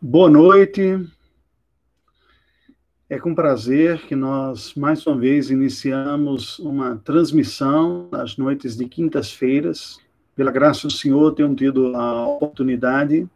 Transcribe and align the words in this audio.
Boa 0.00 0.28
noite. 0.28 1.08
É 3.08 3.18
com 3.18 3.34
prazer 3.34 4.02
que 4.06 4.14
nós, 4.14 4.74
mais 4.74 5.06
uma 5.06 5.16
vez, 5.16 5.48
iniciamos 5.48 6.58
uma 6.58 7.00
transmissão 7.02 8.06
nas 8.12 8.36
noites 8.36 8.76
de 8.76 8.86
quintas-feiras. 8.86 9.98
Pela 10.34 10.52
graça 10.52 10.86
do 10.86 10.92
Senhor, 10.92 11.32
tenho 11.32 11.54
tido 11.54 11.96
a 11.96 12.26
oportunidade 12.28 13.26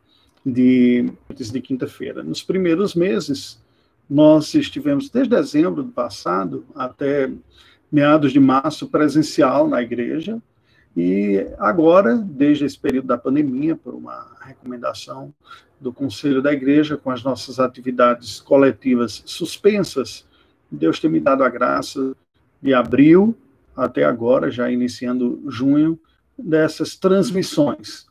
de 0.45 1.11
noites 1.27 1.51
de 1.51 1.63
quinta-feira. 1.63 2.23
Nos 2.23 2.43
primeiros 2.43 2.95
meses, 2.95 3.59
nós 4.09 4.53
estivemos, 4.53 5.09
desde 5.09 5.35
dezembro 5.35 5.83
do 5.83 5.93
passado 5.93 6.67
até 6.75 7.33
meados 7.91 8.33
de 8.33 8.39
março, 8.39 8.87
presencial 8.87 9.67
na 9.67 9.81
igreja, 9.81 10.39
e 10.95 11.47
agora, 11.59 12.17
desde 12.17 12.67
esse 12.67 12.79
período 12.79 13.07
da 13.07 13.17
pandemia, 13.17 13.77
por 13.77 13.95
uma 13.95 14.37
recomendação 14.43 15.33
do 15.81 15.93
Conselho 15.93 16.43
da 16.43 16.53
Igreja, 16.53 16.97
com 16.97 17.11
as 17.11 17.23
nossas 17.23 17.59
atividades 17.59 18.41
coletivas 18.41 19.23
suspensas, 19.25 20.27
Deus 20.71 21.01
tem 21.01 21.11
me 21.11 21.19
dado 21.19 21.43
a 21.43 21.49
graça 21.49 22.15
de 22.63 22.75
abril 22.75 23.35
até 23.75 24.05
agora, 24.05 24.51
já 24.51 24.71
iniciando 24.71 25.43
junho, 25.49 25.99
dessas 26.39 26.97
transmissões. 26.97 28.07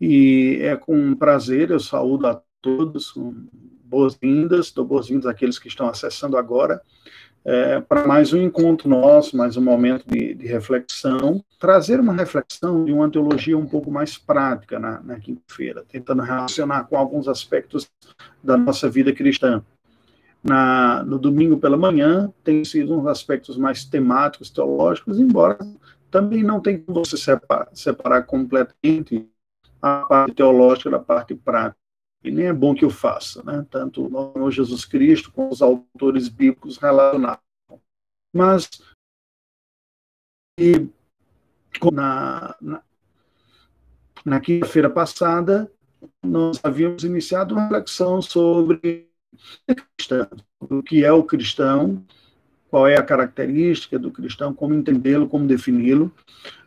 E 0.00 0.58
é 0.60 0.76
com 0.76 1.14
prazer, 1.14 1.70
eu 1.70 1.80
saúdo 1.80 2.26
a 2.26 2.40
todos, 2.60 3.14
boas-vindas, 3.84 4.70
dou 4.70 4.84
boas-vindas 4.84 5.26
àqueles 5.26 5.58
que 5.58 5.68
estão 5.68 5.88
acessando 5.88 6.36
agora, 6.36 6.80
é, 7.48 7.80
para 7.80 8.06
mais 8.06 8.34
um 8.34 8.42
encontro 8.42 8.86
nosso, 8.90 9.34
mais 9.34 9.56
um 9.56 9.62
momento 9.62 10.04
de, 10.06 10.34
de, 10.34 10.46
reflexão, 10.46 11.42
trazer 11.58 11.98
uma 11.98 12.12
reflexão 12.12 12.84
de 12.84 12.92
uma 12.92 13.10
teologia 13.10 13.56
um 13.56 13.64
pouco 13.64 13.90
mais 13.90 14.18
prática 14.18 14.78
na, 14.78 15.00
na 15.00 15.18
quinta-feira, 15.18 15.82
tentando 15.88 16.20
relacionar 16.20 16.84
com 16.84 16.94
alguns 16.98 17.26
aspectos 17.26 17.90
da 18.44 18.54
nossa 18.54 18.90
vida 18.90 19.14
cristã. 19.14 19.64
Na, 20.44 21.02
no 21.04 21.18
domingo 21.18 21.56
pela 21.56 21.78
manhã, 21.78 22.30
tem 22.44 22.62
sido 22.66 23.00
uns 23.00 23.06
aspectos 23.06 23.56
mais 23.56 23.82
temáticos, 23.82 24.50
teológicos, 24.50 25.18
embora 25.18 25.56
também 26.10 26.42
não 26.42 26.60
tem 26.60 26.78
como 26.78 27.02
você 27.02 27.16
separar, 27.16 27.70
separar 27.72 28.24
completamente 28.24 29.26
a 29.80 30.04
parte 30.06 30.34
teológica 30.34 30.90
da 30.90 30.98
parte 30.98 31.34
prática 31.34 31.87
e 32.22 32.30
nem 32.30 32.46
é 32.46 32.52
bom 32.52 32.74
que 32.74 32.84
eu 32.84 32.90
faça, 32.90 33.42
né? 33.42 33.64
tanto 33.70 34.06
o 34.06 34.32
Senhor 34.32 34.50
Jesus 34.50 34.84
Cristo 34.84 35.32
como 35.32 35.50
os 35.50 35.62
autores 35.62 36.28
bíblicos 36.28 36.76
relacionados. 36.76 37.42
Mas, 38.34 38.68
e, 40.58 40.88
na, 41.92 42.56
na, 42.60 42.82
na 44.24 44.40
quinta-feira 44.40 44.90
passada, 44.90 45.70
nós 46.22 46.60
havíamos 46.62 47.04
iniciado 47.04 47.54
uma 47.54 47.64
reflexão 47.64 48.20
sobre 48.20 49.08
o 50.60 50.82
que 50.82 51.04
é 51.04 51.12
o 51.12 51.22
cristão, 51.22 52.04
qual 52.68 52.86
é 52.86 52.96
a 52.96 53.04
característica 53.04 53.98
do 53.98 54.10
cristão, 54.10 54.52
como 54.52 54.74
entendê-lo, 54.74 55.28
como 55.28 55.46
defini-lo. 55.46 56.12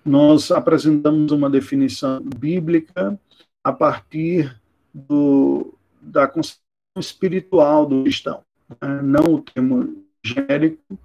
Nós 0.04 0.50
apresentamos 0.50 1.32
uma 1.32 1.50
definição 1.50 2.22
bíblica 2.22 3.20
a 3.64 3.72
partir 3.72 4.61
do, 4.94 5.74
da 6.02 6.28
concepção 6.28 6.62
espiritual 6.98 7.86
do 7.86 8.04
cristão, 8.04 8.42
né? 8.82 9.02
não 9.02 9.36
o 9.36 9.42
termo 9.42 10.04
genérico, 10.24 11.00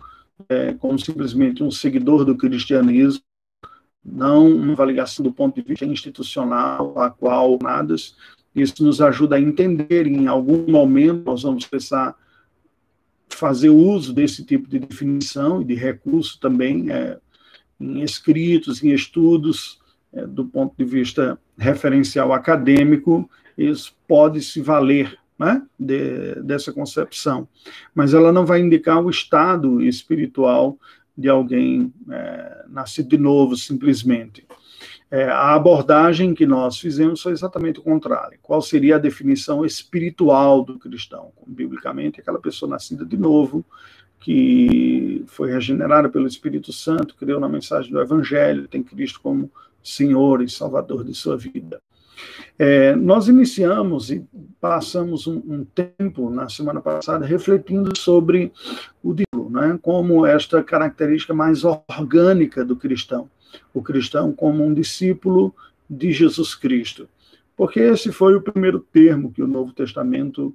é, 0.48 0.74
como 0.74 0.98
simplesmente 0.98 1.62
um 1.62 1.70
seguidor 1.70 2.24
do 2.24 2.36
cristianismo, 2.36 3.22
não 4.04 4.48
uma 4.48 4.72
avaliação 4.72 5.24
do 5.24 5.32
ponto 5.32 5.54
de 5.56 5.66
vista 5.66 5.84
institucional, 5.84 6.98
a 7.00 7.10
qual 7.10 7.58
nada. 7.60 7.94
Isso 8.54 8.84
nos 8.84 9.00
ajuda 9.00 9.36
a 9.36 9.40
entender, 9.40 10.06
em 10.06 10.26
algum 10.26 10.70
momento 10.70 11.24
nós 11.24 11.42
vamos 11.42 11.66
precisar 11.66 12.14
fazer 13.28 13.68
uso 13.68 14.12
desse 14.12 14.44
tipo 14.44 14.68
de 14.68 14.78
definição 14.78 15.60
e 15.60 15.64
de 15.64 15.74
recurso 15.74 16.38
também 16.40 16.90
é, 16.90 17.18
em 17.80 18.02
escritos, 18.02 18.82
em 18.82 18.92
estudos, 18.92 19.78
é, 20.12 20.26
do 20.26 20.46
ponto 20.46 20.74
de 20.76 20.84
vista 20.84 21.38
referencial 21.58 22.32
acadêmico, 22.32 23.28
isso 23.56 23.96
pode 24.06 24.42
se 24.42 24.60
valer 24.60 25.18
né, 25.38 25.62
de, 25.78 26.34
dessa 26.42 26.72
concepção, 26.72 27.48
mas 27.94 28.14
ela 28.14 28.32
não 28.32 28.46
vai 28.46 28.60
indicar 28.60 29.02
o 29.02 29.10
estado 29.10 29.82
espiritual 29.82 30.78
de 31.16 31.28
alguém 31.28 31.92
é, 32.10 32.64
nascido 32.68 33.08
de 33.08 33.18
novo, 33.18 33.56
simplesmente. 33.56 34.46
É, 35.10 35.24
a 35.24 35.54
abordagem 35.54 36.34
que 36.34 36.44
nós 36.44 36.78
fizemos 36.78 37.22
foi 37.22 37.32
exatamente 37.32 37.78
o 37.78 37.82
contrário. 37.82 38.38
Qual 38.42 38.60
seria 38.60 38.96
a 38.96 38.98
definição 38.98 39.64
espiritual 39.64 40.64
do 40.64 40.78
cristão? 40.78 41.32
Biblicamente, 41.46 42.20
aquela 42.20 42.40
pessoa 42.40 42.68
nascida 42.68 43.04
de 43.04 43.16
novo, 43.16 43.64
que 44.18 45.22
foi 45.28 45.52
regenerada 45.52 46.08
pelo 46.08 46.26
Espírito 46.26 46.72
Santo, 46.72 47.14
creu 47.14 47.38
na 47.38 47.48
mensagem 47.48 47.92
do 47.92 48.00
Evangelho, 48.00 48.66
tem 48.66 48.82
Cristo 48.82 49.20
como 49.20 49.50
Senhor 49.82 50.42
e 50.42 50.48
Salvador 50.48 51.04
de 51.04 51.14
sua 51.14 51.36
vida. 51.36 51.80
É, 52.58 52.94
nós 52.96 53.28
iniciamos 53.28 54.10
e 54.10 54.24
passamos 54.60 55.26
um, 55.26 55.42
um, 55.46 55.64
tempo 55.64 56.30
na 56.30 56.48
semana 56.48 56.80
passada 56.80 57.26
refletindo 57.26 57.96
sobre 57.96 58.52
o 59.02 59.14
discípulo, 59.14 59.50
né, 59.50 59.78
como 59.82 60.26
esta 60.26 60.62
característica 60.62 61.34
mais 61.34 61.64
orgânica 61.64 62.64
do 62.64 62.76
cristão, 62.76 63.30
o 63.74 63.82
cristão 63.82 64.32
como 64.32 64.64
um 64.64 64.72
discípulo 64.72 65.54
de 65.88 66.12
Jesus 66.12 66.54
Cristo, 66.54 67.08
porque 67.56 67.80
esse 67.80 68.10
foi 68.10 68.34
o 68.34 68.40
primeiro 68.40 68.80
termo 68.80 69.32
que 69.32 69.42
o 69.42 69.46
Novo 69.46 69.72
Testamento 69.72 70.54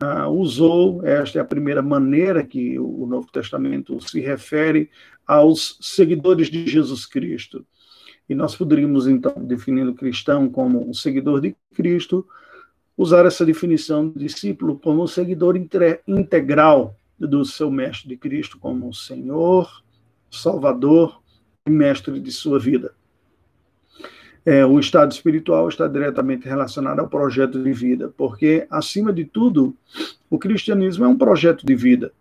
ah, 0.00 0.28
usou, 0.28 1.04
esta 1.06 1.38
é 1.38 1.42
a 1.42 1.46
primeira 1.46 1.82
maneira 1.82 2.44
que 2.44 2.78
o 2.78 3.06
Novo 3.06 3.30
Testamento 3.30 4.00
se 4.00 4.20
refere 4.20 4.90
aos 5.26 5.78
seguidores 5.80 6.48
de 6.48 6.66
Jesus 6.66 7.06
Cristo. 7.06 7.64
E 8.28 8.34
nós 8.34 8.56
poderíamos, 8.56 9.06
então, 9.06 9.34
definindo 9.36 9.94
cristão 9.94 10.48
como 10.48 10.88
um 10.88 10.94
seguidor 10.94 11.40
de 11.40 11.54
Cristo, 11.74 12.26
usar 12.96 13.26
essa 13.26 13.44
definição 13.44 14.08
de 14.08 14.18
discípulo 14.20 14.78
como 14.78 15.02
um 15.02 15.06
seguidor 15.06 15.56
integral 15.56 16.96
do 17.18 17.44
seu 17.44 17.70
mestre 17.70 18.08
de 18.08 18.16
Cristo, 18.16 18.58
como 18.58 18.88
um 18.88 18.92
Senhor, 18.92 19.82
Salvador 20.30 21.20
e 21.66 21.70
mestre 21.70 22.18
de 22.18 22.32
sua 22.32 22.58
vida. 22.58 22.92
É, 24.46 24.64
o 24.64 24.78
estado 24.78 25.10
espiritual 25.10 25.68
está 25.68 25.88
diretamente 25.88 26.46
relacionado 26.46 27.00
ao 27.00 27.08
projeto 27.08 27.62
de 27.62 27.72
vida, 27.72 28.12
porque, 28.16 28.66
acima 28.70 29.12
de 29.12 29.24
tudo, 29.24 29.74
o 30.28 30.38
cristianismo 30.38 31.04
é 31.04 31.08
um 31.08 31.16
projeto 31.16 31.64
de 31.64 31.74
vida. 31.74 32.12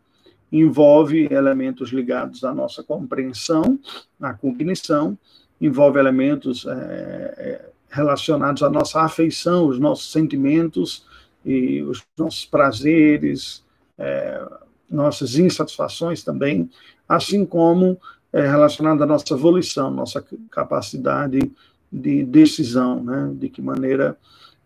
Envolve 0.50 1.28
elementos 1.30 1.90
ligados 1.90 2.44
à 2.46 2.54
nossa 2.54 2.82
compreensão, 2.82 3.78
à 4.22 4.34
cognição, 4.34 5.18
envolve 5.64 5.98
elementos 5.98 6.66
é, 6.66 6.72
é, 6.72 7.70
relacionados 7.90 8.62
à 8.62 8.70
nossa 8.70 9.00
afeição, 9.00 9.68
os 9.68 9.80
nossos 9.80 10.12
sentimentos 10.12 11.06
e 11.46 11.82
os 11.82 12.04
nossos 12.18 12.44
prazeres, 12.44 13.64
é, 13.98 14.46
nossas 14.90 15.36
insatisfações 15.36 16.22
também, 16.22 16.70
assim 17.08 17.46
como 17.46 17.98
é, 18.34 18.42
relacionado 18.42 19.02
à 19.04 19.06
nossa 19.06 19.38
volição, 19.38 19.90
nossa 19.90 20.22
capacidade 20.52 21.50
de 21.90 22.24
decisão, 22.24 23.02
né? 23.02 23.32
de 23.34 23.48
que 23.48 23.62
maneira 23.62 24.18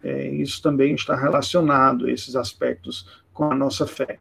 é, 0.04 0.30
isso 0.30 0.62
também 0.64 0.96
está 0.96 1.16
relacionado, 1.16 2.10
esses 2.10 2.36
aspectos, 2.36 3.08
com 3.32 3.52
a 3.52 3.56
nossa 3.56 3.86
fé. 3.86 4.18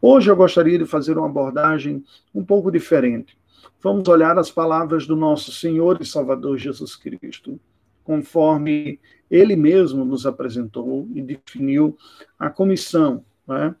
Hoje 0.00 0.30
eu 0.30 0.36
gostaria 0.36 0.78
de 0.78 0.86
fazer 0.86 1.18
uma 1.18 1.26
abordagem 1.26 2.04
um 2.32 2.44
pouco 2.44 2.70
diferente 2.70 3.36
vamos 3.82 4.08
olhar 4.08 4.38
as 4.38 4.50
palavras 4.50 5.06
do 5.06 5.16
nosso 5.16 5.50
Senhor 5.50 5.98
e 6.00 6.06
Salvador 6.06 6.56
Jesus 6.56 6.94
Cristo, 6.94 7.58
conforme 8.04 9.00
ele 9.30 9.56
mesmo 9.56 10.04
nos 10.04 10.24
apresentou 10.24 11.08
e 11.14 11.20
definiu 11.20 11.96
a 12.38 12.48
comissão. 12.48 13.24
Né? 13.46 13.74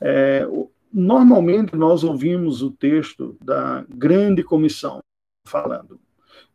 É, 0.00 0.46
normalmente 0.92 1.74
nós 1.74 2.04
ouvimos 2.04 2.62
o 2.62 2.70
texto 2.70 3.36
da 3.42 3.84
grande 3.88 4.44
comissão 4.44 5.00
falando. 5.46 5.98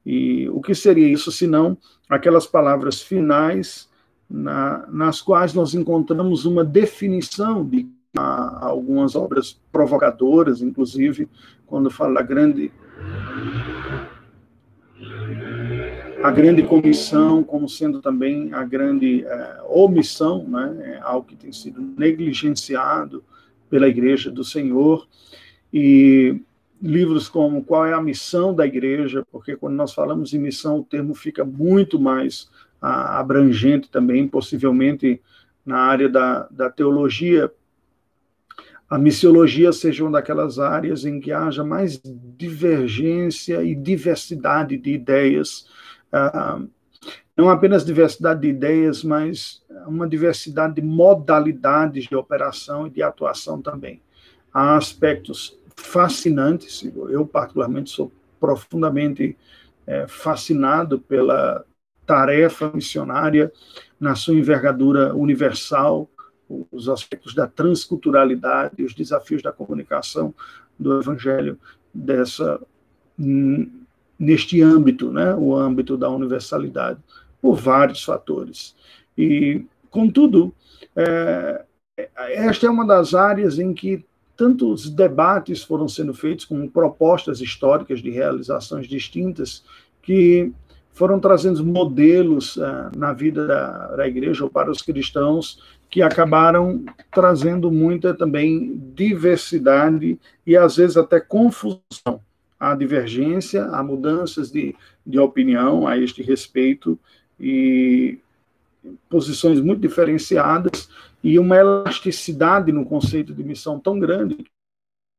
E 0.06 0.48
o 0.50 0.62
que 0.62 0.76
seria 0.76 1.08
isso 1.08 1.32
senão 1.32 1.78
aquelas 2.10 2.46
palavras 2.46 3.02
finais 3.02 3.90
na, 4.30 4.86
nas 4.88 5.22
quais 5.22 5.54
nós 5.54 5.74
encontramos 5.74 6.46
uma 6.46 6.64
definição 6.64 7.66
de 7.66 7.88
algumas 8.16 9.16
obras 9.16 9.60
provocadoras, 9.72 10.62
inclusive, 10.62 11.28
quando 11.66 11.90
fala 11.90 12.16
da 12.16 12.22
grande 12.22 12.72
a 16.24 16.32
grande 16.32 16.64
comissão 16.64 17.44
como 17.44 17.68
sendo 17.68 18.02
também 18.02 18.54
a 18.54 18.64
grande 18.64 19.26
é, 19.26 19.62
omissão, 19.68 20.48
né, 20.48 20.96
é 20.96 21.00
algo 21.02 21.28
que 21.28 21.36
tem 21.36 21.52
sido 21.52 21.82
negligenciado 21.82 23.22
pela 23.70 23.90
Igreja 23.90 24.32
do 24.32 24.42
Senhor, 24.42 25.06
e 25.74 26.40
livros 26.82 27.28
como 27.28 27.64
Qual 27.64 27.86
é 27.86 27.94
a 27.94 28.02
Missão 28.02 28.56
da 28.56 28.66
Igreja, 28.66 29.26
porque 29.32 29.58
quando 29.58 29.76
nós 29.76 29.94
falamos 29.94 30.34
em 30.34 30.40
missão, 30.40 30.80
o 30.80 30.84
termo 30.84 31.14
fica 31.14 31.44
muito 31.44 32.00
mais 32.00 32.50
ah, 32.82 33.20
abrangente 33.20 33.90
também, 33.90 34.28
possivelmente 34.28 35.22
na 35.66 35.80
área 35.80 36.08
da, 36.08 36.48
da 36.52 36.70
teologia, 36.70 37.52
a 38.94 38.98
missiologia 39.00 39.74
seja 39.74 40.04
uma 40.04 40.12
daquelas 40.12 40.60
áreas 40.60 41.04
em 41.04 41.20
que 41.20 41.32
haja 41.32 41.64
mais 41.64 42.00
divergência 42.38 43.64
e 43.64 43.74
diversidade 43.74 44.78
de 44.78 44.92
ideias, 44.92 45.68
uh, 46.14 46.70
não 47.36 47.50
apenas 47.50 47.84
diversidade 47.84 48.42
de 48.42 48.50
ideias, 48.50 49.04
mas 49.04 49.64
uma 49.88 50.08
diversidade 50.08 50.76
de 50.76 50.84
modalidades 50.84 52.06
de 52.06 52.16
operação 52.16 52.86
e 52.86 52.92
de 52.92 53.02
atuação 53.02 53.60
também. 53.60 54.00
Há 54.54 54.78
aspectos 54.78 55.58
fascinantes, 55.76 56.84
eu 57.10 57.26
particularmente 57.26 57.90
sou 57.90 58.12
profundamente 58.40 59.36
é, 59.88 60.06
fascinado 60.08 61.00
pela 61.00 61.66
tarefa 62.06 62.72
missionária 62.72 63.52
na 64.00 64.14
sua 64.14 64.36
envergadura 64.36 65.16
universal, 65.16 66.08
os 66.72 66.90
aspectos 66.90 67.34
da 67.34 67.48
transculturalidade, 67.48 68.84
os 68.84 68.94
desafios 68.94 69.42
da 69.42 69.52
comunicação 69.52 70.34
do 70.78 71.00
evangelho 71.00 71.58
dessa 71.94 72.60
neste 74.18 74.62
âmbito, 74.62 75.12
né, 75.12 75.36
o 75.36 75.56
âmbito 75.56 75.98
da 75.98 76.10
universalidade, 76.10 77.00
por 77.42 77.56
vários 77.56 78.04
fatores. 78.04 78.76
E, 79.18 79.66
contudo, 79.90 80.54
é, 80.96 81.64
esta 82.18 82.66
é 82.66 82.70
uma 82.70 82.86
das 82.86 83.14
áreas 83.14 83.60
em 83.60 83.74
que 83.74 84.04
tantos 84.36 84.90
debates 84.90 85.64
foram 85.64 85.88
sendo 85.88 86.14
feitos 86.14 86.46
com 86.46 86.68
propostas 86.68 87.40
históricas 87.40 88.00
de 88.02 88.10
realizações 88.10 88.88
distintas 88.88 89.64
que 90.02 90.52
foram 90.92 91.20
trazendo 91.20 91.64
modelos 91.66 92.56
uh, 92.58 92.92
na 92.96 93.14
vida 93.14 93.48
da, 93.48 93.96
da, 93.96 94.08
igreja 94.08 94.44
ou 94.44 94.50
para 94.50 94.72
os 94.72 94.82
cristãos 94.82 95.62
que 95.94 96.02
acabaram 96.02 96.84
trazendo 97.12 97.70
muita 97.70 98.16
também 98.16 98.82
diversidade 98.96 100.20
e 100.44 100.58
às 100.58 100.78
vezes 100.78 100.98
até 100.98 101.20
confusão. 101.20 102.20
Há 102.60 102.74
divergência, 102.74 103.66
há 103.66 103.84
mudanças 103.84 104.52
de, 104.52 104.76
de 105.06 105.20
opinião 105.20 105.88
a 105.88 105.96
este 105.96 106.24
respeito 106.24 106.98
e 107.40 108.18
posições 109.08 109.62
muito 109.62 109.82
diferenciadas 109.82 110.90
e 111.24 111.38
uma 111.38 111.58
elasticidade 111.58 112.72
no 112.72 112.86
conceito 112.86 113.32
de 113.32 113.44
missão 113.44 113.80
tão 113.80 114.00
grande 114.00 114.38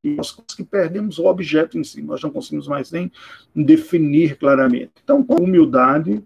que 0.03 0.11
nós 0.17 0.33
que 0.33 0.65
perdemos 0.65 1.21
o 1.21 1.27
objeto 1.27 1.79
em 1.79 1.85
si, 1.85 2.03
nós 2.03 2.21
não 2.21 2.31
conseguimos 2.31 2.67
mais 2.67 2.91
nem 2.91 3.13
definir 3.55 4.37
claramente. 4.39 4.91
Então, 5.05 5.23
com 5.23 5.37
humildade, 5.37 6.21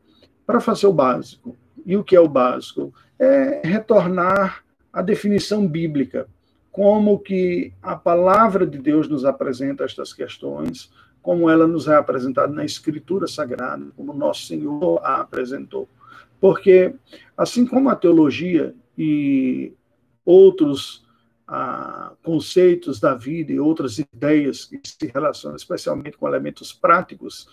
para 0.46 0.58
fazer 0.58 0.86
o 0.86 0.92
básico. 0.94 1.54
E 1.88 1.96
o 1.96 2.04
que 2.04 2.14
é 2.14 2.20
o 2.20 2.28
básico? 2.28 2.92
É 3.18 3.62
retornar 3.64 4.62
à 4.92 5.00
definição 5.00 5.66
bíblica, 5.66 6.28
como 6.70 7.18
que 7.18 7.72
a 7.80 7.96
palavra 7.96 8.66
de 8.66 8.76
Deus 8.76 9.08
nos 9.08 9.24
apresenta 9.24 9.84
estas 9.84 10.12
questões, 10.12 10.92
como 11.22 11.48
ela 11.48 11.66
nos 11.66 11.88
é 11.88 11.96
apresentada 11.96 12.52
na 12.52 12.62
Escritura 12.62 13.26
Sagrada, 13.26 13.86
como 13.96 14.12
nosso 14.12 14.44
Senhor 14.44 15.00
a 15.02 15.22
apresentou. 15.22 15.88
Porque, 16.38 16.94
assim 17.34 17.64
como 17.64 17.88
a 17.88 17.96
teologia 17.96 18.74
e 18.96 19.72
outros 20.26 21.07
ah, 21.48 22.12
conceitos 22.22 23.00
da 23.00 23.14
vida 23.14 23.50
e 23.50 23.58
outras 23.58 23.98
ideias 23.98 24.66
que 24.66 24.78
se 24.84 25.06
relacionam 25.06 25.56
especialmente 25.56 26.18
com 26.18 26.28
elementos 26.28 26.74
práticos, 26.74 27.48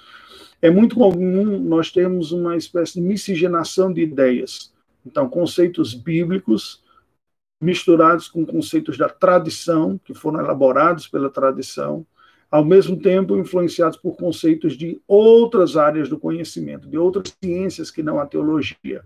é 0.61 0.69
muito 0.69 0.95
comum 0.95 1.57
nós 1.59 1.91
termos 1.91 2.33
uma 2.33 2.57
espécie 2.57 2.95
de 2.95 3.01
miscigenação 3.01 3.93
de 3.93 4.01
ideias. 4.01 4.73
Então, 5.05 5.29
conceitos 5.29 5.93
bíblicos 5.93 6.83
misturados 7.61 8.27
com 8.27 8.45
conceitos 8.45 8.97
da 8.97 9.07
tradição, 9.07 9.97
que 10.03 10.13
foram 10.13 10.41
elaborados 10.41 11.07
pela 11.07 11.29
tradição, 11.29 12.05
ao 12.51 12.65
mesmo 12.65 12.97
tempo 12.97 13.37
influenciados 13.37 13.97
por 13.97 14.17
conceitos 14.17 14.77
de 14.77 15.01
outras 15.07 15.77
áreas 15.77 16.09
do 16.09 16.19
conhecimento, 16.19 16.87
de 16.87 16.97
outras 16.97 17.33
ciências 17.41 17.89
que 17.89 18.03
não 18.03 18.19
a 18.19 18.25
teologia. 18.25 19.03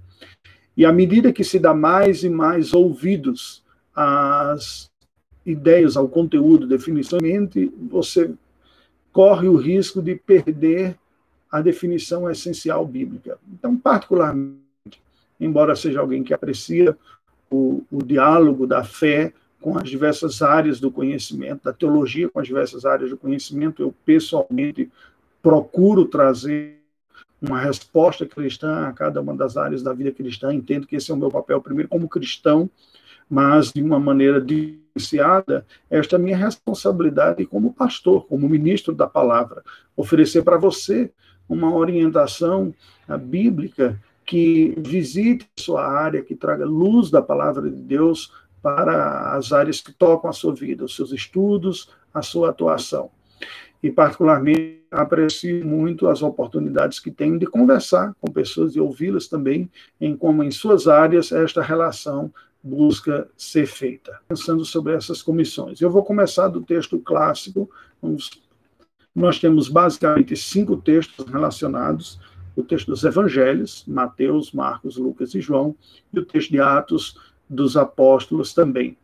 E 0.75 0.85
à 0.85 0.91
medida 0.91 1.31
que 1.31 1.43
se 1.43 1.59
dá 1.59 1.73
mais 1.73 2.23
e 2.23 2.29
mais 2.29 2.73
ouvidos 2.73 3.63
às 3.95 4.89
ideias, 5.45 5.97
ao 5.97 6.07
conteúdo, 6.07 6.67
definitivamente, 6.67 7.71
você 7.89 8.31
corre 9.11 9.47
o 9.47 9.55
risco 9.55 10.01
de 10.01 10.15
perder 10.15 10.97
a 11.51 11.61
definição 11.61 12.29
essencial 12.29 12.85
bíblica. 12.85 13.37
Então, 13.51 13.75
particularmente, 13.75 14.59
embora 15.39 15.75
seja 15.75 15.99
alguém 15.99 16.23
que 16.23 16.33
aprecia 16.33 16.95
o, 17.49 17.83
o 17.91 18.03
diálogo 18.03 18.67
da 18.67 18.83
fé 18.83 19.33
com 19.59 19.77
as 19.77 19.89
diversas 19.89 20.41
áreas 20.41 20.79
do 20.79 20.91
conhecimento, 20.91 21.63
da 21.63 21.73
teologia 21.73 22.29
com 22.29 22.39
as 22.39 22.47
diversas 22.47 22.85
áreas 22.85 23.09
do 23.09 23.17
conhecimento. 23.17 23.81
Eu, 23.81 23.93
pessoalmente, 24.05 24.89
procuro 25.41 26.05
trazer 26.05 26.79
uma 27.41 27.59
resposta 27.59 28.25
cristã 28.25 28.87
a 28.87 28.93
cada 28.93 29.21
uma 29.21 29.35
das 29.35 29.57
áreas 29.57 29.81
da 29.81 29.93
vida 29.93 30.11
cristã. 30.11 30.53
Entendo 30.53 30.87
que 30.87 30.95
esse 30.95 31.11
é 31.11 31.13
o 31.13 31.17
meu 31.17 31.31
papel, 31.31 31.61
primeiro, 31.61 31.89
como 31.89 32.07
cristão, 32.07 32.69
mas 33.29 33.71
de 33.71 33.81
uma 33.81 33.99
maneira 33.99 34.41
diferenciada, 34.41 35.65
esta 35.89 36.15
é 36.15 36.19
a 36.19 36.21
minha 36.21 36.37
responsabilidade 36.37 37.45
como 37.45 37.73
pastor, 37.73 38.25
como 38.25 38.49
ministro 38.49 38.93
da 38.93 39.07
palavra, 39.07 39.63
oferecer 39.95 40.43
para 40.43 40.57
você 40.57 41.11
uma 41.47 41.73
orientação 41.73 42.73
bíblica 43.21 43.99
que 44.25 44.75
visite 44.77 45.47
sua 45.57 45.85
área, 45.85 46.21
que 46.21 46.35
traga 46.35 46.65
luz 46.65 47.09
da 47.09 47.21
palavra 47.21 47.69
de 47.69 47.81
Deus 47.81 48.31
para 48.61 49.35
as 49.35 49.51
áreas 49.51 49.81
que 49.81 49.91
tocam 49.91 50.29
a 50.29 50.33
sua 50.33 50.53
vida, 50.53 50.85
os 50.85 50.95
seus 50.95 51.11
estudos, 51.11 51.89
a 52.13 52.21
sua 52.21 52.49
atuação. 52.49 53.09
E, 53.81 53.89
particularmente, 53.89 54.83
aprecio 54.91 55.65
muito 55.65 56.07
as 56.07 56.21
oportunidades 56.21 56.99
que 56.99 57.09
tenho 57.09 57.39
de 57.39 57.45
conversar 57.45 58.13
com 58.19 58.31
pessoas 58.31 58.75
e 58.75 58.79
ouvi-las 58.79 59.27
também 59.27 59.69
em 59.99 60.15
como, 60.15 60.43
em 60.43 60.51
suas 60.51 60.87
áreas, 60.87 61.31
esta 61.31 61.61
relação 61.61 62.31
busca 62.63 63.29
ser 63.37 63.65
feita. 63.65 64.19
Pensando 64.27 64.65
sobre 64.65 64.93
essas 64.93 65.21
comissões. 65.21 65.81
Eu 65.81 65.89
vou 65.89 66.03
começar 66.03 66.47
do 66.47 66.61
texto 66.61 66.99
clássico. 66.99 67.69
Nós 69.15 69.39
temos 69.39 69.69
basicamente 69.69 70.35
cinco 70.35 70.77
textos 70.77 71.25
relacionados: 71.25 72.19
o 72.55 72.63
texto 72.63 72.87
dos 72.87 73.03
evangelhos, 73.03 73.83
Mateus, 73.87 74.51
Marcos, 74.51 74.97
Lucas 74.97 75.33
e 75.33 75.41
João, 75.41 75.75
e 76.13 76.19
o 76.19 76.25
texto 76.25 76.51
de 76.51 76.59
Atos, 76.59 77.17
dos 77.49 77.75
apóstolos 77.75 78.53
também. 78.53 78.97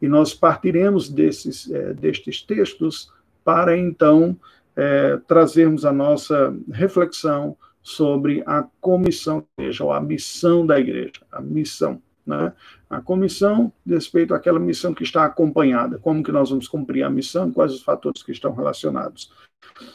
E 0.00 0.08
nós 0.08 0.34
partiremos 0.34 1.08
desses, 1.08 1.70
é, 1.70 1.94
destes 1.94 2.42
textos 2.42 3.10
para 3.44 3.76
então 3.76 4.36
é, 4.76 5.16
trazermos 5.26 5.84
a 5.84 5.92
nossa 5.92 6.54
reflexão 6.70 7.56
sobre 7.82 8.42
a 8.46 8.64
comissão 8.80 9.40
da 9.40 9.64
igreja, 9.64 9.84
ou 9.84 9.92
a 9.92 10.00
missão 10.00 10.66
da 10.66 10.78
igreja, 10.78 11.20
a 11.30 11.40
missão. 11.40 12.00
Né? 12.26 12.52
A 12.88 13.00
comissão, 13.00 13.72
respeito 13.86 14.34
àquela 14.34 14.58
missão 14.58 14.94
que 14.94 15.02
está 15.02 15.24
acompanhada, 15.24 15.98
como 15.98 16.22
que 16.22 16.32
nós 16.32 16.50
vamos 16.50 16.68
cumprir 16.68 17.02
a 17.02 17.10
missão, 17.10 17.52
quais 17.52 17.72
os 17.72 17.82
fatores 17.82 18.22
que 18.22 18.32
estão 18.32 18.54
relacionados. 18.54 19.32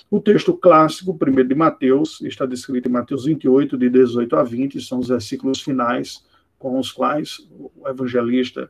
O 0.10 0.20
texto 0.20 0.54
clássico, 0.54 1.18
primeiro 1.18 1.50
de 1.50 1.56
Mateus, 1.56 2.22
está 2.22 2.46
descrito 2.46 2.90
em 2.90 2.92
Mateus 2.92 3.26
28, 3.26 3.78
de 3.78 3.90
18 3.90 4.36
a 4.36 4.44
20, 4.44 4.82
são 4.82 5.00
os 5.00 5.08
versículos 5.08 5.62
finais 5.62 6.26
com 6.58 6.80
os 6.80 6.92
quais 6.92 7.48
o 7.52 7.88
evangelista 7.88 8.70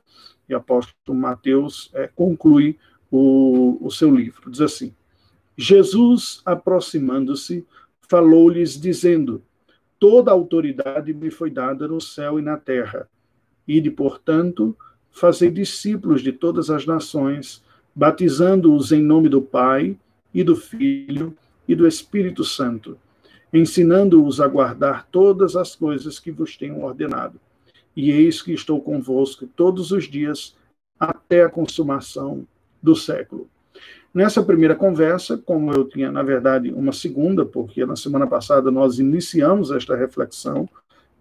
e 0.50 0.54
apóstolo 0.54 1.18
Mateus 1.18 1.90
é, 1.94 2.08
conclui 2.08 2.78
o, 3.12 3.78
o 3.82 3.90
seu 3.90 4.14
livro. 4.14 4.50
Diz 4.52 4.62
assim: 4.62 4.94
Jesus, 5.58 6.42
aproximando-se, 6.46 7.66
falou-lhes, 8.02 8.80
dizendo: 8.80 9.42
Toda 10.00 10.32
autoridade 10.32 11.14
me 11.14 11.32
foi 11.32 11.50
dada 11.50 11.88
no 11.88 12.00
céu 12.00 12.40
e 12.40 12.42
na 12.42 12.58
terra. 12.58 13.10
Ide, 13.68 13.92
portanto, 13.92 14.76
fazei 15.12 15.52
discípulos 15.52 16.22
de 16.22 16.32
todas 16.32 16.70
as 16.70 16.86
nações, 16.86 17.64
batizando-os 17.94 18.92
em 18.92 19.02
nome 19.02 19.30
do 19.30 19.42
Pai 19.42 19.98
e 20.34 20.44
do 20.44 20.56
Filho 20.56 21.36
e 21.68 21.76
do 21.76 21.88
Espírito 21.88 22.44
Santo, 22.44 22.98
ensinando-os 23.52 24.40
a 24.40 24.48
guardar 24.48 25.08
todas 25.12 25.56
as 25.56 25.76
coisas 25.76 26.20
que 26.20 26.32
vos 26.32 26.56
tenho 26.56 26.82
ordenado 26.84 27.40
e 27.98 28.12
eis 28.12 28.44
que 28.44 28.54
estou 28.54 28.80
convosco 28.80 29.48
todos 29.48 29.92
os 29.92 30.08
dias 30.08 30.56
até 31.00 31.44
a 31.44 31.50
consumação 31.50 32.46
do 32.82 32.96
século. 32.96 33.50
Nessa 34.14 34.44
primeira 34.44 34.76
conversa, 34.76 35.36
como 35.36 35.74
eu 35.74 35.84
tinha, 35.84 36.12
na 36.12 36.22
verdade, 36.22 36.72
uma 36.72 36.94
segunda, 36.94 37.44
porque 37.44 37.84
na 37.88 37.96
semana 37.96 38.28
passada 38.28 38.70
nós 38.70 39.00
iniciamos 39.00 39.72
esta 39.72 39.96
reflexão, 39.96 40.70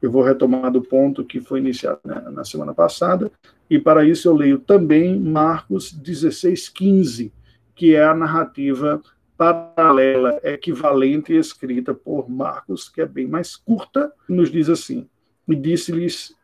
eu 0.00 0.10
vou 0.10 0.22
retomar 0.22 0.70
do 0.70 0.82
ponto 0.82 1.24
que 1.24 1.40
foi 1.40 1.60
iniciado 1.60 2.00
né, 2.04 2.20
na 2.30 2.44
semana 2.44 2.74
passada, 2.74 3.30
e 3.68 3.78
para 3.78 4.04
isso 4.04 4.28
eu 4.28 4.34
leio 4.34 4.58
também 4.58 5.18
Marcos 5.18 5.92
16, 5.92 6.68
15, 6.68 7.32
que 7.74 7.94
é 7.94 8.04
a 8.04 8.14
narrativa 8.14 9.00
paralela, 9.36 10.40
equivalente 10.42 11.32
escrita 11.32 11.92
por 11.92 12.28
Marcos, 12.28 12.88
que 12.88 13.00
é 13.00 13.06
bem 13.06 13.26
mais 13.26 13.56
curta, 13.56 14.12
nos 14.28 14.50
diz 14.50 14.68
assim: 14.68 15.06
E 15.46 15.54
disse-lhes 15.54 16.34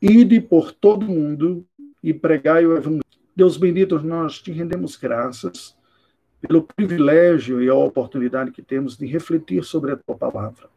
ide 0.00 0.40
por 0.40 0.72
todo 0.72 1.06
mundo 1.06 1.64
e 2.02 2.12
pregai 2.12 2.66
o 2.66 2.76
evangelho. 2.76 3.02
Deus 3.36 3.56
bendito, 3.56 3.98
nós 4.00 4.40
te 4.40 4.50
rendemos 4.50 4.96
graças 4.96 5.76
pelo 6.40 6.62
privilégio 6.62 7.62
e 7.62 7.68
a 7.68 7.74
oportunidade 7.74 8.50
que 8.50 8.62
temos 8.62 8.96
de 8.96 9.06
refletir 9.06 9.62
sobre 9.64 9.92
a 9.92 9.96
tua 9.96 10.16
palavra. 10.16 10.68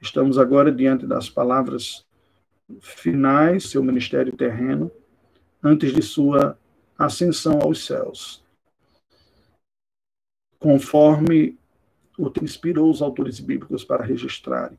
Estamos 0.00 0.38
agora 0.38 0.70
diante 0.70 1.06
das 1.06 1.28
palavras 1.28 2.06
finais, 2.80 3.70
seu 3.70 3.82
ministério 3.82 4.36
terreno, 4.36 4.90
antes 5.62 5.92
de 5.92 6.02
sua 6.02 6.58
ascensão 6.96 7.60
aos 7.60 7.84
céus. 7.84 8.44
Conforme 10.58 11.58
o 12.18 12.30
que 12.30 12.44
inspirou 12.44 12.90
os 12.90 13.00
autores 13.00 13.38
bíblicos 13.38 13.84
para 13.84 14.04
registrarem. 14.04 14.76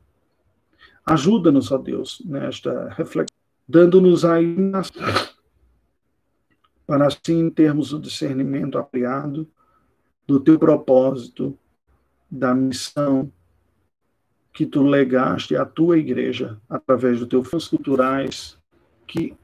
Ajuda-nos, 1.04 1.72
ó 1.72 1.78
Deus, 1.78 2.22
nesta 2.24 2.90
reflexão, 2.90 3.34
dando-nos 3.66 4.24
a 4.24 4.36
para 6.86 7.06
assim 7.06 7.48
termos 7.48 7.92
o 7.92 8.00
discernimento 8.00 8.76
apropriado 8.76 9.48
do 10.26 10.40
teu 10.40 10.58
propósito, 10.58 11.56
da 12.30 12.54
missão 12.54 13.32
que 14.60 14.66
tu 14.66 14.82
legaste 14.82 15.56
à 15.56 15.64
tua 15.64 15.96
igreja 15.96 16.60
através 16.68 17.18
dos 17.18 17.26
teus 17.26 17.48
fundos 17.48 17.66
culturais 17.66 18.58
que 19.06 19.34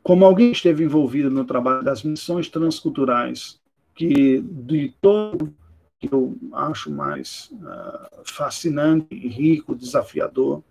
como 0.00 0.24
alguém 0.24 0.52
esteve 0.52 0.84
envolvido 0.84 1.28
no 1.28 1.44
trabalho 1.44 1.82
das 1.82 2.04
missões 2.04 2.48
transculturais, 2.48 3.60
que 3.96 4.40
de 4.40 4.94
todo 5.00 5.52
que 5.98 6.14
eu 6.14 6.38
acho 6.52 6.88
mais 6.88 7.50
uh, 7.54 8.22
fascinante, 8.24 9.12
rico, 9.12 9.74
desafiador, 9.74 10.62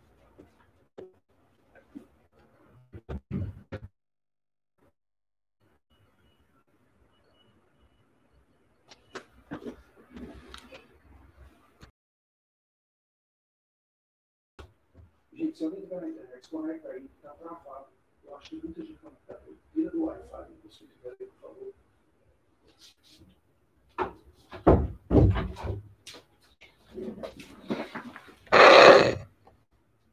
se 15.58 15.66
alguém 15.66 15.82
tiver 15.82 16.02
na 16.02 16.10
internet, 16.10 16.40
desconecta 16.40 16.88
aí, 16.90 17.10
tá 17.20 17.32
travado. 17.32 17.88
Eu 18.24 18.38
acho 18.38 18.50
que 18.52 18.58
muita 18.58 18.82
gente 18.82 19.00
ficar. 19.00 19.42
Tira 19.74 19.90
do 19.90 20.04
Wi-Fi, 20.04 20.46
se 20.70 20.86
tiver 20.86 21.16
aí, 21.20 21.26
por 21.26 21.40
favor. 21.42 21.74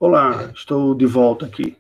Olá, 0.00 0.50
estou 0.54 0.94
de 0.94 1.04
volta 1.04 1.44
aqui. 1.44 1.76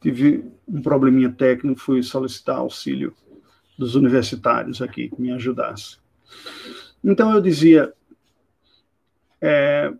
Tive 0.00 0.50
um 0.66 0.80
probleminha 0.80 1.30
técnico, 1.30 1.78
fui 1.78 2.02
solicitar 2.02 2.56
auxílio 2.56 3.14
dos 3.78 3.94
universitários 3.94 4.80
aqui 4.80 5.10
que 5.10 5.20
me 5.20 5.30
ajudasse. 5.30 5.98
Então 7.04 7.30
eu 7.34 7.40
dizia, 7.40 7.92
é, 9.42 9.92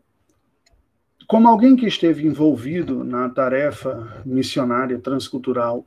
como 1.33 1.49
alguém 1.49 1.75
que 1.75 1.87
esteve 1.87 2.27
envolvido 2.27 3.03
na 3.03 3.27
tarefa 3.27 4.23
missionária 4.23 4.99
transcultural 4.99 5.87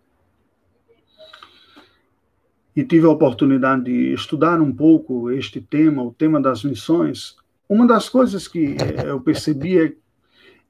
e 2.76 2.84
tive 2.84 3.06
a 3.06 3.12
oportunidade 3.12 3.84
de 3.84 4.12
estudar 4.12 4.60
um 4.60 4.74
pouco 4.74 5.30
este 5.30 5.62
tema, 5.62 6.02
o 6.02 6.12
tema 6.12 6.42
das 6.42 6.64
missões, 6.64 7.36
uma 7.70 7.86
das 7.86 8.10
coisas 8.10 8.48
que 8.48 8.76
eh, 8.76 9.08
eu 9.08 9.22
percebi 9.22 9.78
é, 9.78 9.94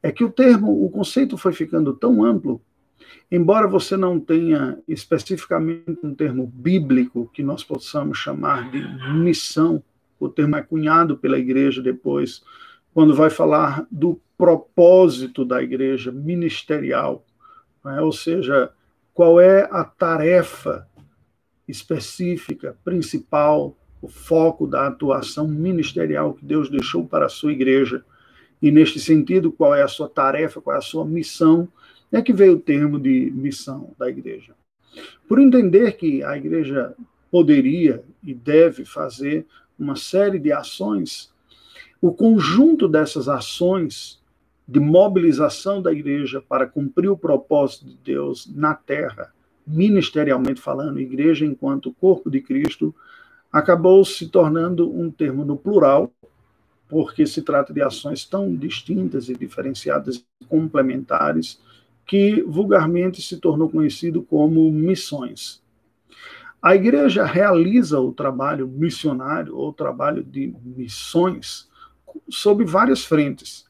é 0.04 0.12
que 0.12 0.26
o 0.26 0.30
termo, 0.30 0.84
o 0.84 0.90
conceito 0.90 1.38
foi 1.38 1.54
ficando 1.54 1.94
tão 1.94 2.22
amplo, 2.22 2.62
embora 3.32 3.70
você 3.70 3.96
não 3.96 4.20
tenha 4.20 4.78
especificamente 4.90 6.00
um 6.04 6.14
termo 6.14 6.52
bíblico 6.54 7.32
que 7.34 7.42
nós 7.42 7.64
possamos 7.64 8.18
chamar 8.18 8.70
de 8.72 8.86
missão, 9.14 9.82
o 10.20 10.28
termo 10.28 10.58
é 10.58 10.62
cunhado 10.62 11.16
pela 11.16 11.40
igreja 11.40 11.82
depois, 11.82 12.44
quando 12.94 13.16
vai 13.16 13.30
falar 13.30 13.88
do 13.90 14.20
propósito 14.38 15.46
da 15.46 15.62
igreja 15.62 16.12
ministerial, 16.12 17.26
é? 17.86 18.02
ou 18.02 18.12
seja, 18.12 18.72
qual 19.14 19.40
é 19.40 19.68
a 19.72 19.84
tarefa 19.84 20.88
específica, 21.68 22.78
principal, 22.84 23.76
o 24.02 24.08
foco 24.08 24.68
da 24.68 24.88
atuação 24.88 25.48
ministerial 25.48 26.34
que 26.34 26.46
Deus 26.46 26.70
deixou 26.70 27.06
para 27.08 27.26
a 27.26 27.30
sua 27.30 27.52
igreja. 27.52 28.04
E, 28.62 28.72
neste 28.72 29.00
sentido, 29.00 29.52
qual 29.52 29.74
é 29.74 29.82
a 29.82 29.88
sua 29.88 30.08
tarefa, 30.08 30.62
qual 30.62 30.76
é 30.76 30.80
a 30.80 30.82
sua 30.82 31.06
missão, 31.06 31.68
é 32.12 32.22
que 32.22 32.32
veio 32.32 32.54
o 32.54 32.60
termo 32.60 33.00
de 33.00 33.32
missão 33.32 33.94
da 33.98 34.08
igreja. 34.08 34.54
Por 35.28 35.40
entender 35.40 35.94
que 35.94 36.24
a 36.24 36.38
igreja 36.38 36.96
poderia 37.32 38.04
e 38.24 38.34
deve 38.34 38.86
fazer 38.86 39.46
uma 39.78 39.96
série 39.96 40.40
de 40.40 40.52
ações, 40.52 41.34
o 42.00 42.14
conjunto 42.14 42.88
dessas 42.88 43.28
ações 43.28 44.22
de 44.68 44.80
mobilização 44.80 45.82
da 45.82 45.92
igreja 45.92 46.42
para 46.42 46.66
cumprir 46.66 47.10
o 47.10 47.18
propósito 47.18 47.86
de 47.86 47.98
Deus 48.04 48.52
na 48.54 48.74
terra, 48.74 49.32
ministerialmente 49.66 50.60
falando, 50.62 51.00
igreja 51.00 51.46
enquanto 51.46 51.94
corpo 51.94 52.30
de 52.30 52.42
Cristo, 52.42 52.94
acabou 53.52 54.04
se 54.04 54.28
tornando 54.28 54.92
um 54.92 55.10
termo 55.10 55.46
no 55.46 55.56
plural, 55.56 56.12
porque 56.90 57.26
se 57.26 57.42
trata 57.42 57.74
de 57.74 57.82
ações 57.82 58.26
tão 58.26 58.56
distintas 58.56 59.30
e 59.30 59.34
diferenciadas 59.34 60.26
e 60.42 60.46
complementares 60.46 61.60
que 62.06 62.42
vulgarmente 62.44 63.22
se 63.22 63.38
tornou 63.38 63.70
conhecido 63.70 64.22
como 64.22 64.72
missões. 64.72 65.64
A 66.62 66.76
igreja 66.76 67.24
realiza 67.24 68.00
o 68.00 68.12
trabalho 68.12 68.68
missionário 68.68 69.56
ou 69.56 69.72
trabalho 69.72 70.24
de 70.24 70.54
missões 70.64 71.70
sob 72.30 72.64
várias 72.66 73.06
frentes. 73.06 73.66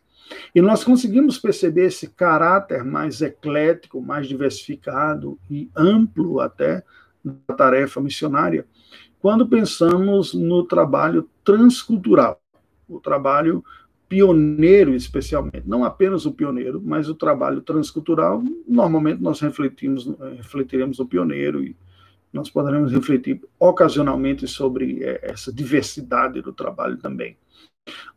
E 0.54 0.62
nós 0.62 0.84
conseguimos 0.84 1.38
perceber 1.38 1.88
esse 1.88 2.10
caráter 2.10 2.84
mais 2.84 3.22
eclético, 3.22 4.02
mais 4.02 4.28
diversificado 4.28 5.38
e 5.50 5.70
amplo 5.76 6.40
até 6.40 6.84
da 7.24 7.56
tarefa 7.56 8.00
missionária, 8.00 8.66
quando 9.20 9.48
pensamos 9.48 10.34
no 10.34 10.64
trabalho 10.64 11.28
transcultural, 11.44 12.40
o 12.88 13.00
trabalho 13.00 13.64
pioneiro 14.08 14.94
especialmente, 14.94 15.64
não 15.66 15.84
apenas 15.84 16.26
o 16.26 16.32
pioneiro, 16.32 16.82
mas 16.84 17.10
o 17.10 17.16
trabalho 17.16 17.62
transcultural, 17.62 18.44
normalmente 18.68 19.22
nós 19.22 19.40
refletimos, 19.40 20.08
refletiremos 20.38 21.00
no 21.00 21.08
pioneiro 21.08 21.64
e 21.64 21.76
nós 22.36 22.50
poderemos 22.50 22.92
refletir 22.92 23.42
ocasionalmente 23.58 24.46
sobre 24.46 25.02
eh, 25.02 25.22
essa 25.24 25.54
diversidade 25.54 26.42
do 26.42 26.52
trabalho 26.52 26.98
também. 26.98 27.38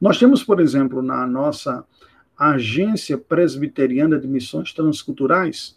Nós 0.00 0.18
temos, 0.18 0.42
por 0.42 0.60
exemplo, 0.60 1.00
na 1.00 1.24
nossa 1.24 1.84
Agência 2.36 3.16
Presbiteriana 3.16 4.18
de 4.18 4.26
Missões 4.26 4.72
Transculturais, 4.72 5.76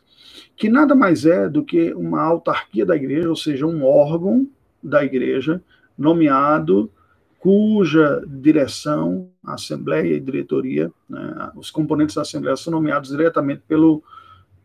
que 0.57 0.69
nada 0.69 0.95
mais 0.95 1.23
é 1.23 1.47
do 1.47 1.63
que 1.63 1.93
uma 1.93 2.21
autarquia 2.21 2.85
da 2.85 2.95
igreja, 2.95 3.29
ou 3.29 3.35
seja, 3.35 3.67
um 3.67 3.83
órgão 3.83 4.47
da 4.81 5.03
igreja 5.03 5.61
nomeado 5.95 6.91
cuja 7.39 8.23
direção, 8.27 9.29
assembleia 9.43 10.15
e 10.15 10.19
diretoria, 10.19 10.91
né, 11.07 11.51
os 11.55 11.69
componentes 11.69 12.15
da 12.15 12.21
assembleia 12.23 12.55
são 12.55 12.71
nomeados 12.71 13.11
diretamente 13.11 13.61
pelo, 13.67 14.03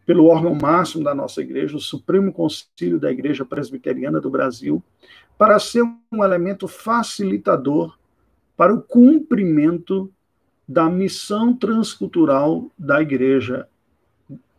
pelo 0.06 0.26
órgão 0.26 0.54
máximo 0.54 1.02
da 1.02 1.14
nossa 1.14 1.42
igreja, 1.42 1.76
o 1.76 1.80
Supremo 1.80 2.32
Conselho 2.32 2.98
da 2.98 3.10
Igreja 3.10 3.44
Presbiteriana 3.44 4.20
do 4.20 4.30
Brasil, 4.30 4.82
para 5.36 5.58
ser 5.58 5.82
um 5.82 6.25
elemento 6.25 6.68
facilitador 6.68 7.98
para 8.56 8.72
o 8.72 8.80
cumprimento 8.80 10.10
da 10.66 10.88
missão 10.88 11.54
transcultural 11.54 12.70
da 12.78 13.02
igreja 13.02 13.68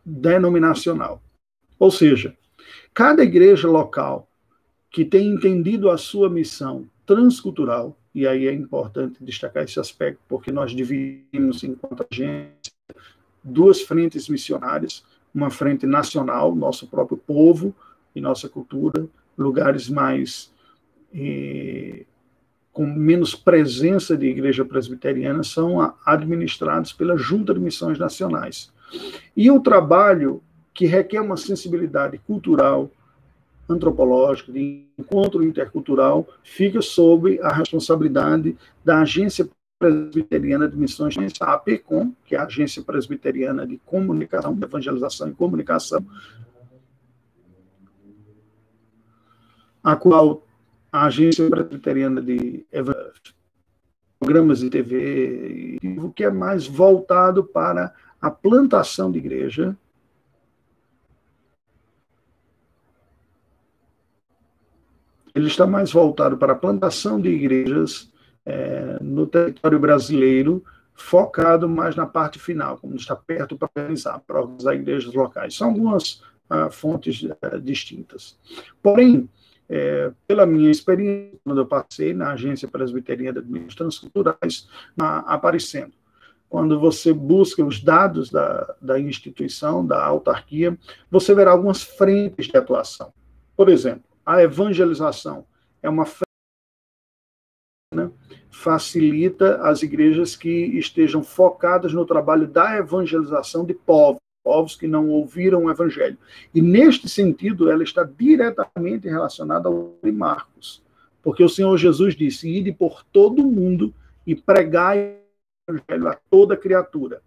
denominacional. 0.04 1.22
Ou 1.78 1.90
seja, 1.90 2.36
cada 2.94 3.22
igreja 3.24 3.68
local 3.68 4.28
que 4.90 5.04
tem 5.04 5.28
entendido 5.28 5.90
a 5.90 5.98
sua 5.98 6.30
missão 6.30 6.88
transcultural, 7.04 7.96
e 8.14 8.26
aí 8.26 8.46
é 8.46 8.52
importante 8.52 9.22
destacar 9.22 9.64
esse 9.64 9.80
aspecto, 9.80 10.20
porque 10.28 10.50
nós 10.50 10.72
dividimos, 10.72 11.62
enquanto 11.62 12.06
agência, 12.10 12.72
duas 13.42 13.82
frentes 13.82 14.28
missionárias, 14.28 15.04
uma 15.38 15.50
frente 15.50 15.86
nacional, 15.86 16.54
nosso 16.54 16.88
próprio 16.88 17.16
povo 17.16 17.72
e 18.14 18.20
nossa 18.20 18.48
cultura, 18.48 19.06
lugares 19.36 19.88
mais 19.88 20.52
eh, 21.14 22.04
com 22.72 22.84
menos 22.84 23.36
presença 23.36 24.16
de 24.16 24.26
igreja 24.26 24.64
presbiteriana 24.64 25.44
são 25.44 25.94
administrados 26.04 26.92
pela 26.92 27.16
Junta 27.16 27.54
de 27.54 27.60
Missões 27.60 27.98
Nacionais. 27.98 28.72
E 29.36 29.48
o 29.50 29.60
trabalho 29.60 30.42
que 30.74 30.86
requer 30.86 31.20
uma 31.20 31.36
sensibilidade 31.36 32.18
cultural, 32.18 32.90
antropológica, 33.68 34.52
de 34.52 34.86
encontro 34.98 35.44
intercultural, 35.44 36.26
fica 36.42 36.80
sob 36.82 37.38
a 37.42 37.52
responsabilidade 37.52 38.56
da 38.84 39.02
Agência 39.02 39.48
Presbiteriana 39.78 40.68
de 40.68 40.76
Missões, 40.76 41.14
a 41.40 41.52
APECOM, 41.54 42.12
que 42.24 42.34
é 42.34 42.38
a 42.38 42.44
Agência 42.44 42.82
Presbiteriana 42.82 43.64
de 43.64 43.78
Comunicação, 43.78 44.54
de 44.54 44.64
Evangelização 44.64 45.28
e 45.28 45.34
Comunicação, 45.34 46.04
a 49.82 49.94
qual 49.94 50.44
a 50.90 51.06
Agência 51.06 51.48
Presbiteriana 51.48 52.20
de 52.20 52.66
Programas 54.18 54.58
de 54.58 54.68
TV, 54.68 55.78
o 56.02 56.10
que 56.10 56.24
é 56.24 56.30
mais 56.30 56.66
voltado 56.66 57.44
para 57.44 57.94
a 58.20 58.30
plantação 58.32 59.12
de 59.12 59.18
igreja, 59.18 59.76
ele 65.32 65.46
está 65.46 65.68
mais 65.68 65.92
voltado 65.92 66.36
para 66.36 66.52
a 66.52 66.56
plantação 66.56 67.20
de 67.20 67.28
igrejas 67.28 68.10
é, 68.48 68.96
no 69.02 69.26
território 69.26 69.78
brasileiro, 69.78 70.64
focado 70.94 71.68
mais 71.68 71.94
na 71.94 72.06
parte 72.06 72.38
final, 72.38 72.78
como 72.78 72.96
está 72.96 73.14
perto 73.14 73.58
para 73.58 73.68
organizar, 73.76 74.20
para 74.20 74.40
organizar 74.40 74.74
igrejas 74.74 75.12
locais. 75.12 75.54
São 75.54 75.68
algumas 75.68 76.22
ah, 76.48 76.70
fontes 76.70 77.28
ah, 77.42 77.58
distintas. 77.58 78.38
Porém, 78.82 79.28
é, 79.68 80.10
pela 80.26 80.46
minha 80.46 80.70
experiência, 80.70 81.38
quando 81.44 81.60
eu 81.60 81.66
passei 81.66 82.14
na 82.14 82.32
Agência 82.32 82.66
Presbiteriana 82.66 83.34
de 83.34 83.46
Administrações 83.46 83.98
Culturais, 83.98 84.66
na, 84.96 85.18
aparecendo. 85.18 85.92
Quando 86.48 86.80
você 86.80 87.12
busca 87.12 87.62
os 87.62 87.82
dados 87.82 88.30
da, 88.30 88.74
da 88.80 88.98
instituição, 88.98 89.86
da 89.86 90.02
autarquia, 90.02 90.78
você 91.10 91.34
verá 91.34 91.50
algumas 91.50 91.82
frentes 91.82 92.46
de 92.46 92.56
atuação. 92.56 93.12
Por 93.54 93.68
exemplo, 93.68 94.04
a 94.24 94.42
evangelização 94.42 95.44
é 95.82 95.90
uma 95.90 96.06
né, 97.94 98.10
facilita 98.50 99.60
as 99.62 99.82
igrejas 99.82 100.34
que 100.34 100.48
estejam 100.48 101.22
focadas 101.22 101.92
no 101.92 102.04
trabalho 102.04 102.46
da 102.46 102.76
evangelização 102.76 103.64
de 103.64 103.74
povos, 103.74 104.20
povos 104.42 104.74
que 104.74 104.86
não 104.86 105.10
ouviram 105.10 105.64
o 105.64 105.70
evangelho. 105.70 106.16
E 106.54 106.62
neste 106.62 107.08
sentido, 107.08 107.70
ela 107.70 107.82
está 107.82 108.02
diretamente 108.02 109.08
relacionada 109.08 109.68
ao 109.68 109.94
de 110.02 110.10
Marcos, 110.10 110.82
porque 111.22 111.44
o 111.44 111.48
Senhor 111.48 111.76
Jesus 111.76 112.14
disse: 112.14 112.48
"Ide 112.48 112.72
por 112.72 113.04
todo 113.12 113.42
o 113.42 113.50
mundo 113.50 113.94
e 114.26 114.34
pregai 114.34 115.16
o 115.68 115.72
evangelho 115.72 116.08
a 116.08 116.18
toda 116.30 116.56
criatura". 116.56 117.20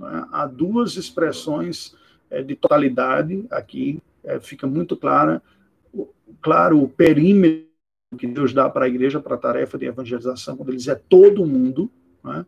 É? 0.00 0.04
Há 0.30 0.46
duas 0.46 0.96
expressões 0.96 1.96
é, 2.30 2.42
de 2.42 2.54
totalidade 2.54 3.46
aqui, 3.50 4.02
é, 4.22 4.38
fica 4.38 4.66
muito 4.66 4.96
clara 4.96 5.42
claro, 6.40 6.82
o 6.82 6.88
perímetro 6.88 7.65
que 8.16 8.26
Deus 8.26 8.52
dá 8.52 8.68
para 8.68 8.86
a 8.86 8.88
igreja, 8.88 9.20
para 9.20 9.34
a 9.34 9.38
tarefa 9.38 9.78
de 9.78 9.86
evangelização, 9.86 10.56
quando 10.56 10.70
ele 10.70 10.78
diz 10.78 10.88
é 10.88 10.94
todo 10.94 11.46
mundo, 11.46 11.90
né? 12.24 12.44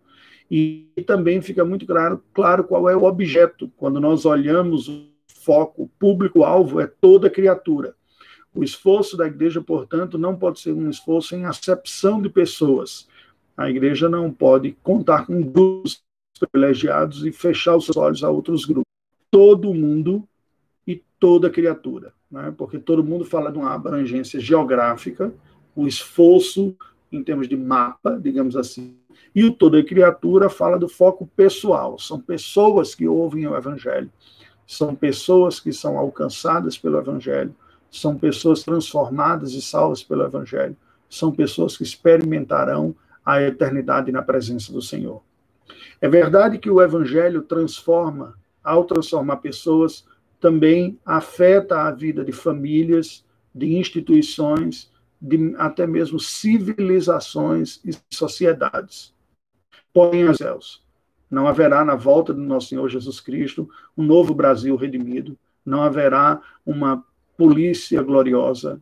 e 0.50 0.88
também 1.06 1.40
fica 1.42 1.64
muito 1.64 1.87
claro, 1.87 2.22
claro 2.32 2.64
qual 2.64 2.88
é 2.88 2.96
o 2.96 3.04
objeto. 3.04 3.70
Quando 3.76 4.00
nós 4.00 4.25
olhamos 4.25 4.88
o 4.88 5.08
foco, 5.28 5.90
público-alvo 5.98 6.80
é 6.80 6.87
toda 6.87 7.30
criatura. 7.30 7.94
O 8.54 8.64
esforço 8.64 9.16
da 9.16 9.26
igreja, 9.26 9.60
portanto, 9.60 10.16
não 10.16 10.34
pode 10.37 10.60
ser 10.60 10.72
um 10.72 10.88
esforço 10.88 11.37
em 11.37 11.44
acepção 11.44 12.20
de 12.20 12.28
pessoas. 12.28 13.06
A 13.56 13.68
igreja 13.68 14.08
não 14.08 14.32
pode 14.32 14.76
contar 14.82 15.26
com 15.26 15.42
grupos 15.42 16.02
privilegiados 16.40 17.26
e 17.26 17.32
fechar 17.32 17.76
os 17.76 17.94
olhos 17.96 18.25
a 18.25 18.30
outros 18.30 18.64
grupos. 18.64 18.84
Todo 19.30 19.75
mundo 19.75 20.26
e 20.87 21.02
toda 21.18 21.50
criatura 21.50 22.12
né? 22.30 22.52
porque 22.56 22.78
todo 22.78 23.04
mundo 23.04 23.25
fala 23.25 23.50
de 23.50 23.58
uma 23.58 23.75
abrangência 23.75 24.38
geográfica, 24.40 25.32
o 25.78 25.87
esforço 25.87 26.75
em 27.12 27.23
termos 27.23 27.49
de 27.49 27.56
mapa, 27.56 28.18
digamos 28.20 28.56
assim, 28.56 28.96
e 29.33 29.44
o 29.44 29.53
toda 29.53 29.81
criatura 29.85 30.50
fala 30.50 30.76
do 30.76 30.88
foco 30.88 31.24
pessoal. 31.37 31.96
São 32.00 32.20
pessoas 32.20 32.96
que 32.96 33.07
ouvem 33.07 33.46
o 33.46 33.57
evangelho, 33.57 34.11
são 34.66 34.92
pessoas 34.92 35.61
que 35.61 35.72
são 35.72 35.96
alcançadas 35.96 36.76
pelo 36.76 36.98
evangelho, 36.98 37.55
são 37.92 38.18
pessoas 38.18 38.64
transformadas 38.64 39.53
e 39.53 39.62
salvas 39.62 40.03
pelo 40.03 40.24
evangelho, 40.24 40.76
são 41.09 41.31
pessoas 41.31 41.76
que 41.76 41.85
experimentarão 41.85 42.92
a 43.24 43.40
eternidade 43.40 44.11
na 44.11 44.20
presença 44.20 44.72
do 44.72 44.83
Senhor. 44.83 45.22
É 46.00 46.09
verdade 46.09 46.59
que 46.59 46.68
o 46.68 46.83
evangelho 46.83 47.42
transforma, 47.42 48.35
ao 48.64 48.85
transformar 48.85 49.37
pessoas, 49.37 50.05
também 50.40 50.98
afeta 51.07 51.83
a 51.83 51.92
vida 51.92 52.24
de 52.24 52.33
famílias, 52.33 53.24
de 53.55 53.76
instituições, 53.76 54.90
de 55.20 55.54
até 55.57 55.87
mesmo 55.87 56.18
civilizações 56.18 57.81
e 57.85 57.90
sociedades. 58.14 59.14
Porém, 59.92 60.33
céus, 60.35 60.83
não 61.31 61.46
haverá 61.46 61.85
na 61.85 61.94
volta 61.94 62.33
do 62.33 62.40
nosso 62.40 62.68
Senhor 62.68 62.88
Jesus 62.88 63.20
Cristo 63.20 63.68
um 63.96 64.02
novo 64.02 64.35
Brasil 64.35 64.76
redimido, 64.76 65.37
não 65.64 65.83
haverá 65.83 66.40
uma 66.64 67.04
polícia 67.37 68.02
gloriosa, 68.02 68.81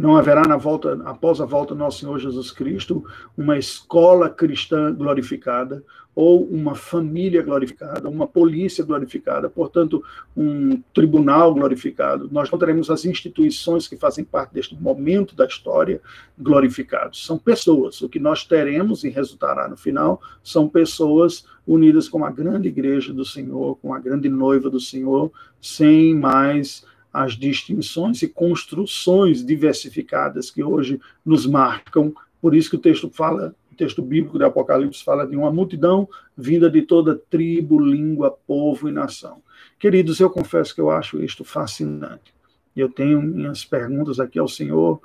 Não 0.00 0.16
haverá 0.16 0.48
na 0.48 0.56
volta, 0.56 0.98
após 1.04 1.42
a 1.42 1.44
volta 1.44 1.74
do 1.74 1.78
nosso 1.78 1.98
Senhor 1.98 2.18
Jesus 2.18 2.50
Cristo, 2.50 3.04
uma 3.36 3.58
escola 3.58 4.30
cristã 4.30 4.90
glorificada 4.94 5.84
ou 6.14 6.42
uma 6.42 6.74
família 6.74 7.42
glorificada, 7.42 8.08
uma 8.08 8.26
polícia 8.26 8.82
glorificada, 8.82 9.50
portanto, 9.50 10.02
um 10.34 10.80
tribunal 10.94 11.52
glorificado. 11.52 12.30
Nós 12.32 12.50
não 12.50 12.58
teremos 12.58 12.88
as 12.88 13.04
instituições 13.04 13.86
que 13.86 13.94
fazem 13.94 14.24
parte 14.24 14.54
deste 14.54 14.74
momento 14.74 15.36
da 15.36 15.44
história 15.44 16.00
glorificados. 16.38 17.26
São 17.26 17.36
pessoas. 17.36 18.00
O 18.00 18.08
que 18.08 18.18
nós 18.18 18.42
teremos 18.42 19.04
e 19.04 19.10
resultará 19.10 19.68
no 19.68 19.76
final 19.76 20.18
são 20.42 20.66
pessoas 20.66 21.44
unidas 21.66 22.08
com 22.08 22.24
a 22.24 22.30
grande 22.30 22.68
igreja 22.68 23.12
do 23.12 23.24
Senhor, 23.24 23.76
com 23.76 23.92
a 23.92 24.00
grande 24.00 24.30
noiva 24.30 24.70
do 24.70 24.80
Senhor, 24.80 25.30
sem 25.60 26.14
mais 26.14 26.88
as 27.12 27.32
distinções 27.32 28.22
e 28.22 28.28
construções 28.28 29.44
diversificadas 29.44 30.50
que 30.50 30.62
hoje 30.62 31.00
nos 31.24 31.46
marcam. 31.46 32.14
Por 32.40 32.54
isso 32.54 32.70
que 32.70 32.76
o 32.76 32.80
texto 32.80 33.10
fala, 33.10 33.54
o 33.70 33.74
texto 33.74 34.02
bíblico 34.02 34.38
do 34.38 34.44
Apocalipse 34.44 35.04
fala 35.04 35.26
de 35.26 35.36
uma 35.36 35.52
multidão 35.52 36.08
vinda 36.36 36.70
de 36.70 36.82
toda 36.82 37.20
tribo, 37.30 37.78
língua, 37.78 38.36
povo 38.46 38.88
e 38.88 38.92
nação. 38.92 39.42
Queridos, 39.78 40.20
eu 40.20 40.30
confesso 40.30 40.74
que 40.74 40.80
eu 40.80 40.90
acho 40.90 41.22
isto 41.22 41.44
fascinante. 41.44 42.32
Eu 42.76 42.88
tenho 42.88 43.20
minhas 43.20 43.64
perguntas 43.64 44.20
aqui 44.20 44.38
ao 44.38 44.48
Senhor, 44.48 45.00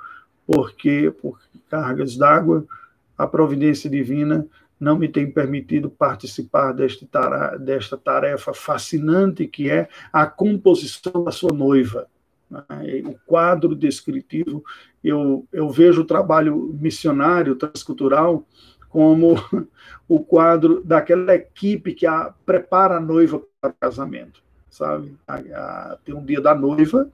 porque 0.45 1.11
por 1.21 1.39
cargas 1.69 2.15
d'água, 2.15 2.65
a 3.17 3.25
providência 3.25 3.89
divina 3.89 4.45
não 4.79 4.97
me 4.97 5.07
tem 5.07 5.29
permitido 5.29 5.89
participar 5.89 6.73
deste 6.73 7.09
desta 7.59 7.97
tarefa 7.97 8.53
fascinante 8.53 9.47
que 9.47 9.69
é 9.69 9.87
a 10.11 10.25
composição 10.25 11.23
da 11.23 11.31
sua 11.31 11.53
noiva. 11.53 12.07
Né? 12.49 13.03
O 13.05 13.15
quadro 13.25 13.75
descritivo, 13.75 14.63
eu, 15.03 15.47
eu 15.51 15.69
vejo 15.69 16.01
o 16.01 16.05
trabalho 16.05 16.75
missionário, 16.79 17.55
transcultural, 17.55 18.45
como 18.89 19.35
o 20.07 20.19
quadro 20.19 20.83
daquela 20.83 21.35
equipe 21.35 21.93
que 21.93 22.05
a, 22.05 22.33
prepara 22.45 22.97
a 22.97 23.01
noiva 23.01 23.41
para 23.59 23.71
o 23.71 23.73
casamento, 23.73 24.41
sabe? 24.69 25.17
A, 25.27 25.35
a, 25.35 25.97
tem 26.03 26.15
um 26.15 26.23
dia 26.23 26.39
da 26.39 26.53
noiva, 26.55 27.09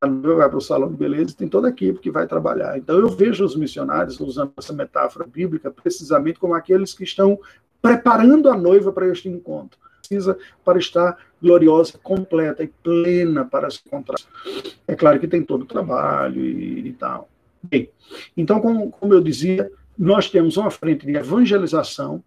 vai 0.00 0.48
para 0.48 0.58
o 0.58 0.60
salão 0.60 0.90
de 0.90 0.96
beleza, 0.96 1.34
tem 1.36 1.48
toda 1.48 1.68
a 1.68 1.70
equipe 1.70 1.98
que 1.98 2.10
vai 2.10 2.26
trabalhar. 2.26 2.78
Então, 2.78 2.98
eu 2.98 3.08
vejo 3.08 3.44
os 3.44 3.56
missionários, 3.56 4.20
usando 4.20 4.52
essa 4.56 4.72
metáfora 4.72 5.26
bíblica, 5.26 5.70
precisamente 5.70 6.38
como 6.38 6.54
aqueles 6.54 6.94
que 6.94 7.02
estão 7.02 7.38
preparando 7.82 8.48
a 8.48 8.56
noiva 8.56 8.92
para 8.92 9.08
este 9.08 9.28
encontro. 9.28 9.78
Precisa 10.00 10.38
para 10.64 10.78
estar 10.78 11.18
gloriosa, 11.42 11.98
completa 12.02 12.62
e 12.62 12.68
plena 12.68 13.44
para 13.44 13.68
se 13.70 13.80
encontrar. 13.84 14.18
É 14.86 14.94
claro 14.94 15.18
que 15.18 15.26
tem 15.26 15.42
todo 15.42 15.62
o 15.62 15.66
trabalho 15.66 16.40
e, 16.44 16.88
e 16.88 16.92
tal. 16.92 17.28
Bem, 17.62 17.90
então, 18.36 18.60
como, 18.60 18.90
como 18.90 19.14
eu 19.14 19.20
dizia, 19.20 19.70
nós 19.98 20.30
temos 20.30 20.56
uma 20.56 20.70
frente 20.70 21.04
de 21.04 21.16
evangelização, 21.16 22.22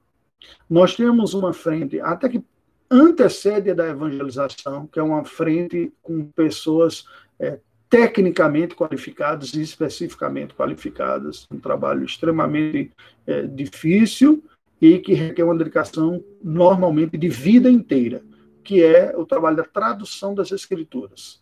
nós 0.69 0.95
temos 0.95 1.33
uma 1.33 1.53
frente 1.53 2.01
até 2.01 2.27
que 2.27 2.43
antecede 2.91 3.71
a 3.71 3.73
da 3.73 3.87
evangelização, 3.87 4.85
que 4.85 4.99
é 4.99 5.03
uma 5.03 5.23
frente 5.23 5.93
com 6.03 6.25
pessoas 6.25 7.05
é, 7.41 7.59
tecnicamente 7.89 8.75
qualificadas 8.75 9.53
e 9.53 9.61
especificamente 9.61 10.53
qualificadas, 10.53 11.45
um 11.51 11.59
trabalho 11.59 12.05
extremamente 12.05 12.91
é, 13.27 13.41
difícil 13.41 14.41
e 14.79 14.97
que 14.99 15.13
requer 15.13 15.43
uma 15.43 15.57
dedicação 15.57 16.23
normalmente 16.41 17.17
de 17.17 17.27
vida 17.27 17.69
inteira, 17.69 18.21
que 18.63 18.81
é 18.81 19.13
o 19.17 19.25
trabalho 19.25 19.57
da 19.57 19.63
tradução 19.63 20.33
das 20.33 20.51
escrituras. 20.51 21.41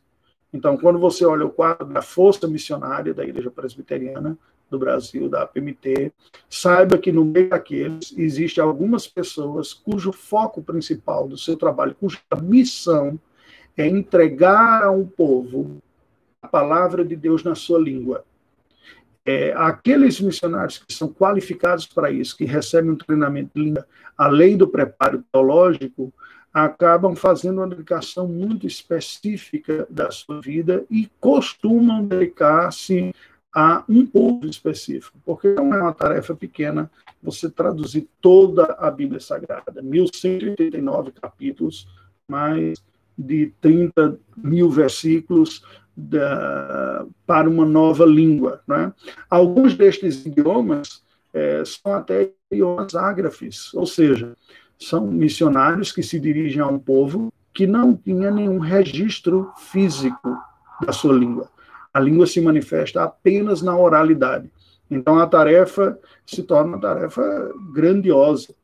Então, 0.51 0.75
quando 0.75 0.97
você 0.97 1.23
olha 1.23 1.45
o 1.45 1.51
quadro 1.51 1.85
da 1.85 2.01
força 2.01 2.47
missionária 2.47 3.13
da 3.13 3.23
Igreja 3.23 3.51
Presbiteriana 3.51 4.35
do 4.69 4.79
Brasil, 4.79 5.29
da 5.29 5.43
APMT, 5.43 6.11
saiba 6.49 6.97
que 6.97 7.11
no 7.11 7.23
meio 7.23 7.49
daqueles 7.49 8.13
existe 8.17 8.59
algumas 8.59 9.07
pessoas 9.07 9.73
cujo 9.73 10.11
foco 10.11 10.61
principal 10.63 11.27
do 11.27 11.37
seu 11.37 11.55
trabalho, 11.55 11.95
cuja 11.99 12.19
missão 12.41 13.19
é 13.77 13.87
entregar 13.87 14.83
ao 14.83 15.05
povo 15.05 15.81
a 15.81 15.88
palavra 16.47 17.03
de 17.03 17.15
Deus 17.15 17.43
na 17.43 17.55
sua 17.55 17.79
língua. 17.79 18.23
É, 19.25 19.53
aqueles 19.55 20.19
missionários 20.19 20.79
que 20.79 20.93
são 20.93 21.09
qualificados 21.09 21.85
para 21.85 22.09
isso, 22.09 22.35
que 22.35 22.45
recebem 22.45 22.91
um 22.91 22.95
treinamento 22.95 23.51
de 23.53 23.61
língua, 23.61 23.85
além 24.17 24.57
do 24.57 24.67
preparo 24.67 25.23
teológico, 25.31 26.13
acabam 26.51 27.15
fazendo 27.15 27.59
uma 27.59 27.67
dedicação 27.67 28.27
muito 28.27 28.65
específica 28.65 29.85
da 29.89 30.09
sua 30.09 30.41
vida 30.41 30.83
e 30.89 31.07
costumam 31.19 32.05
dedicar-se 32.05 33.13
a 33.53 33.83
um 33.89 34.05
povo 34.05 34.45
específico, 34.45 35.17
porque 35.25 35.53
não 35.53 35.73
é 35.73 35.81
uma 35.81 35.93
tarefa 35.93 36.35
pequena 36.35 36.89
você 37.21 37.49
traduzir 37.49 38.07
toda 38.21 38.63
a 38.79 38.89
Bíblia 38.89 39.19
Sagrada, 39.19 39.81
1189 39.81 41.11
capítulos, 41.11 41.87
mais 42.27 42.81
de 43.17 43.51
30 43.59 44.17
mil 44.37 44.69
versículos 44.69 45.63
da, 45.99 47.05
para 47.25 47.49
uma 47.49 47.65
nova 47.65 48.05
língua. 48.05 48.61
Né? 48.67 48.93
Alguns 49.29 49.75
destes 49.75 50.25
idiomas 50.25 51.03
é, 51.33 51.63
são 51.65 51.93
até 51.93 52.31
idiomas 52.51 52.95
ágrafes, 52.95 53.73
ou 53.73 53.85
seja, 53.85 54.35
são 54.77 55.05
missionários 55.07 55.91
que 55.91 56.01
se 56.01 56.19
dirigem 56.19 56.61
a 56.61 56.67
um 56.67 56.79
povo 56.79 57.31
que 57.53 57.67
não 57.67 57.95
tinha 57.95 58.31
nenhum 58.31 58.59
registro 58.59 59.51
físico 59.57 60.37
da 60.85 60.93
sua 60.93 61.13
língua. 61.13 61.49
A 61.93 61.99
língua 61.99 62.25
se 62.25 62.39
manifesta 62.39 63.03
apenas 63.03 63.61
na 63.61 63.77
oralidade. 63.77 64.49
Então 64.89 65.19
a 65.19 65.27
tarefa 65.27 65.99
se 66.25 66.41
torna 66.43 66.75
uma 66.75 66.81
tarefa 66.81 67.21
grandiosa. 67.73 68.55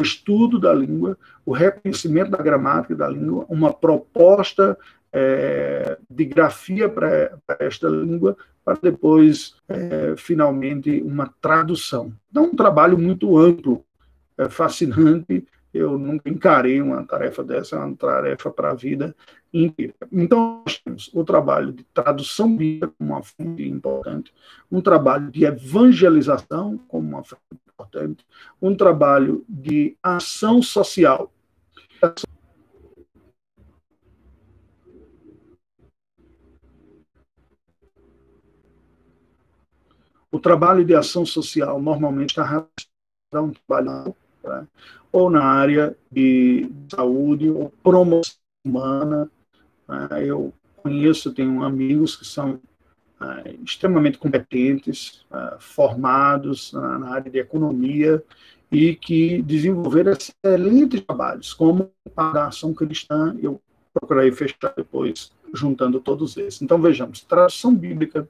O 0.00 0.02
estudo 0.02 0.58
da 0.58 0.72
língua, 0.72 1.18
o 1.44 1.52
reconhecimento 1.52 2.30
da 2.30 2.38
gramática 2.38 2.94
da 2.94 3.08
língua, 3.08 3.46
uma 3.48 3.72
proposta 3.72 4.78
é, 5.12 5.98
de 6.08 6.24
grafia 6.24 6.88
para 6.88 7.38
esta 7.58 7.88
língua, 7.88 8.36
para 8.64 8.78
depois, 8.82 9.56
é, 9.68 10.14
finalmente, 10.16 11.00
uma 11.02 11.32
tradução. 11.40 12.12
Então, 12.30 12.44
um 12.44 12.56
trabalho 12.56 12.98
muito 12.98 13.38
amplo, 13.38 13.84
é, 14.36 14.48
fascinante, 14.48 15.46
eu 15.72 15.98
nunca 15.98 16.28
encarei 16.28 16.80
uma 16.80 17.04
tarefa 17.04 17.44
dessa, 17.44 17.76
é 17.76 17.78
uma 17.78 17.96
tarefa 17.96 18.50
para 18.50 18.70
a 18.70 18.74
vida 18.74 19.14
inteira. 19.52 19.94
Então, 20.12 20.62
nós 20.64 20.78
temos 20.78 21.10
o 21.14 21.24
trabalho 21.24 21.72
de 21.72 21.84
tradução 21.84 22.54
bíblica 22.54 22.92
como 22.98 23.12
uma 23.12 23.22
fonte 23.22 23.66
importante, 23.66 24.32
um 24.70 24.80
trabalho 24.80 25.30
de 25.30 25.44
evangelização 25.44 26.78
como 26.88 27.08
uma 27.08 27.24
fonte 27.24 27.42
importante, 27.66 28.26
um 28.60 28.74
trabalho 28.74 29.44
de 29.48 29.96
ação 30.02 30.62
social. 30.62 31.32
O 40.30 40.38
trabalho 40.38 40.84
de 40.84 40.94
ação 40.94 41.24
social 41.24 41.80
normalmente 41.80 42.30
está 42.30 42.42
relacionado 42.42 42.68
a 43.32 43.42
um 43.42 43.52
trabalho 43.52 44.16
né? 44.44 44.66
ou 45.10 45.30
na 45.30 45.42
área 45.42 45.96
de 46.10 46.70
saúde 46.90 47.48
ou 47.48 47.72
promoção 47.82 48.36
humana. 48.64 49.30
Né? 49.88 50.26
Eu 50.26 50.52
conheço, 50.82 51.32
tenho 51.32 51.62
amigos 51.62 52.16
que 52.16 52.24
são 52.24 52.60
é, 53.20 53.54
extremamente 53.64 54.18
competentes, 54.18 55.24
é, 55.32 55.56
formados 55.58 56.72
na, 56.72 57.14
área 57.14 57.30
de 57.30 57.38
economia 57.38 58.22
e 58.70 58.94
que 58.94 59.42
desenvolveram 59.42 60.12
excelentes 60.12 61.00
trabalhos, 61.00 61.52
como 61.52 61.90
a 62.16 62.46
ação 62.46 62.72
cristã. 62.72 63.36
Eu 63.42 63.60
procurei 63.92 64.30
fechar 64.30 64.72
depois, 64.76 65.32
juntando 65.52 66.00
todos 66.00 66.36
esses. 66.36 66.62
Então, 66.62 66.80
vejamos: 66.80 67.20
tradução 67.22 67.74
bíblica, 67.74 68.28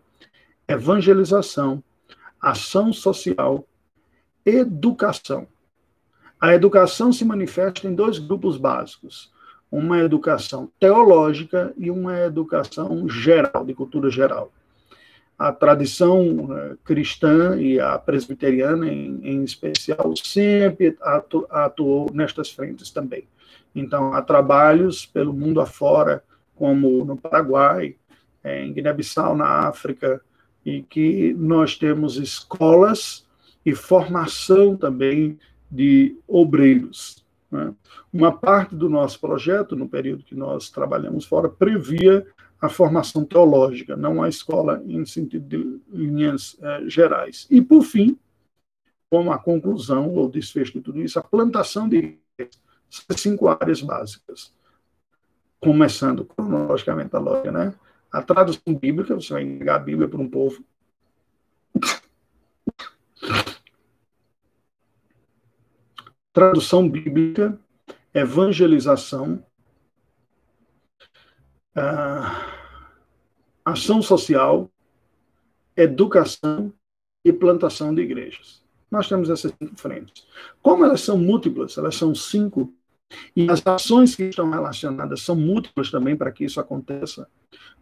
evangelização, 0.66 1.82
ação 2.40 2.92
social, 2.92 3.66
educação. 4.44 5.46
A 6.40 6.54
educação 6.54 7.12
se 7.12 7.24
manifesta 7.24 7.86
em 7.88 7.94
dois 7.94 8.18
grupos 8.18 8.56
básicos: 8.56 9.32
uma 9.70 9.98
educação 9.98 10.70
teológica 10.78 11.72
e 11.76 11.90
uma 11.90 12.18
educação 12.20 13.08
geral, 13.08 13.64
de 13.64 13.74
cultura 13.74 14.10
geral. 14.10 14.52
A 15.38 15.52
tradição 15.52 16.48
eh, 16.52 16.76
cristã 16.84 17.56
e 17.60 17.78
a 17.78 17.96
presbiteriana, 17.96 18.88
em, 18.88 19.20
em 19.22 19.44
especial, 19.44 20.12
sempre 20.16 20.96
atu, 21.00 21.46
atuou 21.48 22.10
nestas 22.12 22.50
frentes 22.50 22.90
também. 22.90 23.28
Então, 23.72 24.12
há 24.12 24.22
trabalhos 24.22 25.06
pelo 25.06 25.32
mundo 25.32 25.60
afora, 25.60 26.24
como 26.56 27.04
no 27.04 27.16
Paraguai, 27.16 27.94
eh, 28.42 28.64
em 28.64 28.72
Guiné-Bissau, 28.72 29.36
na 29.36 29.68
África, 29.68 30.20
e 30.68 30.82
que 30.82 31.32
nós 31.32 31.78
temos 31.78 32.16
escolas 32.16 33.26
e 33.64 33.74
formação 33.74 34.76
também 34.76 35.38
de 35.70 36.14
obreiros. 36.28 37.24
Né? 37.50 37.74
Uma 38.12 38.36
parte 38.36 38.74
do 38.74 38.90
nosso 38.90 39.18
projeto, 39.18 39.74
no 39.74 39.88
período 39.88 40.24
que 40.24 40.34
nós 40.34 40.68
trabalhamos 40.68 41.24
fora, 41.24 41.48
previa 41.48 42.26
a 42.60 42.68
formação 42.68 43.24
teológica, 43.24 43.96
não 43.96 44.22
a 44.22 44.28
escola 44.28 44.82
em 44.84 45.06
sentido 45.06 45.48
de 45.48 45.80
linhas 45.90 46.58
eh, 46.60 46.82
gerais. 46.86 47.46
E, 47.50 47.62
por 47.62 47.82
fim, 47.82 48.18
como 49.08 49.32
a 49.32 49.38
conclusão 49.38 50.10
ou 50.10 50.28
desfecho 50.28 50.74
de 50.74 50.80
tudo 50.82 51.00
isso, 51.00 51.18
a 51.18 51.22
plantação 51.22 51.88
de 51.88 52.18
cinco 53.16 53.48
áreas 53.48 53.80
básicas. 53.80 54.52
Começando 55.60 56.26
cronologicamente 56.26 57.16
a 57.16 57.18
lógica, 57.18 57.52
né? 57.52 57.74
A 58.10 58.22
tradução 58.22 58.74
bíblica, 58.74 59.14
você 59.14 59.32
vai 59.32 59.42
entregar 59.42 59.76
a 59.76 59.80
Bíblia 59.80 60.08
para 60.08 60.20
um 60.20 60.28
povo 60.28 60.64
tradução 66.38 66.88
bíblica, 66.88 67.58
evangelização, 68.14 69.44
ah, 71.74 72.46
ação 73.64 74.00
social, 74.00 74.70
educação 75.76 76.72
e 77.24 77.32
plantação 77.32 77.92
de 77.92 78.02
igrejas. 78.02 78.62
Nós 78.88 79.08
temos 79.08 79.28
essas 79.30 79.52
cinco 79.60 79.76
frentes. 79.76 80.28
Como 80.62 80.84
elas 80.84 81.00
são 81.00 81.18
múltiplas, 81.18 81.76
elas 81.76 81.96
são 81.96 82.14
cinco, 82.14 82.72
e 83.34 83.50
as 83.50 83.66
ações 83.66 84.14
que 84.14 84.22
estão 84.22 84.48
relacionadas 84.48 85.22
são 85.22 85.34
múltiplas 85.34 85.90
também 85.90 86.16
para 86.16 86.30
que 86.30 86.44
isso 86.44 86.60
aconteça. 86.60 87.28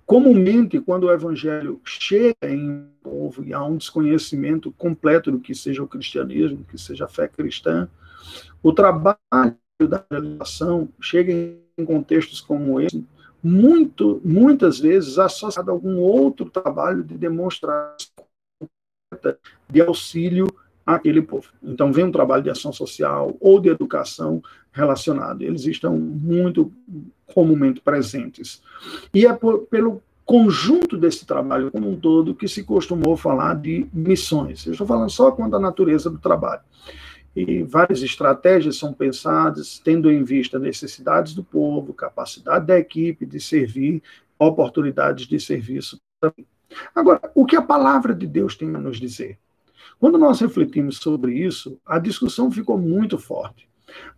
Comumente, 0.06 0.80
quando 0.80 1.04
o 1.04 1.12
evangelho 1.12 1.80
chega 1.84 2.36
em 2.44 2.70
um 2.70 2.88
povo 3.02 3.44
e 3.44 3.52
há 3.52 3.62
um 3.64 3.76
desconhecimento 3.76 4.70
completo 4.72 5.32
do 5.32 5.40
que 5.40 5.52
seja 5.52 5.82
o 5.82 5.88
cristianismo, 5.88 6.64
que 6.64 6.78
seja 6.78 7.06
a 7.06 7.08
fé 7.08 7.26
cristã, 7.26 7.88
o 8.62 8.72
trabalho 8.72 9.18
da 9.80 10.04
realização 10.08 10.88
chega 11.00 11.32
em 11.32 11.84
contextos 11.84 12.40
como 12.40 12.80
esse, 12.80 13.04
muito, 13.42 14.20
muitas 14.24 14.78
vezes 14.78 15.18
associado 15.18 15.70
a 15.70 15.74
algum 15.74 15.98
outro 15.98 16.48
trabalho 16.48 17.02
de 17.02 17.18
demonstração 17.18 18.06
de 19.68 19.80
auxílio 19.80 20.46
àquele 20.84 21.20
povo. 21.20 21.48
Então, 21.60 21.92
vem 21.92 22.04
um 22.04 22.12
trabalho 22.12 22.44
de 22.44 22.50
ação 22.50 22.72
social 22.72 23.36
ou 23.40 23.60
de 23.60 23.68
educação 23.68 24.40
relacionado. 24.76 25.42
Eles 25.42 25.64
estão 25.64 25.96
muito 25.96 26.70
comumente 27.32 27.80
presentes. 27.80 28.62
E 29.12 29.26
é 29.26 29.32
por, 29.32 29.60
pelo 29.66 30.02
conjunto 30.24 30.96
desse 30.96 31.24
trabalho 31.24 31.70
como 31.70 31.90
um 31.90 31.96
todo 31.96 32.34
que 32.34 32.46
se 32.46 32.62
costumou 32.62 33.16
falar 33.16 33.54
de 33.54 33.86
missões. 33.92 34.66
Eu 34.66 34.72
estou 34.72 34.86
falando 34.86 35.10
só 35.10 35.30
quanto 35.30 35.56
à 35.56 35.60
natureza 35.60 36.10
do 36.10 36.18
trabalho 36.18 36.62
e 37.36 37.62
várias 37.62 38.02
estratégias 38.02 38.78
são 38.78 38.94
pensadas 38.94 39.78
tendo 39.84 40.10
em 40.10 40.24
vista 40.24 40.58
necessidades 40.58 41.34
do 41.34 41.44
povo, 41.44 41.92
capacidade 41.92 42.66
da 42.66 42.78
equipe 42.78 43.26
de 43.26 43.38
servir, 43.38 44.02
oportunidades 44.38 45.26
de 45.26 45.38
serviço 45.38 46.00
também. 46.18 46.46
Agora, 46.94 47.30
o 47.34 47.44
que 47.44 47.54
a 47.54 47.62
palavra 47.62 48.14
de 48.14 48.26
Deus 48.26 48.56
tem 48.56 48.74
a 48.74 48.78
nos 48.78 48.98
dizer? 48.98 49.38
Quando 50.00 50.18
nós 50.18 50.40
refletimos 50.40 50.96
sobre 50.96 51.34
isso, 51.34 51.78
a 51.84 51.98
discussão 51.98 52.50
ficou 52.50 52.78
muito 52.78 53.18
forte. 53.18 53.68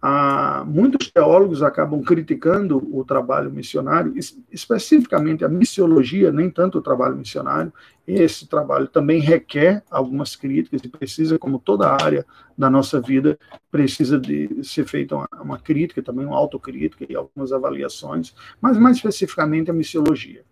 Ah, 0.00 0.64
muitos 0.66 1.10
teólogos 1.10 1.62
acabam 1.62 2.02
criticando 2.02 2.78
o 2.96 3.04
trabalho 3.04 3.50
missionário, 3.50 4.14
especificamente 4.50 5.44
a 5.44 5.48
missiologia, 5.48 6.30
nem 6.30 6.50
tanto 6.50 6.78
o 6.78 6.82
trabalho 6.82 7.16
missionário. 7.16 7.72
Esse 8.06 8.46
trabalho 8.46 8.86
também 8.86 9.20
requer 9.20 9.82
algumas 9.90 10.34
críticas 10.34 10.80
e 10.84 10.88
precisa, 10.88 11.38
como 11.38 11.58
toda 11.58 11.90
área 11.90 12.24
da 12.56 12.70
nossa 12.70 13.00
vida, 13.00 13.38
precisa 13.70 14.18
de 14.18 14.62
ser 14.62 14.86
feita 14.86 15.16
uma, 15.16 15.28
uma 15.40 15.58
crítica, 15.58 16.02
também 16.02 16.24
uma 16.24 16.36
autocrítica 16.36 17.04
e 17.08 17.14
algumas 17.14 17.52
avaliações, 17.52 18.34
mas 18.60 18.78
mais 18.78 18.96
especificamente 18.96 19.70
a 19.70 19.74
missiologia 19.74 20.42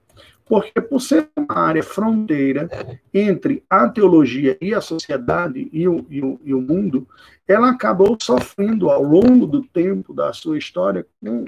porque 0.47 0.81
por 0.81 1.01
ser 1.01 1.29
uma 1.37 1.59
área 1.59 1.83
fronteira 1.83 2.69
entre 3.13 3.63
a 3.69 3.89
teologia 3.89 4.57
e 4.61 4.73
a 4.73 4.81
sociedade 4.81 5.69
e 5.73 5.89
o, 5.89 6.07
e 6.09 6.23
o, 6.23 6.41
e 6.45 6.55
o 6.55 6.61
mundo, 6.61 7.07
ela 7.47 7.71
acabou 7.71 8.17
sofrendo 8.21 8.89
ao 8.89 9.03
longo 9.03 9.47
do 9.47 9.63
tempo 9.63 10.15
da 10.15 10.33
sua 10.33 10.57
história 10.57 11.05
com 11.21 11.45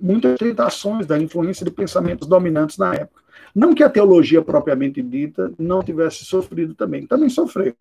muitas 0.00 0.38
tentações 0.38 1.06
da 1.06 1.18
influência 1.18 1.64
de 1.64 1.70
pensamentos 1.70 2.26
dominantes 2.26 2.78
na 2.78 2.94
época. 2.94 3.22
Não 3.54 3.74
que 3.74 3.82
a 3.82 3.90
teologia 3.90 4.40
propriamente 4.40 5.02
dita 5.02 5.52
não 5.58 5.82
tivesse 5.82 6.24
sofrido 6.24 6.74
também, 6.74 7.06
também 7.06 7.28
sofreu. 7.28 7.74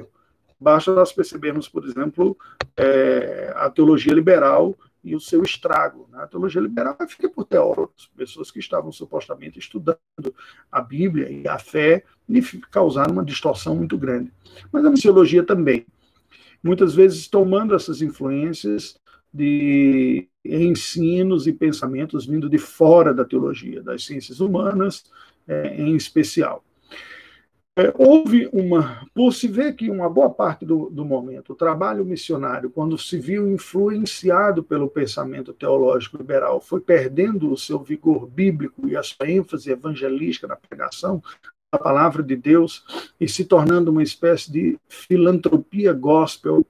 Basta 0.60 0.94
nós 0.94 1.14
percebermos, 1.14 1.70
por 1.70 1.86
exemplo, 1.86 2.36
é, 2.76 3.54
a 3.56 3.70
teologia 3.70 4.14
liberal 4.14 4.76
e 5.04 5.16
o 5.16 5.20
seu 5.20 5.44
estrago. 5.44 6.08
Né? 6.12 6.20
A 6.24 6.28
teologia 6.28 6.62
liberal 6.62 6.98
fica 7.08 7.30
por 7.30 7.46
teólogos, 7.46 8.10
pessoas 8.16 8.52
que 8.52 8.60
estavam 8.60 8.92
supostamente 8.92 9.60
estudando 9.60 10.00
a 10.72 10.82
Bíblia 10.82 11.30
e 11.30 11.48
a 11.48 11.58
fé, 11.58 12.04
e 12.28 12.42
causaram 12.72 13.14
uma 13.14 13.26
distorção 13.26 13.76
muito 13.76 13.98
grande. 13.98 14.32
Mas 14.72 14.86
a 14.86 14.90
missiologia 14.90 15.44
também. 15.44 15.86
Muitas 16.62 16.94
vezes 16.94 17.28
tomando 17.28 17.76
essas 17.76 18.02
influências 18.02 19.00
de 19.34 20.28
ensinos 20.44 21.48
e 21.48 21.54
pensamentos 21.54 22.26
vindo 22.26 22.50
de 22.50 22.58
fora 22.58 23.14
da 23.14 23.24
teologia, 23.24 23.84
das 23.84 24.06
ciências 24.06 24.40
humanas 24.40 25.06
é, 25.48 25.82
em 25.82 25.96
especial. 25.96 26.64
É, 27.78 27.94
houve 27.96 28.50
uma, 28.52 29.08
por 29.14 29.32
se 29.32 29.48
ver 29.48 29.76
que 29.76 29.88
uma 29.92 30.10
boa 30.10 30.32
parte 30.32 30.66
do, 30.66 30.90
do 30.90 31.06
momento, 31.06 31.54
o 31.54 31.56
trabalho 31.56 32.04
missionário, 32.04 32.72
quando 32.72 32.98
se 32.98 33.20
viu 33.20 33.48
influenciado 33.48 34.64
pelo 34.64 34.90
pensamento 34.90 35.54
teológico 35.54 36.18
liberal, 36.18 36.60
foi 36.60 36.82
perdendo 36.82 37.52
o 37.52 37.58
seu 37.58 37.78
vigor 37.78 38.26
bíblico 38.26 38.88
e 38.90 38.98
a 38.98 39.04
sua 39.04 39.30
ênfase 39.30 39.70
evangelística 39.70 40.48
na 40.48 40.56
pregação 40.56 41.22
da 41.72 41.78
palavra 41.78 42.24
de 42.24 42.36
Deus 42.36 42.84
e 43.20 43.30
se 43.30 43.46
tornando 43.46 43.92
uma 43.92 44.02
espécie 44.02 44.52
de 44.52 44.80
filantropia 44.90 45.94
gospel, 45.94 46.66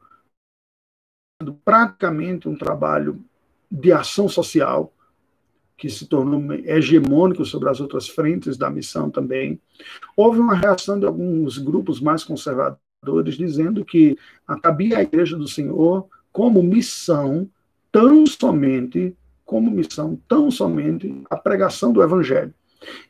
praticamente 1.64 2.50
um 2.50 2.58
trabalho 2.58 3.24
de 3.72 3.94
ação 3.94 4.28
social, 4.28 4.92
que 5.78 5.90
se 5.90 6.08
tornou 6.08 6.54
hegemônico 6.66 7.46
sobre 7.46 7.70
as 7.70 7.80
outras 7.80 8.10
frentes 8.10 8.58
da 8.58 8.70
missão 8.70 9.12
também. 9.12 9.62
Houve 10.16 10.40
uma 10.40 10.56
reação 10.56 11.00
de 11.00 11.06
alguns 11.06 11.60
grupos 11.60 12.02
mais 12.02 12.24
conservadores 12.24 13.36
dizendo 13.38 13.86
que 13.86 14.18
cabia 14.64 14.98
à 14.98 15.04
Igreja 15.04 15.38
do 15.38 15.48
Senhor 15.48 16.08
como 16.32 16.64
missão 16.64 17.48
tão 17.92 18.26
somente 18.26 19.16
como 19.46 19.72
missão 19.72 20.20
tão 20.28 20.52
somente 20.52 21.22
a 21.30 21.38
pregação 21.38 21.94
do 21.94 22.04
evangelho. 22.04 22.54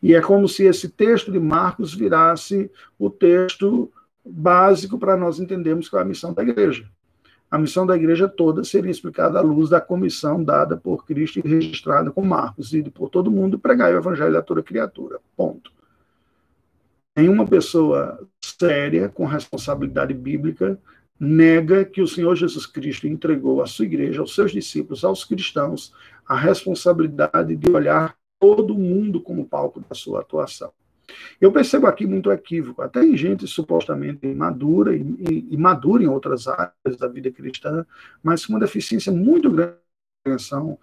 E 0.04 0.14
é 0.14 0.22
como 0.22 0.48
se 0.48 0.66
esse 0.66 0.88
texto 0.88 1.32
de 1.32 1.40
Marcos 1.40 1.96
virasse 1.96 2.70
o 3.00 3.10
texto 3.10 3.92
básico 4.24 5.00
para 5.00 5.18
nós 5.18 5.40
entendermos 5.40 5.90
qual 5.90 6.02
é 6.02 6.06
a 6.06 6.08
missão 6.08 6.34
da 6.34 6.44
igreja 6.44 6.88
a 7.50 7.58
missão 7.58 7.86
da 7.86 7.96
igreja 7.96 8.28
toda 8.28 8.64
seria 8.64 8.92
explicada 8.92 9.40
à 9.40 9.42
luz 9.42 9.70
da 9.70 9.80
comissão 9.80 10.44
dada 10.44 10.76
por 10.76 11.06
Cristo 11.06 11.40
e 11.40 11.48
registrada 11.48 12.12
com 12.12 12.22
Marcos, 12.22 12.74
e 12.74 12.84
por 12.84 13.10
todo 13.10 13.32
mundo 13.32 13.58
pregar 13.58 13.94
o 13.94 13.98
evangelho 13.98 14.38
a 14.38 14.42
toda 14.42 14.62
criatura. 14.62 15.20
Ponto. 15.36 15.72
Nenhuma 17.16 17.48
pessoa 17.48 18.20
séria, 18.44 19.10
com 19.10 19.26
responsabilidade 19.26 20.14
bíblica, 20.14 20.78
nega 21.20 21.84
que 21.86 22.02
o 22.02 22.08
Senhor 22.08 22.36
Jesus 22.36 22.66
Cristo 22.66 23.08
entregou 23.08 23.62
à 23.62 23.66
sua 23.66 23.86
igreja, 23.86 24.22
aos 24.22 24.36
seus 24.36 24.52
discípulos, 24.52 25.04
aos 25.04 25.24
cristãos, 25.24 25.94
a 26.28 26.36
responsabilidade 26.36 27.56
de 27.56 27.72
olhar 27.72 28.16
todo 28.40 28.76
mundo 28.76 29.22
como 29.22 29.48
palco 29.48 29.80
da 29.80 29.96
sua 29.96 30.20
atuação. 30.20 30.72
Eu 31.40 31.52
percebo 31.52 31.88
aqui 31.88 32.06
muito 32.06 32.32
equívoco, 32.32 32.82
até 32.82 33.04
em 33.04 33.16
gente 33.16 33.48
supostamente 33.48 34.28
madura 34.28 34.96
e, 34.96 35.02
e, 35.02 35.48
e 35.52 35.58
madura 35.58 36.04
em 36.04 36.08
outras 36.08 36.48
áreas 36.48 36.98
da 37.00 37.08
vida 37.08 37.32
cristã, 37.32 37.86
mas 38.22 38.46
com 38.46 38.54
uma 38.54 38.60
deficiência 38.60 39.12
muito 39.12 39.50
grande 39.50 39.76
de 40.26 40.32
atenção 40.32 40.78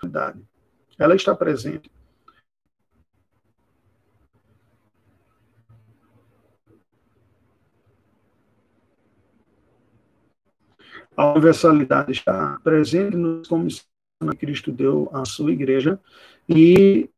Ela 0.99 1.15
está 1.15 1.35
presente. 1.35 1.91
A 11.17 11.31
universalidade 11.33 12.13
está 12.13 12.59
presente 12.65 13.17
nos 13.17 13.47
comissões 13.47 13.87
que 14.33 14.37
Cristo 14.37 14.73
deu 14.73 15.09
à 15.13 15.25
sua 15.25 15.53
igreja 15.53 16.01
e 16.49 17.09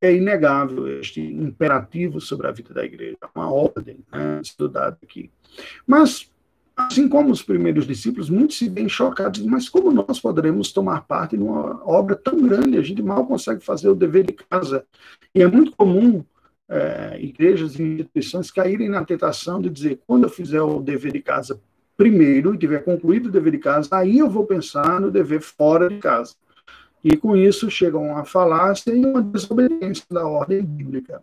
é 0.00 0.14
inegável 0.14 0.88
este 1.00 1.20
imperativo 1.20 2.20
sobre 2.20 2.46
a 2.46 2.50
vida 2.50 2.72
da 2.72 2.84
igreja, 2.84 3.18
uma 3.34 3.52
ordem 3.52 3.98
né, 4.10 4.40
estudada 4.42 4.96
aqui. 5.02 5.30
Mas, 5.86 6.30
assim 6.74 7.08
como 7.08 7.30
os 7.30 7.42
primeiros 7.42 7.86
discípulos, 7.86 8.30
muitos 8.30 8.56
se 8.56 8.68
veem 8.68 8.88
chocados, 8.88 9.40
mas 9.42 9.68
como 9.68 9.92
nós 9.92 10.18
poderemos 10.18 10.72
tomar 10.72 11.02
parte 11.02 11.36
de 11.36 11.42
uma 11.42 11.86
obra 11.86 12.16
tão 12.16 12.40
grande? 12.40 12.78
A 12.78 12.82
gente 12.82 13.02
mal 13.02 13.26
consegue 13.26 13.62
fazer 13.62 13.88
o 13.88 13.94
dever 13.94 14.24
de 14.24 14.32
casa. 14.32 14.84
E 15.34 15.42
é 15.42 15.46
muito 15.46 15.76
comum 15.76 16.24
é, 16.68 17.18
igrejas 17.20 17.78
e 17.78 17.82
instituições 17.82 18.50
caírem 18.50 18.88
na 18.88 19.04
tentação 19.04 19.60
de 19.60 19.68
dizer, 19.68 20.00
quando 20.06 20.24
eu 20.24 20.30
fizer 20.30 20.62
o 20.62 20.80
dever 20.80 21.12
de 21.12 21.20
casa 21.20 21.60
primeiro, 21.96 22.54
e 22.54 22.58
tiver 22.58 22.82
concluído 22.82 23.26
o 23.26 23.30
dever 23.30 23.52
de 23.52 23.58
casa, 23.58 23.88
aí 23.92 24.20
eu 24.20 24.30
vou 24.30 24.46
pensar 24.46 24.98
no 24.98 25.10
dever 25.10 25.42
fora 25.42 25.86
de 25.86 25.98
casa. 25.98 26.34
E 27.02 27.16
com 27.16 27.36
isso 27.36 27.70
chegam 27.70 28.16
a 28.16 28.24
falácia 28.24 28.92
e 28.92 29.04
uma 29.04 29.22
desobediência 29.22 30.04
da 30.10 30.26
ordem 30.26 30.62
bíblica, 30.62 31.22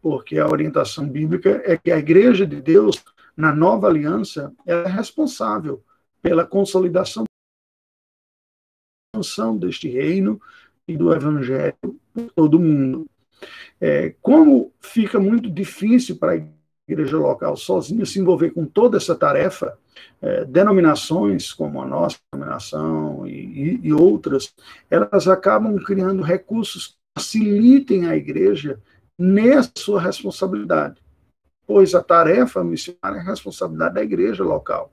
porque 0.00 0.38
a 0.38 0.46
orientação 0.46 1.08
bíblica 1.08 1.60
é 1.64 1.76
que 1.76 1.90
a 1.90 1.98
igreja 1.98 2.46
de 2.46 2.60
Deus, 2.60 3.02
na 3.36 3.54
nova 3.54 3.88
aliança, 3.88 4.52
é 4.64 4.86
responsável 4.86 5.82
pela 6.22 6.46
consolidação 6.46 7.24
deste 9.58 9.88
reino 9.88 10.40
e 10.86 10.96
do 10.96 11.12
evangelho 11.12 11.74
por 12.14 12.30
todo 12.34 12.60
mundo. 12.60 13.06
É, 13.80 14.14
como 14.20 14.72
fica 14.80 15.18
muito 15.18 15.50
difícil 15.50 16.16
para 16.16 16.32
a 16.32 16.36
igreja 16.36 16.57
local 16.94 17.56
sozinha 17.56 18.06
se 18.06 18.18
envolver 18.18 18.50
com 18.50 18.64
toda 18.64 18.96
essa 18.96 19.14
tarefa, 19.14 19.76
é, 20.22 20.44
denominações 20.44 21.52
como 21.52 21.80
a 21.82 21.86
nossa 21.86 22.16
denominação 22.32 23.26
e, 23.26 23.32
e, 23.32 23.80
e, 23.84 23.92
outras, 23.92 24.54
elas 24.90 25.28
acabam 25.28 25.76
criando 25.76 26.22
recursos 26.22 26.88
que 26.88 26.94
facilitem 27.18 28.06
a 28.06 28.16
igreja 28.16 28.80
nessa 29.18 29.72
sua 29.76 30.00
responsabilidade, 30.00 31.02
pois 31.66 31.94
a 31.94 32.02
tarefa 32.02 32.64
missionária 32.64 33.18
é 33.18 33.20
a 33.20 33.24
responsabilidade 33.24 33.94
da 33.94 34.02
igreja 34.02 34.44
local. 34.44 34.90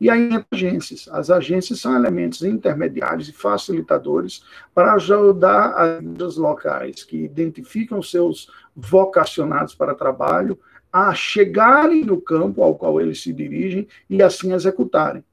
E 0.00 0.10
aí 0.10 0.28
agências. 0.52 1.08
As 1.10 1.30
agências 1.30 1.80
são 1.80 1.96
elementos 1.96 2.42
intermediários 2.42 3.28
e 3.28 3.32
facilitadores 3.32 4.44
para 4.74 4.94
ajudar 4.94 5.74
as 5.74 6.02
igrejas 6.02 6.36
locais 6.36 7.02
que 7.02 7.16
identificam 7.24 8.02
seus 8.02 8.50
vocacionados 8.76 9.74
para 9.74 9.94
trabalho 9.94 10.58
a 10.94 11.12
chegarem 11.12 12.04
no 12.04 12.20
campo 12.20 12.62
ao 12.62 12.76
qual 12.76 13.00
eles 13.00 13.20
se 13.20 13.32
dirigem 13.32 13.88
e 14.08 14.22
assim 14.22 14.52
executarem. 14.52 15.24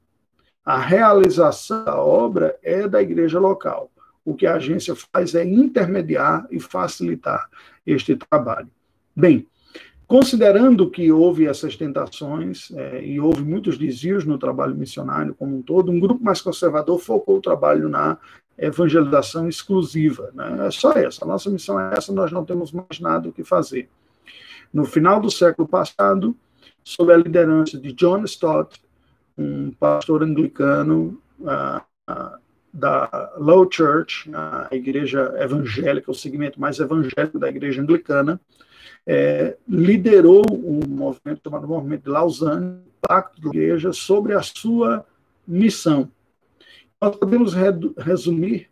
A 0.64 0.76
realização 0.76 1.84
da 1.84 2.02
obra 2.02 2.58
é 2.64 2.88
da 2.88 3.00
igreja 3.00 3.38
local. 3.38 3.88
O 4.24 4.34
que 4.34 4.44
a 4.44 4.56
agência 4.56 4.92
faz 4.96 5.36
é 5.36 5.44
intermediar 5.44 6.48
e 6.50 6.58
facilitar 6.58 7.48
este 7.86 8.16
trabalho. 8.16 8.68
Bem, 9.14 9.46
considerando 10.04 10.90
que 10.90 11.12
houve 11.12 11.46
essas 11.46 11.76
tentações 11.76 12.72
é, 12.74 13.04
e 13.04 13.20
houve 13.20 13.44
muitos 13.44 13.78
desvios 13.78 14.24
no 14.24 14.38
trabalho 14.38 14.74
missionário 14.74 15.32
como 15.32 15.56
um 15.56 15.62
todo, 15.62 15.92
um 15.92 16.00
grupo 16.00 16.24
mais 16.24 16.40
conservador 16.40 16.98
focou 16.98 17.36
o 17.36 17.40
trabalho 17.40 17.88
na 17.88 18.18
evangelização 18.58 19.48
exclusiva. 19.48 20.28
Né? 20.34 20.66
É 20.66 20.70
só 20.72 20.90
essa, 20.94 21.24
a 21.24 21.28
nossa 21.28 21.48
missão 21.48 21.78
é 21.78 21.94
essa, 21.96 22.12
nós 22.12 22.32
não 22.32 22.44
temos 22.44 22.72
mais 22.72 22.98
nada 22.98 23.28
o 23.28 23.32
que 23.32 23.44
fazer 23.44 23.88
no 24.72 24.84
final 24.84 25.20
do 25.20 25.30
século 25.30 25.68
passado, 25.68 26.36
sob 26.82 27.12
a 27.12 27.16
liderança 27.16 27.78
de 27.78 27.92
John 27.92 28.24
Stott, 28.24 28.80
um 29.36 29.70
pastor 29.72 30.22
anglicano 30.22 31.20
uh, 31.40 31.80
uh, 32.10 32.42
da 32.72 33.32
Low 33.36 33.68
Church, 33.70 34.30
a 34.32 34.68
igreja 34.72 35.34
evangélica, 35.38 36.10
o 36.10 36.14
segmento 36.14 36.60
mais 36.60 36.78
evangélico 36.78 37.38
da 37.38 37.48
igreja 37.48 37.82
anglicana, 37.82 38.40
é, 39.06 39.56
liderou 39.68 40.42
um 40.50 40.80
movimento 40.88 41.42
chamado 41.44 41.68
Movimento 41.68 42.04
de 42.04 42.10
Lausanne, 42.10 42.80
Pacto 43.00 43.40
da 43.42 43.48
Igreja, 43.48 43.92
sobre 43.92 44.32
a 44.32 44.42
sua 44.42 45.04
missão. 45.46 46.08
Nós 47.00 47.16
podemos 47.16 47.52
resumir 47.98 48.70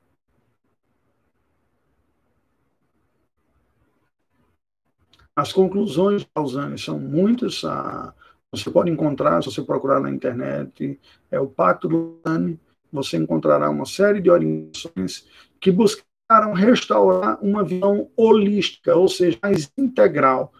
As 5.41 5.55
conclusões 5.55 6.21
de 6.21 6.29
Lausanne 6.37 6.79
são 6.79 6.99
muitas. 6.99 7.65
A, 7.65 8.13
você 8.53 8.71
pode 8.71 8.91
encontrar, 8.91 9.43
se 9.43 9.51
você 9.51 9.63
procurar 9.63 9.99
na 9.99 10.11
internet, 10.11 11.01
é 11.31 11.41
o 11.41 11.47
Pacto 11.47 11.89
de 11.89 11.95
Lausanne, 11.95 12.61
você 12.93 13.17
encontrará 13.17 13.71
uma 13.71 13.87
série 13.87 14.21
de 14.21 14.31
orientações 14.31 15.27
que 15.59 15.71
buscaram 15.71 16.53
restaurar 16.53 17.43
uma 17.43 17.65
visão 17.65 18.11
holística, 18.15 18.95
ou 18.95 19.09
seja, 19.09 19.39
mais 19.43 19.73
integral, 19.79 20.53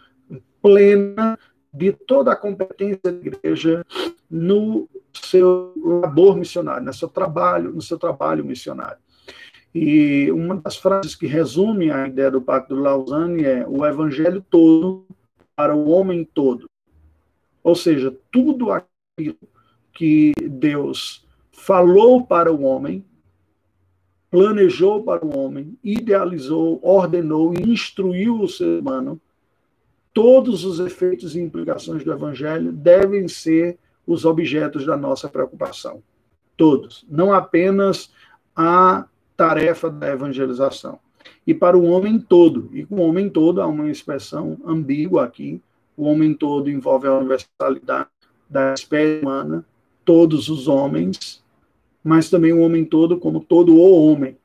plena 0.63 1.39
de 1.75 1.93
toda 1.93 2.33
a 2.33 2.37
competência 2.37 3.01
da 3.05 3.11
igreja 3.11 3.85
no 4.31 4.89
seu 5.13 5.75
labor 5.77 6.39
missionário, 6.39 6.87
no 6.87 6.95
seu 6.95 7.09
trabalho, 7.09 7.71
no 7.71 7.83
seu 7.83 7.99
trabalho 7.99 8.47
missionário. 8.47 8.99
E 9.75 10.31
uma 10.33 10.57
das 10.57 10.77
frases 10.77 11.15
que 11.15 11.27
resume 11.27 11.91
a 11.91 12.09
ideia 12.09 12.31
do 12.31 12.43
Pacto 12.43 12.75
de 12.75 12.81
Lausanne 12.81 13.45
é 13.45 13.67
o 13.69 13.87
evangelho 13.87 14.45
todo 14.51 15.07
para 15.55 15.75
o 15.75 15.91
homem 15.91 16.25
todo. 16.25 16.69
Ou 17.63 17.77
seja, 17.77 18.17
tudo 18.33 18.73
aquilo 18.73 19.37
que 19.93 20.33
Deus 20.49 21.27
falou 21.53 22.27
para 22.27 22.53
o 22.53 22.63
homem, 22.63 23.05
planejou 24.31 25.03
para 25.03 25.25
o 25.25 25.37
homem, 25.39 25.77
idealizou, 25.85 26.81
ordenou 26.83 27.53
e 27.53 27.71
instruiu 27.71 28.41
o 28.41 28.49
ser 28.49 28.81
humano, 28.81 29.21
todos 30.13 30.65
os 30.65 30.81
efeitos 30.81 31.37
e 31.37 31.41
implicações 31.41 32.03
do 32.03 32.13
evangelho 32.13 32.73
devem 32.73 33.29
ser 33.29 33.79
os 34.07 34.25
objetos 34.25 34.87
da 34.87 34.97
nossa 34.97 35.29
preocupação. 35.29 36.03
Todos, 36.57 37.05
não 37.09 37.33
apenas 37.33 38.13
a 38.55 39.07
tarefa 39.41 39.89
da 39.89 40.09
evangelização. 40.09 40.99
E 41.47 41.55
para 41.55 41.77
o 41.77 41.85
homem 41.85 42.21
todo, 42.21 42.69
e 42.75 42.85
com 42.85 42.97
o 42.97 43.09
homem 43.09 43.31
todo 43.31 43.63
há 43.63 43.67
uma 43.67 43.91
expressão 43.91 44.59
ambígua 44.67 45.25
aqui, 45.25 45.63
o 45.97 46.05
homem 46.05 46.35
todo 46.35 46.69
envolve 46.69 47.07
a 47.07 47.17
universalidade 47.17 48.11
da 48.51 48.75
espécie 48.75 49.23
humana, 49.23 49.65
todos 50.05 50.51
os 50.51 50.69
homens, 50.69 51.43
mas 52.05 52.29
também 52.29 52.53
o 52.53 52.61
homem 52.61 52.85
todo 52.85 53.19
como 53.19 53.41
todo 53.41 53.75
o 53.75 53.81
homem, 53.81 54.37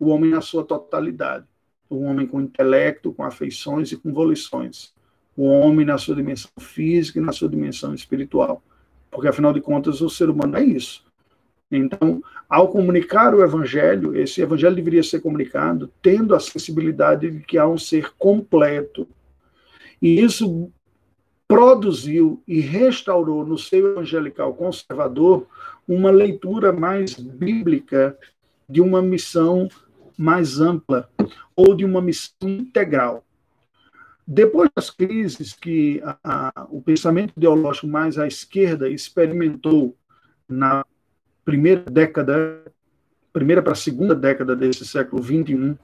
o 0.00 0.08
homem 0.08 0.30
na 0.30 0.40
sua 0.40 0.64
totalidade, 0.64 1.44
o 1.88 2.00
homem 2.00 2.26
com 2.26 2.40
intelecto, 2.40 3.12
com 3.12 3.22
afeições 3.22 3.92
e 3.92 3.96
com 3.96 4.12
volições, 4.12 4.92
o 5.36 5.44
homem 5.44 5.86
na 5.86 5.96
sua 5.96 6.16
dimensão 6.16 6.50
física 6.58 7.20
e 7.20 7.22
na 7.22 7.30
sua 7.30 7.48
dimensão 7.48 7.94
espiritual, 7.94 8.60
porque 9.12 9.28
afinal 9.28 9.52
de 9.52 9.60
contas 9.60 10.00
o 10.00 10.10
ser 10.10 10.28
humano 10.28 10.56
é 10.56 10.64
isso. 10.64 11.08
Então, 11.70 12.22
ao 12.48 12.68
comunicar 12.68 13.34
o 13.34 13.44
evangelho, 13.44 14.16
esse 14.16 14.40
evangelho 14.40 14.74
deveria 14.74 15.02
ser 15.02 15.20
comunicado 15.20 15.90
tendo 16.02 16.34
a 16.34 16.40
sensibilidade 16.40 17.30
de 17.30 17.40
que 17.40 17.56
há 17.56 17.66
um 17.66 17.78
ser 17.78 18.12
completo. 18.18 19.06
E 20.02 20.20
isso 20.20 20.70
produziu 21.46 22.42
e 22.46 22.60
restaurou 22.60 23.44
no 23.44 23.58
seio 23.58 23.92
evangelical 23.92 24.54
conservador 24.54 25.46
uma 25.86 26.10
leitura 26.10 26.72
mais 26.72 27.14
bíblica 27.14 28.16
de 28.68 28.80
uma 28.80 29.02
missão 29.02 29.68
mais 30.16 30.60
ampla 30.60 31.08
ou 31.56 31.74
de 31.74 31.84
uma 31.84 32.00
missão 32.00 32.48
integral. 32.48 33.24
Depois 34.26 34.70
das 34.76 34.90
crises 34.90 35.52
que 35.52 36.00
a, 36.04 36.16
a, 36.22 36.66
o 36.70 36.80
pensamento 36.80 37.32
ideológico 37.36 37.88
mais 37.88 38.16
à 38.16 38.28
esquerda 38.28 38.88
experimentou 38.88 39.96
na 40.48 40.84
primeira 41.44 41.82
década, 41.90 42.62
primeira 43.32 43.62
para 43.62 43.72
a 43.72 43.76
segunda 43.76 44.14
década 44.14 44.54
desse 44.56 44.84
século 44.84 45.22
21, 45.22 45.76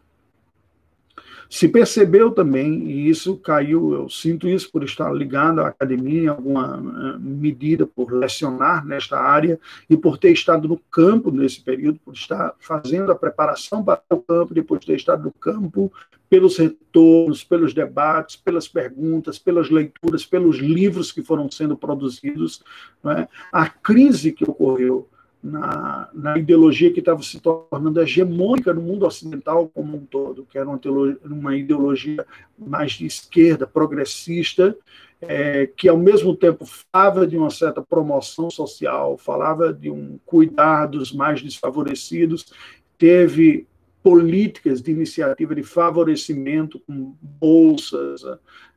se 1.49 1.69
percebeu 1.69 2.33
também, 2.33 2.91
e 2.91 3.09
isso 3.09 3.37
caiu, 3.37 3.95
eu 3.95 4.09
sinto 4.09 4.49
isso 4.49 4.71
por 4.71 4.83
estar 4.83 5.13
ligado 5.13 5.61
à 5.61 5.69
academia, 5.69 6.23
em 6.23 6.29
alguma 6.29 6.77
eh, 6.77 7.19
medida, 7.21 7.87
por 7.87 8.13
lecionar 8.13 8.85
nesta 8.85 9.19
área 9.19 9.59
e 9.89 9.97
por 9.97 10.19
ter 10.19 10.33
estado 10.33 10.67
no 10.67 10.79
campo 10.91 11.31
nesse 11.31 11.61
período, 11.61 12.01
por 12.05 12.15
estar 12.15 12.55
fazendo 12.59 13.13
a 13.13 13.15
preparação 13.15 13.83
para 13.83 14.03
o 14.11 14.21
campo, 14.21 14.55
depois 14.55 14.81
de 14.81 14.87
ter 14.87 14.97
estado 14.97 15.25
no 15.25 15.33
campo, 15.33 15.93
pelos 16.29 16.59
retornos, 16.59 17.45
pelos 17.45 17.73
debates, 17.73 18.35
pelas 18.35 18.67
perguntas, 18.67 19.39
pelas 19.39 19.71
leituras, 19.71 20.27
pelos 20.27 20.57
livros 20.57 21.13
que 21.13 21.23
foram 21.23 21.49
sendo 21.49 21.77
produzidos. 21.77 22.65
É? 23.05 23.29
A 23.53 23.69
crise 23.69 24.33
que 24.33 24.43
ocorreu 24.43 25.09
na, 25.47 26.09
na 26.13 26.39
ideologia 26.39 26.93
que 26.93 26.99
estava 26.99 27.23
se 27.23 27.41
tornando 27.41 28.01
hegemônica 28.01 28.75
no 28.75 28.83
mundo 28.83 29.07
ocidental 29.07 29.69
como 29.69 29.97
um 29.97 30.05
todo, 30.05 30.45
que 30.51 30.59
era 30.59 30.69
uma, 30.69 30.79
teologia, 30.79 31.19
uma 31.25 31.57
ideologia 31.57 32.27
mais 32.59 32.93
de 32.93 33.07
esquerda, 33.07 33.67
progressista, 33.67 34.77
é, 35.21 35.67
que 35.77 35.89
ao 35.89 35.97
mesmo 35.97 36.35
tempo 36.35 36.67
falava 36.67 37.27
de 37.27 37.37
uma 37.37 37.51
certa 37.51 37.81
promoção 37.81 38.51
social, 38.51 39.17
falava 39.17 39.73
de 39.73 39.89
um 39.89 40.19
cuidar 40.27 40.87
dos 40.87 41.13
mais 41.13 41.41
desfavorecidos, 41.41 42.53
teve 42.99 43.67
políticas 44.03 44.83
de 44.83 44.91
iniciativa 44.91 45.55
de 45.55 45.63
favorecimento, 45.63 46.81
com 46.81 47.15
bolsas 47.21 48.23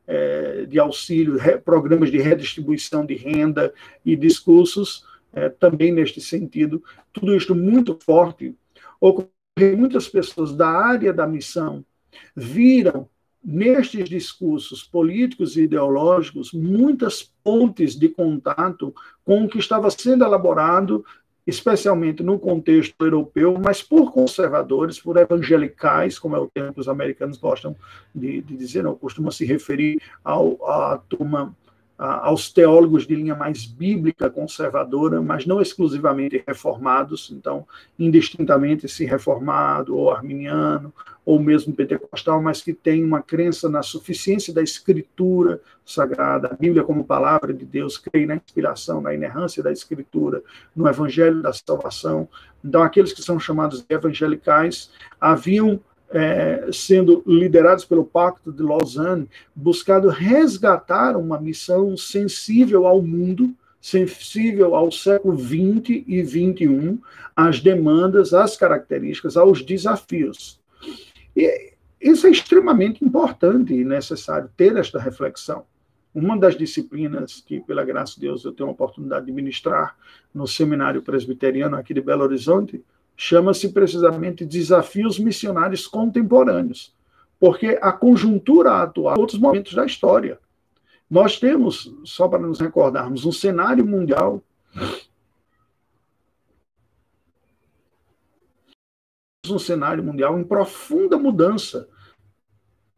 é, 0.06 0.66
de 0.66 0.78
auxílio, 0.78 1.38
programas 1.64 2.10
de 2.10 2.18
redistribuição 2.18 3.04
de 3.04 3.14
renda 3.14 3.72
e 4.04 4.16
discursos 4.16 5.04
é, 5.32 5.48
também 5.48 5.92
neste 5.92 6.20
sentido. 6.20 6.82
Tudo 7.12 7.34
isto 7.34 7.54
muito 7.54 7.98
forte. 8.04 8.54
Muitas 9.76 10.08
pessoas 10.08 10.54
da 10.54 10.68
área 10.68 11.12
da 11.12 11.26
missão 11.26 11.84
viram 12.34 13.08
nestes 13.42 14.08
discursos 14.08 14.82
políticos 14.82 15.56
e 15.56 15.62
ideológicos 15.62 16.52
muitas 16.52 17.22
pontes 17.42 17.96
de 17.96 18.08
contato 18.08 18.94
com 19.24 19.44
o 19.44 19.48
que 19.48 19.58
estava 19.58 19.90
sendo 19.90 20.24
elaborado, 20.24 21.04
especialmente 21.46 22.22
no 22.22 22.38
contexto 22.38 22.94
europeu, 23.00 23.58
mas 23.62 23.82
por 23.82 24.12
conservadores, 24.12 25.00
por 25.00 25.16
evangelicais, 25.16 26.18
como 26.18 26.36
é 26.36 26.38
o 26.38 26.46
termo 26.46 26.74
que 26.74 26.80
os 26.80 26.88
americanos 26.88 27.38
gostam 27.38 27.74
de, 28.14 28.42
de 28.42 28.56
dizer, 28.56 28.84
não 28.84 28.94
costuma 28.94 29.30
se 29.30 29.44
referir 29.46 30.00
ao, 30.22 30.64
à 30.68 30.98
turma 30.98 31.56
aos 32.00 32.50
teólogos 32.50 33.06
de 33.06 33.14
linha 33.14 33.34
mais 33.34 33.66
bíblica, 33.66 34.30
conservadora, 34.30 35.20
mas 35.20 35.44
não 35.44 35.60
exclusivamente 35.60 36.42
reformados, 36.46 37.30
então, 37.30 37.66
indistintamente 37.98 38.88
se 38.88 39.04
reformado 39.04 39.94
ou 39.94 40.10
arminiano, 40.10 40.94
ou 41.26 41.38
mesmo 41.38 41.74
pentecostal, 41.74 42.42
mas 42.42 42.62
que 42.62 42.72
tem 42.72 43.04
uma 43.04 43.20
crença 43.20 43.68
na 43.68 43.82
suficiência 43.82 44.54
da 44.54 44.62
escritura 44.62 45.60
sagrada, 45.84 46.48
a 46.48 46.54
Bíblia 46.54 46.82
como 46.82 47.04
palavra 47.04 47.52
de 47.52 47.66
Deus, 47.66 47.98
crê 47.98 48.24
na 48.24 48.36
inspiração, 48.36 49.02
na 49.02 49.12
inerrância 49.12 49.62
da 49.62 49.70
escritura, 49.70 50.42
no 50.74 50.88
evangelho 50.88 51.42
da 51.42 51.52
salvação. 51.52 52.26
Então, 52.64 52.82
aqueles 52.82 53.12
que 53.12 53.22
são 53.22 53.38
chamados 53.38 53.82
de 53.82 53.94
evangelicais 53.94 54.90
haviam 55.20 55.78
é, 56.10 56.68
sendo 56.72 57.22
liderados 57.26 57.84
pelo 57.84 58.04
Pacto 58.04 58.52
de 58.52 58.62
Lausanne, 58.62 59.28
buscado 59.54 60.08
resgatar 60.08 61.16
uma 61.16 61.40
missão 61.40 61.96
sensível 61.96 62.86
ao 62.86 63.00
mundo, 63.00 63.54
sensível 63.80 64.74
ao 64.74 64.90
século 64.90 65.38
XX 65.38 66.04
e 66.06 66.24
XXI, 66.24 66.98
às 67.34 67.60
demandas, 67.60 68.34
às 68.34 68.56
características, 68.56 69.36
aos 69.36 69.62
desafios. 69.62 70.60
E 71.36 71.72
isso 72.00 72.26
é 72.26 72.30
extremamente 72.30 73.04
importante 73.04 73.72
e 73.72 73.84
necessário 73.84 74.50
ter 74.56 74.76
esta 74.76 74.98
reflexão. 74.98 75.64
Uma 76.12 76.36
das 76.36 76.56
disciplinas 76.56 77.40
que, 77.46 77.60
pela 77.60 77.84
graça 77.84 78.14
de 78.14 78.22
Deus, 78.22 78.44
eu 78.44 78.52
tenho 78.52 78.68
a 78.68 78.72
oportunidade 78.72 79.26
de 79.26 79.32
ministrar 79.32 79.96
no 80.34 80.46
seminário 80.46 81.02
presbiteriano 81.02 81.76
aqui 81.76 81.94
de 81.94 82.00
Belo 82.00 82.24
Horizonte, 82.24 82.82
chama-se 83.22 83.68
precisamente 83.68 84.46
Desafios 84.46 85.18
Missionários 85.18 85.86
Contemporâneos, 85.86 86.96
porque 87.38 87.78
a 87.82 87.92
conjuntura 87.92 88.82
atual, 88.82 89.18
outros 89.20 89.38
momentos 89.38 89.74
da 89.74 89.84
história. 89.84 90.40
Nós 91.08 91.38
temos, 91.38 91.94
só 92.02 92.26
para 92.26 92.38
nos 92.38 92.58
recordarmos, 92.58 93.26
um 93.26 93.32
cenário 93.32 93.84
mundial 93.84 94.42
um 99.50 99.58
cenário 99.58 100.02
mundial 100.02 100.38
em 100.38 100.44
profunda 100.44 101.18
mudança 101.18 101.86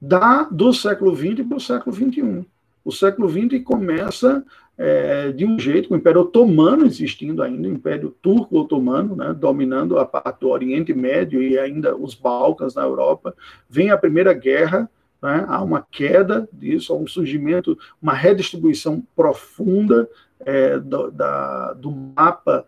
da 0.00 0.44
do 0.44 0.72
século 0.72 1.16
XX 1.16 1.48
para 1.48 1.56
o 1.56 1.60
século 1.60 1.96
XXI. 1.96 2.46
O 2.84 2.92
século 2.92 3.28
XX 3.28 3.64
começa 3.64 4.44
é, 4.76 5.30
de 5.32 5.44
um 5.44 5.58
jeito, 5.58 5.88
com 5.88 5.94
o 5.94 5.98
Império 5.98 6.22
Otomano 6.22 6.86
existindo 6.86 7.42
ainda, 7.42 7.68
o 7.68 7.72
Império 7.72 8.14
Turco-Otomano, 8.22 9.14
né, 9.14 9.34
dominando 9.34 9.98
a 9.98 10.04
parte 10.04 10.40
do 10.40 10.48
Oriente 10.48 10.94
Médio 10.94 11.42
e 11.42 11.58
ainda 11.58 11.94
os 11.96 12.14
Balcãs 12.14 12.74
na 12.74 12.82
Europa, 12.82 13.34
vem 13.68 13.90
a 13.90 13.98
Primeira 13.98 14.32
Guerra, 14.32 14.90
né, 15.22 15.44
há 15.48 15.62
uma 15.62 15.86
queda 15.90 16.48
disso, 16.52 16.92
há 16.92 16.96
um 16.96 17.06
surgimento, 17.06 17.78
uma 18.00 18.14
redistribuição 18.14 19.02
profunda 19.14 20.08
é, 20.40 20.78
do, 20.78 21.10
da, 21.10 21.74
do 21.74 21.90
mapa 21.90 22.66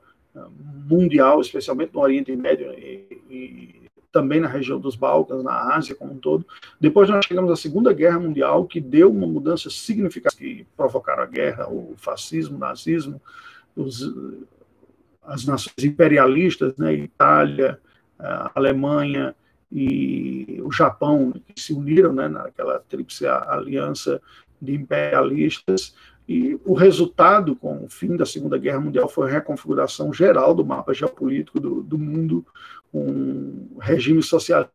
mundial, 0.88 1.40
especialmente 1.40 1.94
no 1.94 2.00
Oriente 2.00 2.34
Médio 2.34 2.72
e, 2.72 3.22
e 3.30 3.83
também 4.14 4.38
na 4.38 4.46
região 4.46 4.78
dos 4.78 4.94
Balcãs, 4.94 5.42
na 5.42 5.74
Ásia 5.74 5.96
como 5.96 6.12
um 6.12 6.18
todo. 6.18 6.46
Depois 6.80 7.10
nós 7.10 7.26
chegamos 7.26 7.50
à 7.50 7.56
Segunda 7.56 7.92
Guerra 7.92 8.20
Mundial, 8.20 8.64
que 8.64 8.80
deu 8.80 9.10
uma 9.10 9.26
mudança 9.26 9.68
significativa, 9.68 10.38
que 10.38 10.64
provocaram 10.76 11.24
a 11.24 11.26
guerra, 11.26 11.68
o 11.68 11.94
fascismo, 11.96 12.54
o 12.56 12.60
nazismo, 12.60 13.20
os, 13.74 14.08
as 15.24 15.44
nações 15.44 15.82
imperialistas, 15.82 16.76
né, 16.76 16.94
Itália, 16.94 17.80
Alemanha 18.54 19.34
e 19.70 20.62
o 20.62 20.70
Japão, 20.70 21.32
que 21.32 21.60
se 21.60 21.72
uniram 21.72 22.12
né, 22.12 22.28
naquela 22.28 22.78
tríplice 22.78 23.26
aliança 23.26 24.22
de 24.62 24.74
imperialistas, 24.74 25.92
E 26.26 26.58
o 26.64 26.72
resultado, 26.72 27.54
com 27.54 27.84
o 27.84 27.88
fim 27.88 28.16
da 28.16 28.24
Segunda 28.24 28.56
Guerra 28.56 28.80
Mundial, 28.80 29.08
foi 29.08 29.28
a 29.28 29.32
reconfiguração 29.32 30.12
geral 30.12 30.54
do 30.54 30.64
mapa 30.64 30.94
geopolítico 30.94 31.60
do, 31.60 31.82
do 31.82 31.98
mundo, 31.98 32.46
um 32.92 33.76
regime 33.78 34.22
socialista 34.22 34.72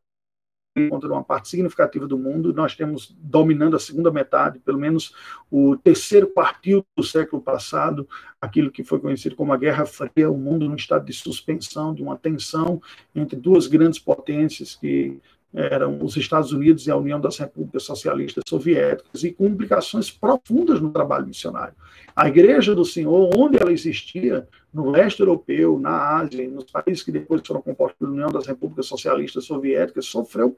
contra 0.89 1.11
uma 1.11 1.23
parte 1.23 1.49
significativa 1.49 2.07
do 2.07 2.17
mundo. 2.17 2.53
Nós 2.53 2.75
temos 2.75 3.13
dominando 3.19 3.75
a 3.75 3.79
segunda 3.79 4.11
metade, 4.11 4.59
pelo 4.59 4.77
menos 4.77 5.13
o 5.49 5.75
terceiro 5.75 6.27
quartil 6.27 6.85
do 6.95 7.03
século 7.03 7.41
passado, 7.41 8.07
aquilo 8.39 8.71
que 8.71 8.83
foi 8.83 8.99
conhecido 8.99 9.35
como 9.35 9.51
a 9.51 9.57
Guerra 9.57 9.85
Fria, 9.85 10.29
o 10.29 10.37
mundo 10.37 10.69
num 10.69 10.75
estado 10.75 11.05
de 11.05 11.13
suspensão, 11.13 11.93
de 11.93 12.03
uma 12.03 12.17
tensão 12.17 12.81
entre 13.13 13.35
duas 13.35 13.67
grandes 13.67 13.99
potências 13.99 14.75
que 14.75 15.19
eram 15.53 16.03
os 16.03 16.15
Estados 16.15 16.51
Unidos 16.51 16.85
e 16.85 16.91
a 16.91 16.95
União 16.95 17.19
das 17.19 17.37
Repúblicas 17.37 17.83
Socialistas 17.83 18.43
Soviéticas, 18.47 19.23
e 19.23 19.31
com 19.31 19.47
implicações 19.47 20.11
profundas 20.11 20.79
no 20.79 20.91
trabalho 20.91 21.27
missionário. 21.27 21.73
A 22.15 22.27
Igreja 22.27 22.75
do 22.75 22.85
Senhor, 22.85 23.29
onde 23.35 23.57
ela 23.57 23.71
existia, 23.71 24.47
no 24.73 24.89
leste 24.89 25.21
europeu, 25.21 25.79
na 25.79 26.17
Ásia, 26.17 26.47
nos 26.47 26.65
países 26.65 27.03
que 27.03 27.11
depois 27.11 27.41
foram 27.45 27.61
compostos 27.61 27.97
pela 27.97 28.11
União 28.11 28.29
das 28.29 28.45
Repúblicas 28.45 28.85
Socialistas 28.85 29.45
Soviéticas, 29.45 30.05
sofreu 30.05 30.55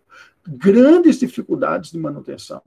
grandes 0.47 1.19
dificuldades 1.19 1.91
de 1.91 1.97
manutenção. 1.97 2.61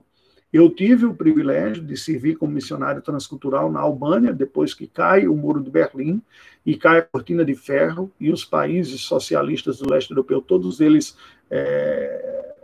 Eu 0.55 0.69
tive 0.69 1.05
o 1.05 1.13
privilégio 1.13 1.83
de 1.83 1.97
servir 1.97 2.37
como 2.37 2.53
missionário 2.53 3.01
transcultural 3.01 3.69
na 3.69 3.81
Albânia, 3.81 4.31
depois 4.31 4.73
que 4.73 4.87
cai 4.87 5.27
o 5.27 5.35
Muro 5.35 5.61
de 5.61 5.69
Berlim 5.69 6.21
e 6.65 6.77
cai 6.77 6.99
a 6.99 7.01
Cortina 7.01 7.43
de 7.43 7.53
Ferro, 7.53 8.09
e 8.17 8.31
os 8.31 8.45
países 8.45 9.01
socialistas 9.01 9.79
do 9.79 9.89
leste 9.89 10.11
europeu, 10.11 10.41
todos 10.41 10.79
eles 10.79 11.17
é, 11.51 12.55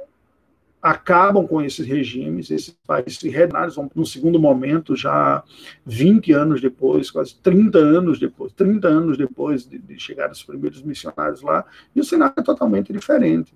acabam 0.81 1.45
com 1.45 1.61
esses 1.61 1.85
regimes, 1.85 2.49
esses 2.49 2.73
países 2.87 3.19
se 3.19 3.29
vão 3.75 3.91
no 3.93 4.05
segundo 4.05 4.39
momento, 4.39 4.95
já 4.95 5.43
20 5.85 6.31
anos 6.31 6.61
depois, 6.61 7.11
quase 7.11 7.35
30 7.43 7.77
anos 7.77 8.17
depois, 8.17 8.53
30 8.53 8.87
anos 8.87 9.17
depois 9.17 9.67
de, 9.67 9.77
de 9.77 9.99
chegar 9.99 10.31
os 10.31 10.41
primeiros 10.41 10.81
missionários 10.81 11.41
lá, 11.41 11.65
e 11.93 11.99
o 11.99 12.05
cenário 12.05 12.35
é 12.37 12.41
totalmente 12.41 12.93
diferente. 12.93 13.53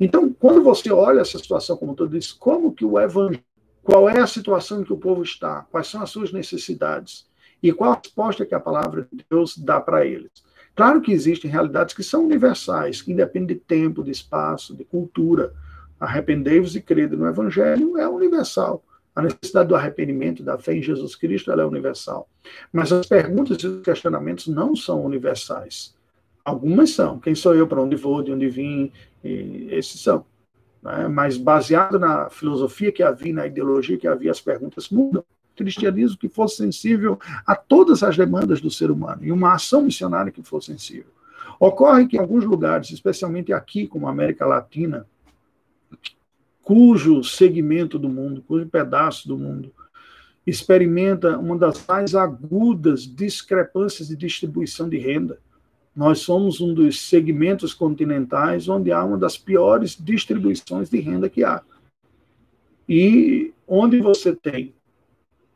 Então, 0.00 0.32
quando 0.32 0.62
você 0.62 0.90
olha 0.90 1.20
essa 1.20 1.36
situação 1.36 1.76
como 1.76 1.94
todo 1.94 2.16
isso, 2.16 2.38
como 2.38 2.72
que 2.72 2.82
o 2.82 2.98
evangelho, 2.98 3.44
qual 3.86 4.08
é 4.08 4.18
a 4.18 4.26
situação 4.26 4.80
em 4.80 4.84
que 4.84 4.92
o 4.92 4.98
povo 4.98 5.22
está, 5.22 5.64
quais 5.70 5.86
são 5.86 6.02
as 6.02 6.10
suas 6.10 6.32
necessidades 6.32 7.24
e 7.62 7.72
qual 7.72 7.92
a 7.92 8.00
resposta 8.02 8.44
que 8.44 8.54
a 8.54 8.58
palavra 8.58 9.06
de 9.12 9.24
Deus 9.30 9.56
dá 9.56 9.80
para 9.80 10.04
eles. 10.04 10.32
Claro 10.74 11.00
que 11.00 11.12
existem 11.12 11.48
realidades 11.48 11.94
que 11.94 12.02
são 12.02 12.24
universais, 12.24 13.00
que 13.00 13.12
independem 13.12 13.56
de 13.56 13.62
tempo, 13.62 14.02
de 14.02 14.10
espaço, 14.10 14.74
de 14.74 14.84
cultura. 14.84 15.54
Arrependei-vos 16.00 16.74
e 16.74 16.82
crede 16.82 17.14
no 17.14 17.28
Evangelho 17.28 17.96
é 17.96 18.08
universal. 18.08 18.84
A 19.14 19.22
necessidade 19.22 19.68
do 19.68 19.76
arrependimento, 19.76 20.42
da 20.42 20.58
fé 20.58 20.74
em 20.74 20.82
Jesus 20.82 21.14
Cristo, 21.14 21.52
ela 21.52 21.62
é 21.62 21.64
universal. 21.64 22.28
Mas 22.72 22.92
as 22.92 23.06
perguntas 23.06 23.56
e 23.62 23.68
os 23.68 23.82
questionamentos 23.82 24.48
não 24.48 24.74
são 24.74 25.04
universais. 25.04 25.94
Algumas 26.44 26.90
são. 26.90 27.20
Quem 27.20 27.36
sou 27.36 27.54
eu, 27.54 27.68
para 27.68 27.80
onde 27.80 27.94
vou, 27.94 28.20
de 28.20 28.32
onde 28.32 28.48
vim? 28.48 28.90
Esses 29.22 30.02
são. 30.02 30.26
Né? 30.86 31.08
Mas 31.08 31.36
baseado 31.36 31.98
na 31.98 32.30
filosofia 32.30 32.92
que 32.92 33.02
havia, 33.02 33.34
na 33.34 33.46
ideologia 33.46 33.98
que 33.98 34.06
havia, 34.06 34.30
as 34.30 34.40
perguntas 34.40 34.88
mudam 34.88 35.24
cristianismo 35.56 36.18
que 36.18 36.28
fosse 36.28 36.56
sensível 36.56 37.18
a 37.46 37.56
todas 37.56 38.02
as 38.02 38.14
demandas 38.14 38.60
do 38.60 38.70
ser 38.70 38.90
humano 38.90 39.24
e 39.24 39.32
uma 39.32 39.54
ação 39.54 39.82
missionária 39.82 40.30
que 40.30 40.42
fosse 40.42 40.66
sensível. 40.66 41.10
Ocorre 41.58 42.06
que 42.06 42.18
em 42.18 42.20
alguns 42.20 42.44
lugares, 42.44 42.90
especialmente 42.90 43.52
aqui, 43.54 43.86
como 43.86 44.06
a 44.06 44.10
América 44.10 44.44
Latina, 44.44 45.06
cujo 46.62 47.24
segmento 47.24 47.98
do 47.98 48.08
mundo, 48.08 48.44
cujo 48.46 48.66
pedaço 48.66 49.26
do 49.26 49.38
mundo, 49.38 49.72
experimenta 50.46 51.38
uma 51.38 51.56
das 51.56 51.84
mais 51.86 52.14
agudas 52.14 53.06
discrepâncias 53.06 54.08
de 54.08 54.16
distribuição 54.16 54.88
de 54.88 54.98
renda. 54.98 55.38
Nós 55.96 56.18
somos 56.18 56.60
um 56.60 56.74
dos 56.74 57.00
segmentos 57.08 57.72
continentais 57.72 58.68
onde 58.68 58.92
há 58.92 59.02
uma 59.02 59.16
das 59.16 59.38
piores 59.38 59.96
distribuições 59.98 60.90
de 60.90 61.00
renda 61.00 61.30
que 61.30 61.42
há. 61.42 61.62
E 62.86 63.54
onde 63.66 63.98
você 64.02 64.36
tem 64.36 64.74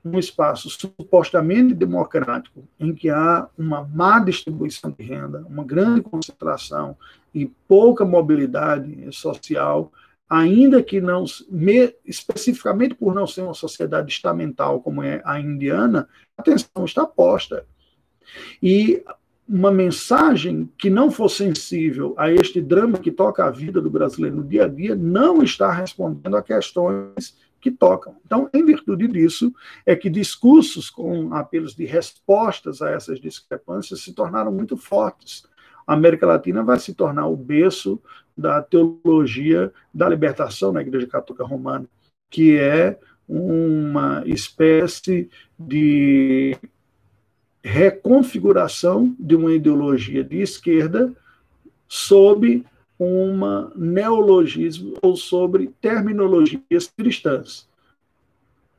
um 0.02 0.18
espaço 0.18 0.70
supostamente 0.70 1.74
democrático, 1.74 2.66
em 2.78 2.94
que 2.94 3.10
há 3.10 3.48
uma 3.58 3.84
má 3.84 4.18
distribuição 4.18 4.90
de 4.90 5.04
renda, 5.04 5.44
uma 5.46 5.62
grande 5.62 6.00
concentração 6.00 6.96
e 7.34 7.44
pouca 7.68 8.02
mobilidade 8.02 9.12
social, 9.12 9.92
ainda 10.26 10.82
que 10.82 11.02
não, 11.02 11.26
especificamente 12.06 12.94
por 12.94 13.14
não 13.14 13.26
ser 13.26 13.42
uma 13.42 13.52
sociedade 13.52 14.10
estamental 14.10 14.80
como 14.80 15.02
é 15.02 15.20
a 15.22 15.38
indiana, 15.38 16.08
a 16.34 16.40
atenção 16.40 16.86
está 16.86 17.04
posta. 17.04 17.66
E 18.62 19.04
uma 19.50 19.72
mensagem 19.72 20.70
que 20.78 20.88
não 20.88 21.10
for 21.10 21.28
sensível 21.28 22.14
a 22.16 22.30
este 22.30 22.60
drama 22.60 22.98
que 22.98 23.10
toca 23.10 23.44
a 23.44 23.50
vida 23.50 23.80
do 23.80 23.90
brasileiro 23.90 24.36
no 24.36 24.44
dia 24.44 24.66
a 24.66 24.68
dia 24.68 24.94
não 24.94 25.42
está 25.42 25.72
respondendo 25.72 26.36
a 26.36 26.42
questões 26.42 27.36
que 27.60 27.68
tocam. 27.68 28.16
Então, 28.24 28.48
em 28.54 28.64
virtude 28.64 29.08
disso, 29.08 29.52
é 29.84 29.96
que 29.96 30.08
discursos 30.08 30.88
com 30.88 31.34
apelos 31.34 31.74
de 31.74 31.84
respostas 31.84 32.80
a 32.80 32.90
essas 32.90 33.20
discrepâncias 33.20 34.00
se 34.00 34.12
tornaram 34.12 34.52
muito 34.52 34.76
fortes. 34.76 35.44
A 35.84 35.94
América 35.94 36.26
Latina 36.26 36.62
vai 36.62 36.78
se 36.78 36.94
tornar 36.94 37.26
o 37.26 37.36
berço 37.36 38.00
da 38.38 38.62
teologia 38.62 39.72
da 39.92 40.08
libertação 40.08 40.70
na 40.70 40.80
Igreja 40.80 41.08
Católica 41.08 41.44
Romana, 41.44 41.86
que 42.30 42.56
é 42.56 43.00
uma 43.28 44.22
espécie 44.26 45.28
de 45.58 46.56
reconfiguração 47.62 49.14
de 49.18 49.36
uma 49.36 49.52
ideologia 49.52 50.24
de 50.24 50.40
esquerda 50.40 51.12
sob 51.86 52.64
uma 52.98 53.72
neologismo 53.74 54.94
ou 55.02 55.16
sobre 55.16 55.68
terminologias 55.80 56.92
cristãs. 56.96 57.68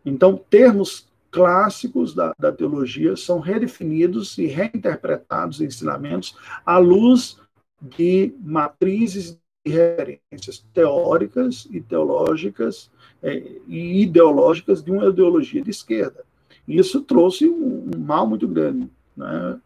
Então, 0.06 0.38
termos 0.50 1.08
clássicos 1.32 2.14
da, 2.14 2.34
da 2.38 2.52
teologia 2.52 3.16
são 3.16 3.40
redefinidos 3.40 4.38
e 4.38 4.46
reinterpretados 4.46 5.62
ensinamentos 5.62 6.36
à 6.66 6.78
luz 6.78 7.40
de 7.82 8.34
matrizes 8.40 9.40
e 9.66 9.70
referências 9.70 10.66
teóricas 10.74 11.68
e 11.72 11.80
teológicas 11.80 12.92
é, 13.24 13.44
e 13.68 14.02
ideológicas 14.02 14.84
de 14.84 14.92
uma 14.92 15.06
ideologia 15.06 15.62
de 15.62 15.70
esquerda. 15.70 16.24
Isso 16.68 17.02
trouxe 17.02 17.48
um, 17.48 17.90
um 17.96 18.00
mal 18.00 18.28
muito 18.28 18.48
grande. 18.48 18.90
Né? 19.16 19.60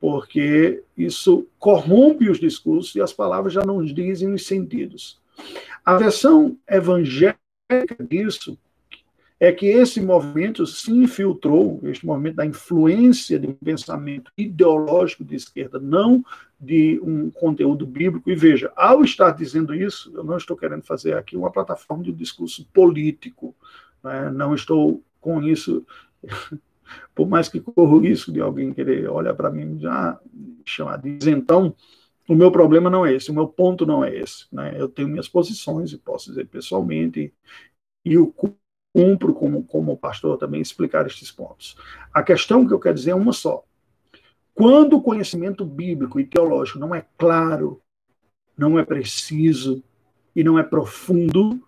porque 0.00 0.82
isso 0.96 1.46
corrompe 1.58 2.30
os 2.30 2.40
discursos 2.40 2.94
e 2.94 3.02
as 3.02 3.12
palavras 3.12 3.52
já 3.52 3.62
não 3.62 3.84
dizem 3.84 4.32
os 4.32 4.46
sentidos. 4.46 5.20
A 5.84 5.96
versão 5.96 6.56
evangélica 6.68 7.36
disso 8.08 8.58
é 9.38 9.52
que 9.52 9.66
esse 9.66 10.00
movimento 10.00 10.66
se 10.66 10.90
infiltrou, 10.90 11.80
este 11.84 12.04
movimento 12.04 12.36
da 12.36 12.46
influência 12.46 13.38
de 13.38 13.46
um 13.46 13.54
pensamento 13.54 14.30
ideológico 14.36 15.24
de 15.24 15.34
esquerda, 15.34 15.78
não 15.78 16.24
de 16.58 17.00
um 17.02 17.30
conteúdo 17.30 17.86
bíblico. 17.86 18.30
E 18.30 18.34
veja, 18.34 18.70
ao 18.76 19.02
estar 19.02 19.30
dizendo 19.30 19.74
isso, 19.74 20.12
eu 20.14 20.24
não 20.24 20.36
estou 20.36 20.56
querendo 20.56 20.82
fazer 20.82 21.14
aqui 21.14 21.36
uma 21.36 21.50
plataforma 21.50 22.04
de 22.04 22.12
discurso 22.12 22.66
político, 22.72 23.54
né? 24.04 24.30
não 24.30 24.54
estou 24.54 25.02
com 25.20 25.42
isso 25.42 25.86
por 27.14 27.28
mais 27.28 27.48
que 27.48 27.60
corra 27.60 27.92
o 27.92 27.98
risco 27.98 28.32
de 28.32 28.40
alguém 28.40 28.72
querer 28.72 29.08
olhar 29.08 29.34
para 29.34 29.50
mim 29.50 29.76
e 29.76 29.80
já 29.80 30.18
chamar 30.64 30.98
de 30.98 31.10
isentão, 31.10 31.74
o 32.28 32.34
meu 32.34 32.50
problema 32.50 32.88
não 32.88 33.04
é 33.04 33.14
esse, 33.14 33.30
o 33.30 33.34
meu 33.34 33.48
ponto 33.48 33.84
não 33.84 34.04
é 34.04 34.14
esse. 34.14 34.46
Né? 34.52 34.74
Eu 34.78 34.88
tenho 34.88 35.08
minhas 35.08 35.28
posições 35.28 35.92
e 35.92 35.98
posso 35.98 36.30
dizer 36.30 36.46
pessoalmente, 36.46 37.32
e 38.04 38.14
eu 38.14 38.32
cumpro 38.94 39.34
como, 39.34 39.64
como 39.64 39.96
pastor 39.96 40.38
também 40.38 40.60
explicar 40.60 41.06
estes 41.06 41.30
pontos. 41.30 41.76
A 42.12 42.22
questão 42.22 42.66
que 42.66 42.72
eu 42.72 42.80
quero 42.80 42.94
dizer 42.94 43.10
é 43.10 43.14
uma 43.14 43.32
só. 43.32 43.64
Quando 44.54 44.96
o 44.96 45.02
conhecimento 45.02 45.64
bíblico 45.64 46.20
e 46.20 46.26
teológico 46.26 46.78
não 46.78 46.94
é 46.94 47.04
claro, 47.16 47.80
não 48.56 48.78
é 48.78 48.84
preciso 48.84 49.82
e 50.34 50.44
não 50.44 50.58
é 50.58 50.62
profundo, 50.62 51.60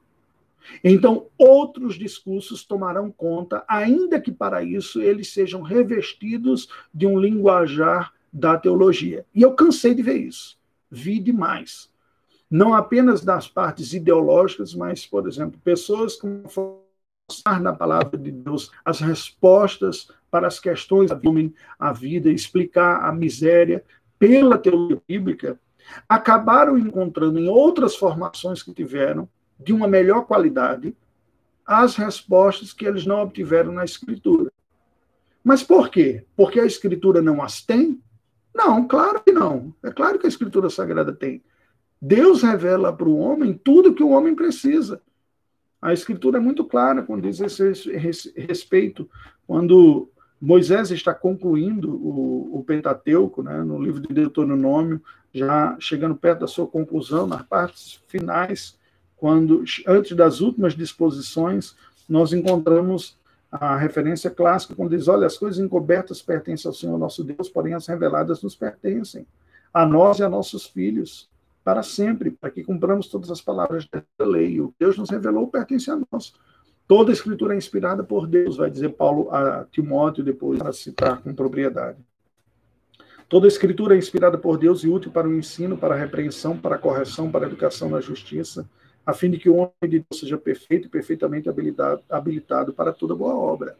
então, 0.82 1.26
outros 1.38 1.96
discursos 1.96 2.64
tomarão 2.64 3.10
conta, 3.10 3.64
ainda 3.68 4.20
que 4.20 4.32
para 4.32 4.62
isso 4.62 5.00
eles 5.00 5.32
sejam 5.32 5.62
revestidos 5.62 6.68
de 6.92 7.06
um 7.06 7.18
linguajar 7.18 8.12
da 8.32 8.56
teologia. 8.56 9.26
E 9.34 9.42
eu 9.42 9.54
cansei 9.54 9.94
de 9.94 10.02
ver 10.02 10.16
isso. 10.16 10.58
Vi 10.90 11.18
demais. 11.18 11.90
Não 12.50 12.74
apenas 12.74 13.24
das 13.24 13.48
partes 13.48 13.92
ideológicas, 13.92 14.74
mas, 14.74 15.06
por 15.06 15.26
exemplo, 15.26 15.60
pessoas 15.64 16.16
que 16.16 16.26
forçar 16.48 17.60
na 17.60 17.72
palavra 17.72 18.18
de 18.18 18.30
Deus 18.30 18.70
as 18.84 19.00
respostas 19.00 20.08
para 20.30 20.46
as 20.46 20.58
questões 20.58 21.10
da 21.10 21.16
vida, 21.16 21.54
a 21.78 21.92
vida, 21.92 22.30
explicar 22.30 23.04
a 23.04 23.12
miséria 23.12 23.84
pela 24.18 24.58
teologia 24.58 25.00
bíblica, 25.06 25.58
acabaram 26.08 26.78
encontrando 26.78 27.38
em 27.38 27.48
outras 27.48 27.96
formações 27.96 28.62
que 28.62 28.72
tiveram 28.72 29.28
de 29.64 29.72
uma 29.72 29.86
melhor 29.86 30.26
qualidade 30.26 30.96
as 31.64 31.96
respostas 31.96 32.72
que 32.72 32.84
eles 32.84 33.06
não 33.06 33.22
obtiveram 33.22 33.72
na 33.72 33.84
escritura. 33.84 34.50
Mas 35.42 35.62
por 35.62 35.90
quê? 35.90 36.24
Porque 36.36 36.60
a 36.60 36.66
Escritura 36.66 37.20
não 37.20 37.42
as 37.42 37.62
tem? 37.62 38.00
Não, 38.54 38.86
claro 38.86 39.22
que 39.24 39.32
não. 39.32 39.74
É 39.82 39.90
claro 39.90 40.18
que 40.18 40.26
a 40.26 40.28
Escritura 40.28 40.70
Sagrada 40.70 41.12
tem. 41.12 41.42
Deus 42.00 42.42
revela 42.42 42.92
para 42.92 43.08
o 43.08 43.18
homem 43.18 43.52
tudo 43.52 43.94
que 43.94 44.02
o 44.02 44.10
homem 44.10 44.34
precisa. 44.34 45.00
A 45.80 45.92
Escritura 45.92 46.38
é 46.38 46.40
muito 46.40 46.64
clara 46.64 47.02
quando 47.02 47.22
diz 47.22 47.40
esse 47.40 47.92
respeito. 48.36 49.08
Quando 49.46 50.08
Moisés 50.40 50.90
está 50.90 51.12
concluindo 51.12 51.90
o, 51.90 52.58
o 52.58 52.64
Pentateuco, 52.64 53.42
né, 53.42 53.62
no 53.64 53.82
livro 53.82 54.00
de 54.00 54.14
Deuteronômio, 54.14 55.02
já 55.32 55.76
chegando 55.80 56.14
perto 56.14 56.40
da 56.40 56.46
sua 56.46 56.66
conclusão, 56.66 57.26
nas 57.26 57.42
partes 57.42 58.00
finais, 58.06 58.78
quando 59.22 59.62
antes 59.86 60.16
das 60.16 60.40
últimas 60.40 60.74
disposições, 60.74 61.76
nós 62.08 62.32
encontramos 62.32 63.16
a 63.52 63.76
referência 63.76 64.28
clássica 64.28 64.74
quando 64.74 64.96
diz: 64.96 65.06
olha, 65.06 65.28
as 65.28 65.38
coisas 65.38 65.64
encobertas 65.64 66.20
pertencem 66.20 66.68
ao 66.68 66.74
Senhor 66.74 66.98
nosso 66.98 67.22
Deus, 67.22 67.48
porém 67.48 67.72
as 67.72 67.86
reveladas 67.86 68.42
nos 68.42 68.56
pertencem, 68.56 69.24
a 69.72 69.86
nós 69.86 70.18
e 70.18 70.24
a 70.24 70.28
nossos 70.28 70.66
filhos, 70.66 71.30
para 71.62 71.84
sempre, 71.84 72.32
para 72.32 72.50
que 72.50 72.64
cumpramos 72.64 73.06
todas 73.06 73.30
as 73.30 73.40
palavras 73.40 73.88
da 73.92 74.26
lei. 74.26 74.60
O 74.60 74.70
que 74.70 74.74
Deus 74.80 74.98
nos 74.98 75.08
revelou 75.08 75.46
pertence 75.46 75.88
a 75.88 76.00
nós. 76.10 76.34
Toda 76.88 77.12
a 77.12 77.14
escritura 77.14 77.54
é 77.54 77.56
inspirada 77.56 78.02
por 78.02 78.26
Deus, 78.26 78.56
vai 78.56 78.72
dizer 78.72 78.88
Paulo 78.88 79.32
a 79.32 79.64
Timóteo 79.70 80.24
depois, 80.24 80.58
para 80.58 80.72
citar 80.72 81.22
com 81.22 81.32
propriedade. 81.32 81.98
Toda 83.28 83.46
a 83.46 83.48
escritura 83.48 83.94
é 83.94 83.98
inspirada 83.98 84.36
por 84.36 84.58
Deus 84.58 84.82
e 84.82 84.88
útil 84.88 85.12
para 85.12 85.28
o 85.28 85.38
ensino, 85.38 85.78
para 85.78 85.94
a 85.94 85.98
repreensão, 85.98 86.58
para 86.58 86.74
a 86.74 86.78
correção, 86.78 87.30
para 87.30 87.46
a 87.46 87.48
educação 87.48 87.88
na 87.88 88.00
justiça, 88.00 88.68
a 89.04 89.12
fim 89.12 89.30
de 89.30 89.38
que 89.38 89.48
o 89.48 89.56
homem 89.56 89.72
de 89.82 89.98
Deus 90.00 90.20
seja 90.20 90.38
perfeito 90.38 90.86
e 90.86 90.90
perfeitamente 90.90 91.48
habilitado, 91.48 92.02
habilitado 92.08 92.72
para 92.72 92.92
toda 92.92 93.14
boa 93.14 93.34
obra. 93.34 93.76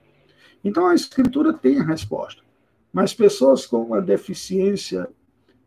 Então 0.64 0.86
a 0.86 0.94
escritura 0.94 1.52
tem 1.52 1.78
a 1.78 1.84
resposta. 1.84 2.42
Mas 2.92 3.14
pessoas 3.14 3.66
com 3.66 3.82
uma 3.82 4.00
deficiência 4.02 5.08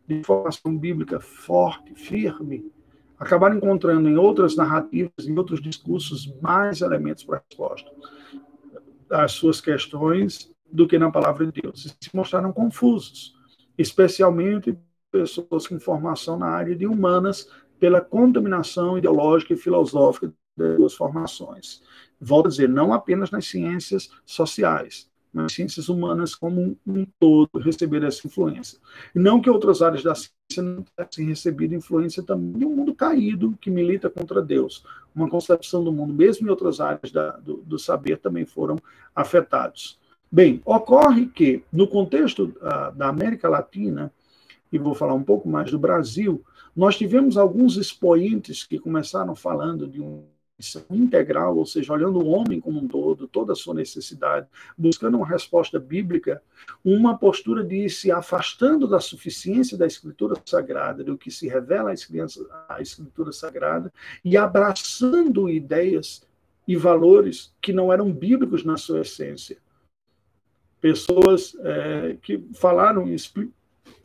de 0.08 0.16
informação 0.16 0.78
bíblica 0.78 1.20
forte, 1.20 1.96
firme, 1.96 2.72
acabaram 3.18 3.58
encontrando 3.58 4.08
em 4.08 4.18
outras 4.18 4.56
narrativas, 4.56 5.26
em 5.26 5.38
outros 5.38 5.62
discursos, 5.62 6.32
mais 6.42 6.82
elementos 6.82 7.24
para 7.24 7.38
a 7.38 7.42
resposta 7.50 7.90
às 9.10 9.34
suas 9.34 9.62
questões 9.62 10.52
do 10.72 10.88
que 10.88 10.98
na 10.98 11.12
palavra 11.12 11.46
de 11.46 11.62
Deus. 11.62 11.86
E 11.86 11.90
se 11.90 12.16
mostraram 12.16 12.52
confusos, 12.52 13.36
especialmente 13.78 14.78
pessoas 15.12 15.68
com 15.68 15.80
formação 15.80 16.38
na 16.38 16.48
área 16.48 16.76
de 16.76 16.86
humanas, 16.86 17.50
pela 17.86 18.02
contaminação 18.02 18.98
ideológica 18.98 19.54
e 19.54 19.58
filosófica 19.58 20.34
das 20.58 20.76
suas 20.76 20.96
formações. 20.96 21.84
Volto 22.20 22.48
a 22.48 22.50
dizer, 22.50 22.68
não 22.68 22.92
apenas 22.92 23.30
nas 23.30 23.46
ciências 23.46 24.10
sociais, 24.26 25.08
nas 25.32 25.54
ciências 25.54 25.88
humanas 25.88 26.34
como 26.34 26.76
um 26.84 27.06
todo 27.20 27.60
receber 27.60 28.04
essa 28.04 28.26
influência. 28.26 28.80
Não 29.14 29.40
que 29.40 29.52
outras 29.52 29.84
áreas 29.84 30.02
da 30.02 30.16
ciência 30.16 30.64
não 30.64 30.82
tivessem 30.82 31.28
recebido 31.28 31.76
influência 31.76 32.24
também 32.24 32.54
de 32.54 32.66
um 32.66 32.76
mundo 32.76 32.96
caído 32.96 33.56
que 33.62 33.70
milita 33.70 34.10
contra 34.10 34.42
Deus. 34.42 34.84
Uma 35.14 35.30
concepção 35.30 35.84
do 35.84 35.94
mundo, 35.94 36.12
mesmo 36.12 36.48
em 36.48 36.50
outras 36.50 36.80
áreas 36.80 37.12
da, 37.12 37.38
do, 37.38 37.58
do, 37.58 37.78
saber, 37.78 38.18
também 38.18 38.48
foram 38.48 38.80
afetados. 39.16 40.00
Bem, 40.32 40.60
ocorre 40.66 41.28
que, 41.28 41.64
no 41.72 41.88
contexto 41.88 42.46
uh, 42.46 42.98
da 42.98 43.10
América 43.10 43.48
Latina, 43.48 44.12
e 44.72 44.80
vou 44.80 44.96
falar 44.96 45.14
um 45.14 45.24
pouco 45.24 45.48
mais 45.48 45.70
do 45.70 45.78
Brasil, 45.78 46.44
nós 46.76 46.98
tivemos 46.98 47.38
alguns 47.38 47.78
expoentes 47.78 48.64
que 48.64 48.78
começaram 48.78 49.36
falando 49.36 49.88
de 49.88 50.02
um 50.02 50.26
integral, 50.90 51.58
ou 51.58 51.66
seja, 51.66 51.92
olhando 51.92 52.20
o 52.20 52.28
homem 52.28 52.62
como 52.62 52.80
um 52.80 52.88
todo, 52.88 53.28
toda 53.28 53.54
a 53.54 53.56
sua 53.56 53.74
necessidade, 53.74 54.48
buscando 54.78 55.18
uma 55.18 55.28
resposta 55.28 55.80
bíblica, 55.80 56.42
uma 56.84 57.18
postura 57.18 57.64
de 57.64 57.90
se 57.90 58.12
afastando 58.12 58.88
da 58.88 59.00
suficiência 59.00 59.78
da 59.78 59.86
Escritura 59.86 60.36
Sagrada, 60.46 61.04
do 61.04 61.18
que 61.18 61.30
se 61.30 61.48
revela 61.48 61.94
à 62.70 62.82
Escritura 62.82 63.32
Sagrada, 63.32 63.92
e 64.24 64.38
abraçando 64.38 65.50
ideias 65.50 66.26
e 66.68 66.76
valores 66.76 67.54
que 67.62 67.74
não 67.74 67.92
eram 67.92 68.12
bíblicos 68.12 68.64
na 68.64 68.78
sua 68.78 69.02
essência. 69.02 69.58
Pessoas 70.80 71.56
é, 71.60 72.18
que 72.22 72.44
falaram 72.54 73.08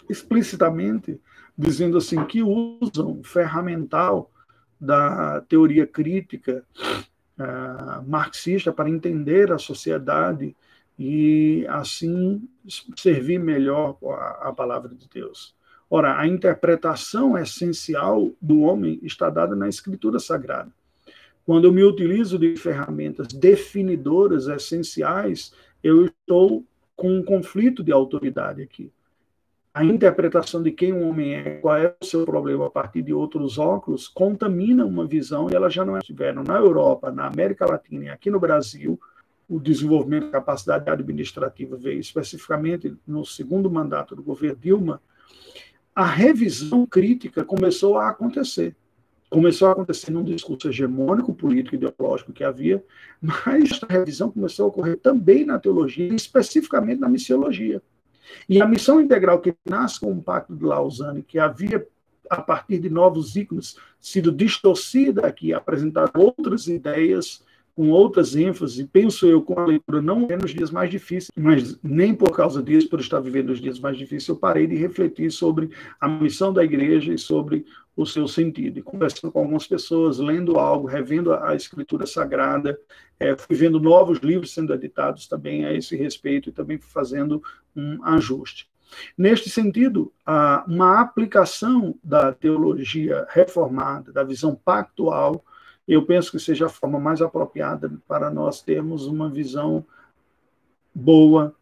explicitamente, 0.09 1.21
dizendo 1.57 1.99
assim, 1.99 2.25
que 2.25 2.43
usam 2.43 3.23
ferramental 3.23 4.31
da 4.81 5.41
teoria 5.43 5.87
crítica 5.87 6.65
uh, 7.39 8.09
marxista 8.09 8.73
para 8.73 8.89
entender 8.89 9.53
a 9.53 9.59
sociedade 9.59 10.57
e, 10.99 11.67
assim, 11.69 12.49
servir 12.97 13.39
melhor 13.39 13.97
a, 14.05 14.49
a 14.49 14.53
palavra 14.53 14.95
de 14.95 15.09
Deus. 15.09 15.55
Ora, 15.89 16.19
a 16.19 16.27
interpretação 16.27 17.37
essencial 17.37 18.31
do 18.41 18.61
homem 18.61 19.01
está 19.03 19.29
dada 19.29 19.57
na 19.57 19.69
Escritura 19.69 20.19
Sagrada. 20.19 20.71
Quando 21.45 21.65
eu 21.65 21.73
me 21.73 21.83
utilizo 21.83 22.39
de 22.39 22.57
ferramentas 22.57 23.29
definidoras 23.29 24.47
essenciais, 24.47 25.53
eu 25.83 26.07
estou 26.07 26.65
com 26.95 27.19
um 27.19 27.23
conflito 27.25 27.83
de 27.83 27.91
autoridade 27.91 28.63
aqui 28.63 28.93
a 29.73 29.85
interpretação 29.85 30.63
de 30.63 30.73
quem 30.73 30.93
um 30.93 31.09
homem 31.09 31.35
é, 31.35 31.51
qual 31.59 31.77
é 31.77 31.95
o 32.01 32.05
seu 32.05 32.25
problema 32.25 32.67
a 32.67 32.71
partir 32.71 33.03
de 33.03 33.13
outros 33.13 33.57
óculos, 33.57 34.09
contamina 34.09 34.85
uma 34.85 35.07
visão 35.07 35.49
e 35.49 35.55
ela 35.55 35.71
já 35.71 35.85
não 35.85 35.97
é. 35.97 36.01
Tiveram 36.01 36.43
na 36.43 36.57
Europa, 36.57 37.13
na 37.13 37.27
América 37.27 37.67
Latina 37.67 38.07
e 38.07 38.09
aqui 38.09 38.31
no 38.31 38.41
Brasil, 38.41 38.99
o 39.49 39.61
desenvolvimento 39.61 40.27
da 40.27 40.33
capacidade 40.33 40.89
administrativa 40.91 41.77
veio 41.77 42.01
especificamente 42.01 42.97
no 43.07 43.25
segundo 43.25 43.71
mandato 43.71 44.17
do 44.17 44.23
governo 44.23 44.59
Dilma, 44.61 45.01
a 45.95 46.05
revisão 46.05 46.87
crítica 46.87 47.45
começou 47.45 47.99
a 47.99 48.09
acontecer. 48.09 48.77
Começou 49.29 49.69
a 49.69 49.73
acontecer 49.73 50.11
num 50.11 50.25
discurso 50.25 50.69
hegemônico, 50.69 51.33
político 51.33 51.77
ideológico 51.77 52.33
que 52.33 52.43
havia, 52.43 52.83
mas 53.21 53.71
essa 53.71 53.87
revisão 53.89 54.31
começou 54.31 54.65
a 54.65 54.69
ocorrer 54.69 54.99
também 54.99 55.45
na 55.45 55.59
teologia, 55.59 56.13
especificamente 56.13 57.01
na 57.01 57.09
missiologia. 57.09 57.81
E 58.49 58.61
a 58.61 58.67
missão 58.67 59.01
integral 59.01 59.41
que 59.41 59.55
nasce 59.69 60.01
com 60.01 60.13
o 60.13 60.23
Pacto 60.23 60.55
de 60.55 60.65
Lausanne, 60.65 61.23
que 61.23 61.39
havia, 61.39 61.87
a 62.29 62.41
partir 62.41 62.79
de 62.79 62.91
novos 62.91 63.37
ícones, 63.37 63.77
sido 64.01 64.31
distorcida 64.33 65.27
aqui, 65.27 65.53
apresentar 65.53 66.11
outras 66.15 66.67
ideias 66.67 67.43
com 67.81 67.89
outras 67.89 68.37
ênfases, 68.37 68.87
penso 68.93 69.27
eu, 69.27 69.41
com 69.41 69.59
a 69.59 69.65
leitura 69.65 70.03
não 70.03 70.27
é 70.29 70.37
nos 70.37 70.51
dias 70.51 70.71
mais 70.71 70.91
difíceis, 70.91 71.31
mas 71.35 71.81
nem 71.83 72.15
por 72.15 72.31
causa 72.31 72.63
disso, 72.63 72.91
por 72.91 73.01
estar 73.01 73.21
vivendo 73.21 73.49
os 73.49 73.59
dias 73.59 73.81
mais 73.81 73.97
difíceis, 73.97 74.29
eu 74.29 74.37
parei 74.37 74.67
de 74.67 74.77
refletir 74.77 75.31
sobre 75.31 75.71
a 75.99 76.07
missão 76.07 76.53
da 76.53 76.63
igreja 76.63 77.15
e 77.15 77.17
sobre 77.17 77.65
o 77.97 78.05
seu 78.05 78.29
sentido. 78.29 78.79
E 78.79 78.83
conversando 78.83 79.33
com 79.33 79.39
algumas 79.39 79.67
pessoas, 79.67 80.19
lendo 80.19 80.59
algo, 80.59 80.87
revendo 80.87 81.33
a, 81.33 81.55
escritura 81.55 82.05
sagrada, 82.05 82.79
é, 83.19 83.35
fui 83.35 83.57
vendo 83.57 83.81
novos 83.81 84.19
livros 84.19 84.53
sendo 84.53 84.75
editados 84.75 85.27
também 85.27 85.65
a 85.65 85.73
esse 85.73 85.97
respeito 85.97 86.51
e 86.51 86.53
também 86.53 86.77
fazendo 86.77 87.43
um 87.75 88.05
ajuste. 88.05 88.69
Neste 89.17 89.49
sentido, 89.49 90.13
uma 90.69 91.01
aplicação 91.01 91.99
da 92.05 92.31
teologia 92.31 93.27
reformada, 93.31 94.13
da 94.13 94.23
visão 94.23 94.55
pactual, 94.55 95.43
eu 95.87 96.05
penso 96.05 96.31
que 96.31 96.39
seja 96.39 96.67
a 96.67 96.69
forma 96.69 96.99
mais 96.99 97.21
apropriada 97.21 97.91
para 98.07 98.31
nós 98.31 98.63
termos 98.63 99.07
uma 99.07 99.29
visão 99.29 99.85
boa, 100.95 101.55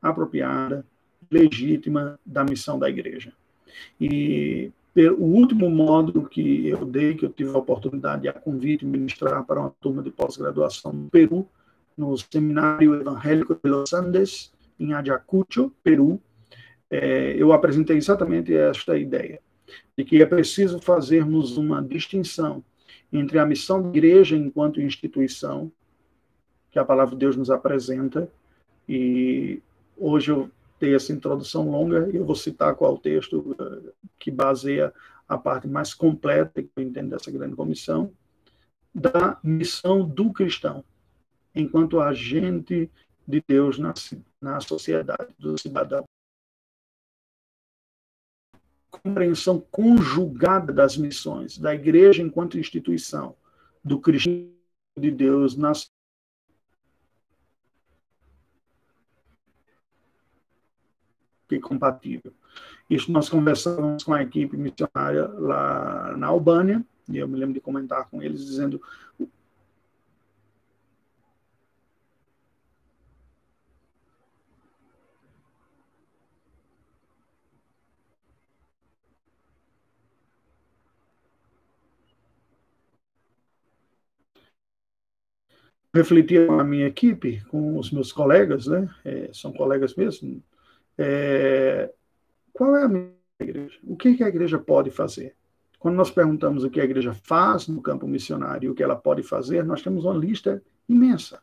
apropriada, 0.00 0.84
legítima 1.30 2.18
da 2.24 2.44
missão 2.44 2.78
da 2.78 2.88
igreja. 2.88 3.32
E 4.00 4.70
o 4.96 5.24
último 5.24 5.70
módulo 5.70 6.28
que 6.28 6.68
eu 6.68 6.84
dei, 6.84 7.14
que 7.14 7.24
eu 7.24 7.30
tive 7.30 7.50
a 7.50 7.58
oportunidade, 7.58 8.28
a 8.28 8.32
convite 8.32 8.84
de 8.84 8.90
ministrar 8.90 9.42
para 9.44 9.60
uma 9.60 9.70
turma 9.80 10.02
de 10.02 10.10
pós-graduação 10.10 10.92
no 10.92 11.08
Peru, 11.08 11.48
no 11.96 12.16
Seminário 12.16 12.94
Evangélico 12.94 13.58
de 13.62 13.70
Los 13.70 13.92
Andes, 13.92 14.52
em 14.78 14.92
Ayacucho, 14.92 15.72
Peru, 15.82 16.20
é, 16.90 17.34
eu 17.38 17.52
apresentei 17.52 17.96
exatamente 17.96 18.54
esta 18.54 18.98
ideia, 18.98 19.40
de 19.96 20.04
que 20.04 20.20
é 20.22 20.26
preciso 20.26 20.78
fazermos 20.78 21.56
uma 21.56 21.82
distinção 21.82 22.62
entre 23.12 23.38
a 23.38 23.46
missão 23.46 23.82
da 23.82 23.88
igreja 23.88 24.36
enquanto 24.36 24.80
instituição, 24.80 25.70
que 26.70 26.78
a 26.78 26.84
palavra 26.84 27.14
de 27.14 27.20
Deus 27.20 27.36
nos 27.36 27.50
apresenta, 27.50 28.30
e 28.88 29.60
hoje 29.96 30.30
eu 30.30 30.50
dei 30.80 30.94
essa 30.94 31.12
introdução 31.12 31.70
longa 31.70 32.08
e 32.12 32.16
eu 32.16 32.24
vou 32.24 32.34
citar 32.34 32.74
qual 32.74 32.98
texto 32.98 33.54
eh, 33.58 33.92
que 34.18 34.30
baseia 34.30 34.92
a 35.28 35.38
parte 35.38 35.68
mais 35.68 35.94
completa 35.94 36.62
que 36.62 36.70
eu 36.74 36.82
entendo 36.82 37.10
dessa 37.10 37.30
grande 37.30 37.54
comissão, 37.54 38.12
da 38.94 39.38
missão 39.42 40.04
do 40.04 40.32
cristão, 40.32 40.84
enquanto 41.54 42.00
agente 42.00 42.90
de 43.26 43.44
Deus 43.46 43.78
na, 43.78 43.94
na 44.40 44.60
sociedade, 44.60 45.32
do 45.38 45.58
cidadão 45.58 46.04
compreensão 48.92 49.58
conjugada 49.70 50.72
das 50.72 50.96
missões 50.96 51.58
da 51.58 51.74
igreja 51.74 52.22
enquanto 52.22 52.58
instituição, 52.58 53.34
do 53.82 53.98
cristianismo 53.98 54.52
de 54.98 55.10
Deus 55.10 55.56
nas 55.56 55.90
que 61.48 61.58
compatível. 61.58 62.32
Isso 62.88 63.10
nós 63.10 63.28
conversamos 63.28 64.04
com 64.04 64.14
a 64.14 64.22
equipe 64.22 64.56
missionária 64.56 65.26
lá 65.28 66.16
na 66.16 66.28
Albânia, 66.28 66.84
e 67.08 67.18
eu 67.18 67.28
me 67.28 67.38
lembro 67.38 67.54
de 67.54 67.60
comentar 67.60 68.08
com 68.08 68.22
eles 68.22 68.44
dizendo 68.44 68.80
refletia 85.94 86.46
com 86.46 86.58
a 86.58 86.64
minha 86.64 86.86
equipe, 86.86 87.42
com 87.48 87.78
os 87.78 87.90
meus 87.90 88.12
colegas, 88.12 88.66
né? 88.66 88.88
É, 89.04 89.30
são 89.32 89.52
colegas 89.52 89.94
mesmo. 89.94 90.42
É, 90.96 91.90
qual 92.52 92.76
é 92.76 92.84
a 92.84 92.88
minha 92.88 93.10
igreja? 93.40 93.78
O 93.84 93.96
que, 93.96 94.14
que 94.14 94.24
a 94.24 94.28
igreja 94.28 94.58
pode 94.58 94.90
fazer? 94.90 95.34
Quando 95.78 95.96
nós 95.96 96.10
perguntamos 96.10 96.64
o 96.64 96.70
que 96.70 96.80
a 96.80 96.84
igreja 96.84 97.12
faz 97.12 97.66
no 97.66 97.82
campo 97.82 98.06
missionário 98.06 98.68
e 98.68 98.70
o 98.70 98.74
que 98.74 98.82
ela 98.82 98.96
pode 98.96 99.22
fazer, 99.22 99.64
nós 99.64 99.82
temos 99.82 100.04
uma 100.04 100.14
lista 100.14 100.62
imensa. 100.88 101.42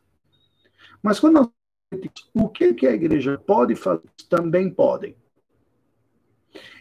Mas 1.03 1.19
quando 1.19 1.33
nós 1.35 1.49
o 2.33 2.47
que, 2.47 2.73
que 2.73 2.87
a 2.87 2.93
igreja 2.93 3.37
pode 3.37 3.75
fazer, 3.75 4.03
também 4.29 4.69
podem. 4.69 5.15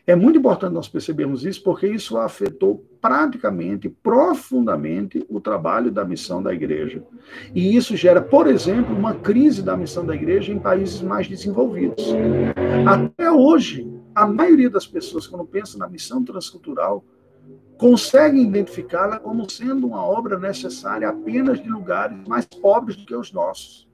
É 0.07 0.17
muito 0.17 0.39
importante 0.39 0.73
nós 0.73 0.89
percebermos 0.89 1.45
isso, 1.45 1.63
porque 1.63 1.87
isso 1.87 2.17
afetou 2.17 2.85
praticamente, 3.01 3.89
profundamente, 3.89 5.25
o 5.29 5.41
trabalho 5.41 5.91
da 5.91 6.05
missão 6.05 6.43
da 6.43 6.53
igreja. 6.53 7.03
E 7.55 7.77
isso 7.77 7.97
gera, 7.97 8.23
por 8.23 8.47
exemplo, 8.47 8.97
uma 8.97 9.15
crise 9.15 9.63
da 9.63 9.77
missão 9.77 10.07
da 10.07 10.15
igreja 10.15 10.53
em 10.53 10.59
países 10.59 11.03
mais 11.03 11.29
desenvolvidos. 11.29 12.05
Até 12.87 13.31
hoje, 13.31 13.87
a 14.15 14.27
maioria 14.27 14.71
das 14.71 14.87
pessoas, 14.87 15.27
quando 15.27 15.45
pensa 15.45 15.77
na 15.77 15.89
missão 15.89 16.25
transcultural, 16.25 17.05
conseguem 17.77 18.49
identificá-la 18.49 19.21
como 19.21 19.49
sendo 19.49 19.87
uma 19.87 20.05
obra 20.05 20.39
necessária 20.39 21.09
apenas 21.09 21.63
de 21.63 21.69
lugares 21.69 22.17
mais 22.27 22.45
pobres 22.45 22.97
do 22.97 23.07
que 23.07 23.15
os 23.15 23.33
nossos 23.33 23.88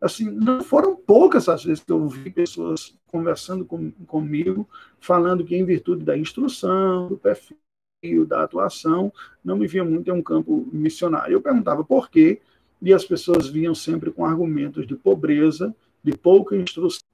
assim, 0.00 0.30
não 0.30 0.62
foram 0.62 0.94
poucas 0.94 1.48
as 1.48 1.64
vezes 1.64 1.82
que 1.82 1.90
eu 1.90 2.00
ouvi 2.00 2.30
pessoas 2.30 2.96
conversando 3.08 3.64
com, 3.64 3.90
comigo, 4.06 4.68
falando 5.00 5.44
que 5.44 5.56
em 5.56 5.64
virtude 5.64 6.04
da 6.04 6.16
instrução, 6.16 7.08
do 7.08 7.16
perfil, 7.16 8.24
da 8.26 8.42
atuação, 8.42 9.12
não 9.44 9.56
me 9.56 9.66
via 9.66 9.84
muito 9.84 10.08
em 10.08 10.12
um 10.12 10.22
campo 10.22 10.68
missionário. 10.72 11.32
Eu 11.32 11.42
perguntava 11.42 11.84
por 11.84 12.10
quê, 12.10 12.40
e 12.80 12.92
as 12.92 13.04
pessoas 13.04 13.48
vinham 13.48 13.74
sempre 13.74 14.10
com 14.10 14.24
argumentos 14.24 14.86
de 14.86 14.94
pobreza, 14.94 15.74
de 16.02 16.16
pouca 16.16 16.56
instrução 16.56 17.07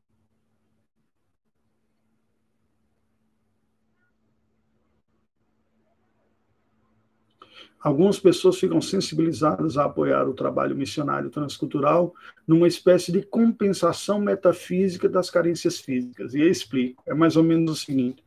Algumas 7.85 8.19
pessoas 8.19 8.57
ficam 8.57 8.81
sensibilizadas 8.81 9.77
a 9.77 9.85
apoiar 9.85 10.27
o 10.27 10.33
trabalho 10.33 10.75
missionário 10.75 11.29
transcultural 11.29 12.15
numa 12.49 12.67
espécie 12.67 13.13
de 13.13 13.21
compensação 13.21 14.19
metafísica 14.19 15.07
das 15.07 15.29
carências 15.29 15.79
físicas. 15.79 16.33
E 16.33 16.41
eu 16.41 16.49
explico. 16.49 17.03
É 17.07 17.13
mais 17.13 17.37
ou 17.37 17.45
menos 17.45 17.71
o 17.71 17.85
seguinte: 17.85 18.25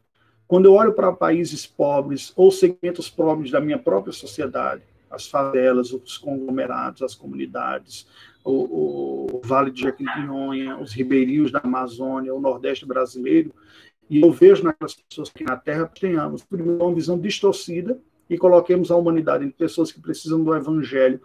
quando 0.47 0.65
eu 0.65 0.73
olho 0.75 0.93
para 0.93 1.11
países 1.11 1.65
pobres 1.65 2.31
ou 2.35 2.51
segmentos 2.51 3.09
pobres 3.09 3.49
da 3.49 3.59
minha 3.59 3.79
própria 3.79 4.13
sociedade, 4.13 4.83
as 5.09 5.25
favelas, 5.25 5.91
os 5.91 6.19
conglomerados, 6.19 7.01
as 7.01 7.15
comunidades, 7.15 8.07
o, 8.45 9.37
o 9.37 9.41
Vale 9.43 9.71
de 9.71 9.81
Jequitinhonha, 9.81 10.77
os 10.77 10.93
ribeirinhos 10.93 11.51
da 11.51 11.61
Amazônia, 11.63 12.31
o 12.31 12.39
Nordeste 12.39 12.85
brasileiro, 12.85 13.51
e 14.07 14.21
eu 14.21 14.31
vejo 14.31 14.63
naquelas 14.63 14.93
pessoas 14.93 15.31
que 15.31 15.43
na 15.43 15.57
Terra 15.57 15.87
tenhamos, 15.87 16.43
primeiro, 16.43 16.85
uma 16.85 16.93
visão 16.93 17.17
distorcida 17.17 17.99
e 18.29 18.37
coloquemos 18.37 18.91
a 18.91 18.95
humanidade 18.95 19.45
em 19.45 19.49
pessoas 19.49 19.91
que 19.91 20.01
precisam 20.01 20.43
do 20.43 20.55
evangelho 20.55 21.21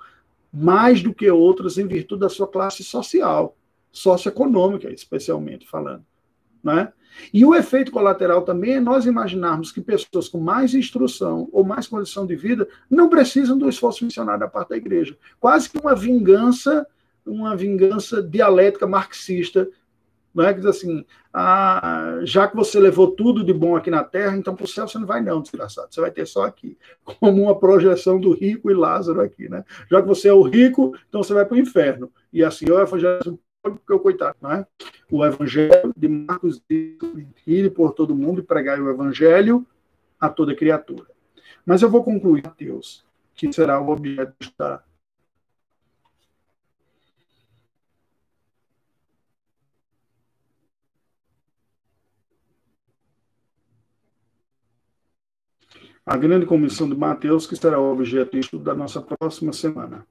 mais 0.53 1.03
do 1.03 1.15
que 1.15 1.31
outras 1.31 1.79
em 1.79 1.87
virtude 1.87 2.21
da 2.21 2.29
sua 2.29 2.47
classe 2.47 2.85
social, 2.85 3.57
socioeconômica, 3.91 4.91
especialmente 4.93 5.67
falando. 5.67 6.05
Né? 6.63 6.93
E 7.33 7.45
o 7.45 7.55
efeito 7.55 7.91
colateral 7.91 8.43
também 8.43 8.75
é 8.75 8.81
nós 8.81 9.07
imaginarmos 9.07 9.73
que 9.73 9.81
pessoas 9.81 10.29
com 10.29 10.39
mais 10.39 10.75
instrução 10.75 11.49
ou 11.53 11.65
mais 11.65 11.87
condição 11.87 12.27
de 12.27 12.37
vida 12.37 12.69
não 12.89 13.09
precisam 13.09 13.57
do 13.57 13.69
esforço 13.69 14.05
missionário 14.05 14.41
da 14.41 14.49
parte 14.49 14.71
da 14.71 14.77
igreja. 14.77 15.17
Quase 15.41 15.69
que 15.69 15.79
uma 15.79 15.95
vingança, 15.95 16.87
uma 17.27 17.57
vingança 17.57 18.23
dialética 18.23 18.87
marxista 18.87 19.69
não 20.35 20.45
é 20.45 20.53
que 20.53 20.61
diz 20.61 20.69
assim, 20.69 21.05
ah, 21.33 22.21
já 22.23 22.49
que 22.49 22.57
você 22.57 22.79
levou 22.79 23.11
tudo 23.11 23.45
de 23.45 23.53
bom 23.53 23.77
aqui 23.77 23.91
na 23.91 24.05
Terra, 24.05 24.37
então 24.37 24.55
para 24.55 24.65
o 24.65 24.69
céu 24.69 24.89
você 24.89 24.99
não 24.99 25.07
vai 25.07 25.21
não, 25.21 25.41
desgraçado, 25.41 25.89
você 25.91 26.01
vai 26.01 26.11
ter 26.11 26.27
só 26.27 26.45
aqui, 26.45 26.77
como 27.05 27.43
uma 27.43 27.59
projeção 27.59 28.21
do 28.21 28.33
rico 28.33 28.71
e 28.71 28.75
Lázaro 28.75 29.21
aqui, 29.21 29.49
né? 29.49 29.65
Já 29.91 30.01
que 30.01 30.09
você 30.09 30.29
é 30.29 30.33
o 30.33 30.43
rico, 30.43 30.97
então 31.09 31.23
você 31.23 31.35
vai 31.35 31.45
para 31.45 31.57
o 31.57 31.61
inferno. 31.61 32.11
E 32.33 32.43
assim 32.45 32.67
é 32.69 32.73
o 32.73 32.81
evangelho 32.81 33.39
porque 33.63 33.93
o 33.93 34.01
coitado, 34.01 34.37
não 34.43 34.51
é? 34.51 34.67
O 35.11 35.25
evangelho 35.25 35.93
de 35.97 36.09
Marcos 36.09 36.61
ir 37.47 37.71
por 37.71 37.93
todo 37.93 38.15
mundo 38.15 38.41
e 38.41 38.45
pregar 38.45 38.81
o 38.81 38.91
evangelho 38.91 39.65
a 40.21 40.29
toda 40.29 40.55
criatura. 40.55 41.07
Mas 41.65 41.81
eu 41.81 41.89
vou 41.89 42.03
concluir, 42.03 42.43
Mateus, 42.45 43.05
que 43.35 43.53
será 43.53 43.81
o 43.81 43.91
objeto 43.91 44.35
da 44.59 44.83
a 56.05 56.17
grande 56.17 56.47
comissão 56.47 56.89
de 56.89 56.97
Mateus, 56.97 57.47
que 57.47 57.57
será 57.57 57.81
objeto 57.81 58.33
de 58.33 58.41
estudo 58.41 58.65
da 58.65 58.75
nossa 58.75 59.01
próxima 59.01 59.53
semana. 59.53 60.07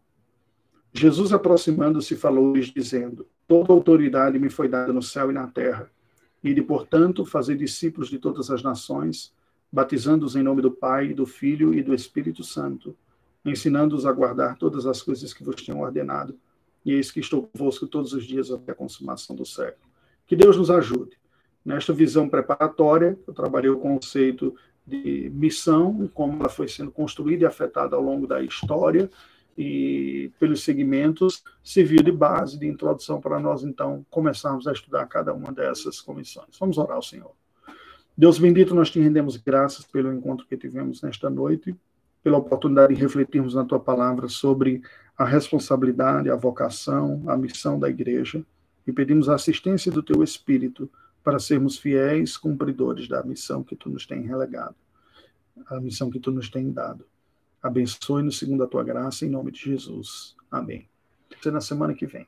Jesus, 0.93 1.31
aproximando-se, 1.33 2.15
falou-lhes, 2.15 2.67
dizendo: 2.67 3.27
Toda 3.47 3.73
autoridade 3.73 4.39
me 4.39 4.49
foi 4.49 4.67
dada 4.67 4.91
no 4.93 5.01
céu 5.01 5.29
e 5.31 5.33
na 5.33 5.47
terra. 5.47 5.89
E 6.43 6.53
de, 6.53 6.61
portanto, 6.61 7.25
fazer 7.25 7.55
discípulos 7.55 8.09
de 8.09 8.17
todas 8.17 8.49
as 8.49 8.63
nações, 8.63 9.33
batizando-os 9.71 10.35
em 10.35 10.43
nome 10.43 10.61
do 10.61 10.71
Pai, 10.71 11.13
do 11.13 11.25
Filho 11.25 11.73
e 11.73 11.83
do 11.83 11.93
Espírito 11.93 12.43
Santo, 12.43 12.95
ensinando-os 13.45 14.05
a 14.05 14.11
guardar 14.11 14.57
todas 14.57 14.85
as 14.85 15.01
coisas 15.01 15.33
que 15.33 15.43
vos 15.43 15.55
tinham 15.55 15.81
ordenado. 15.81 16.37
E 16.83 16.93
eis 16.93 17.11
que 17.11 17.19
estou 17.19 17.43
convosco 17.43 17.85
todos 17.85 18.11
os 18.13 18.25
dias 18.25 18.49
até 18.49 18.71
a 18.71 18.75
consumação 18.75 19.35
do 19.35 19.45
século. 19.45 19.89
Que 20.25 20.35
Deus 20.35 20.57
nos 20.57 20.71
ajude. 20.71 21.19
Nesta 21.63 21.93
visão 21.93 22.27
preparatória, 22.27 23.19
eu 23.27 23.33
trabalhei 23.33 23.69
o 23.69 23.77
conceito 23.77 24.55
de 24.85 25.29
missão, 25.33 26.09
como 26.13 26.39
ela 26.39 26.49
foi 26.49 26.67
sendo 26.67 26.91
construída 26.91 27.43
e 27.43 27.47
afetada 27.47 27.95
ao 27.95 28.01
longo 28.01 28.27
da 28.27 28.41
história 28.41 29.09
e 29.57 30.31
pelos 30.39 30.63
segmentos, 30.63 31.43
serviu 31.63 32.01
de 32.01 32.11
base, 32.11 32.57
de 32.57 32.67
introdução 32.67 33.19
para 33.19 33.39
nós, 33.39 33.63
então, 33.63 34.05
começarmos 34.09 34.67
a 34.67 34.71
estudar 34.71 35.05
cada 35.07 35.33
uma 35.33 35.51
dessas 35.51 36.01
comissões. 36.01 36.57
Vamos 36.59 36.77
orar 36.77 36.95
ao 36.95 37.03
Senhor. 37.03 37.31
Deus 38.17 38.39
bendito, 38.39 38.73
nós 38.73 38.89
te 38.89 38.99
rendemos 38.99 39.37
graças 39.37 39.85
pelo 39.85 40.11
encontro 40.13 40.45
que 40.47 40.57
tivemos 40.57 41.01
nesta 41.01 41.29
noite, 41.29 41.75
pela 42.23 42.37
oportunidade 42.37 42.93
de 42.93 43.01
refletirmos 43.01 43.55
na 43.55 43.65
tua 43.65 43.79
palavra 43.79 44.27
sobre 44.27 44.81
a 45.17 45.25
responsabilidade, 45.25 46.29
a 46.29 46.35
vocação, 46.35 47.23
a 47.27 47.37
missão 47.37 47.79
da 47.79 47.89
igreja, 47.89 48.43
e 48.85 48.91
pedimos 48.91 49.29
a 49.29 49.35
assistência 49.35 49.91
do 49.91 50.01
teu 50.01 50.23
Espírito 50.23 50.89
para 51.23 51.39
sermos 51.39 51.77
fiéis 51.77 52.37
cumpridores 52.37 53.07
da 53.07 53.23
missão 53.23 53.63
que 53.63 53.75
tu 53.75 53.89
nos 53.89 54.05
tem 54.05 54.21
relegado, 54.21 54.75
a 55.67 55.79
missão 55.79 56.09
que 56.09 56.19
tu 56.19 56.31
nos 56.31 56.49
tem 56.49 56.71
dado. 56.71 57.05
Abençoe-nos 57.61 58.39
segundo 58.39 58.63
a 58.63 58.67
tua 58.67 58.83
graça, 58.83 59.25
em 59.25 59.29
nome 59.29 59.51
de 59.51 59.59
Jesus. 59.59 60.35
Amém. 60.49 60.87
Até 61.31 61.51
na 61.51 61.61
semana 61.61 61.93
que 61.93 62.07
vem. 62.07 62.27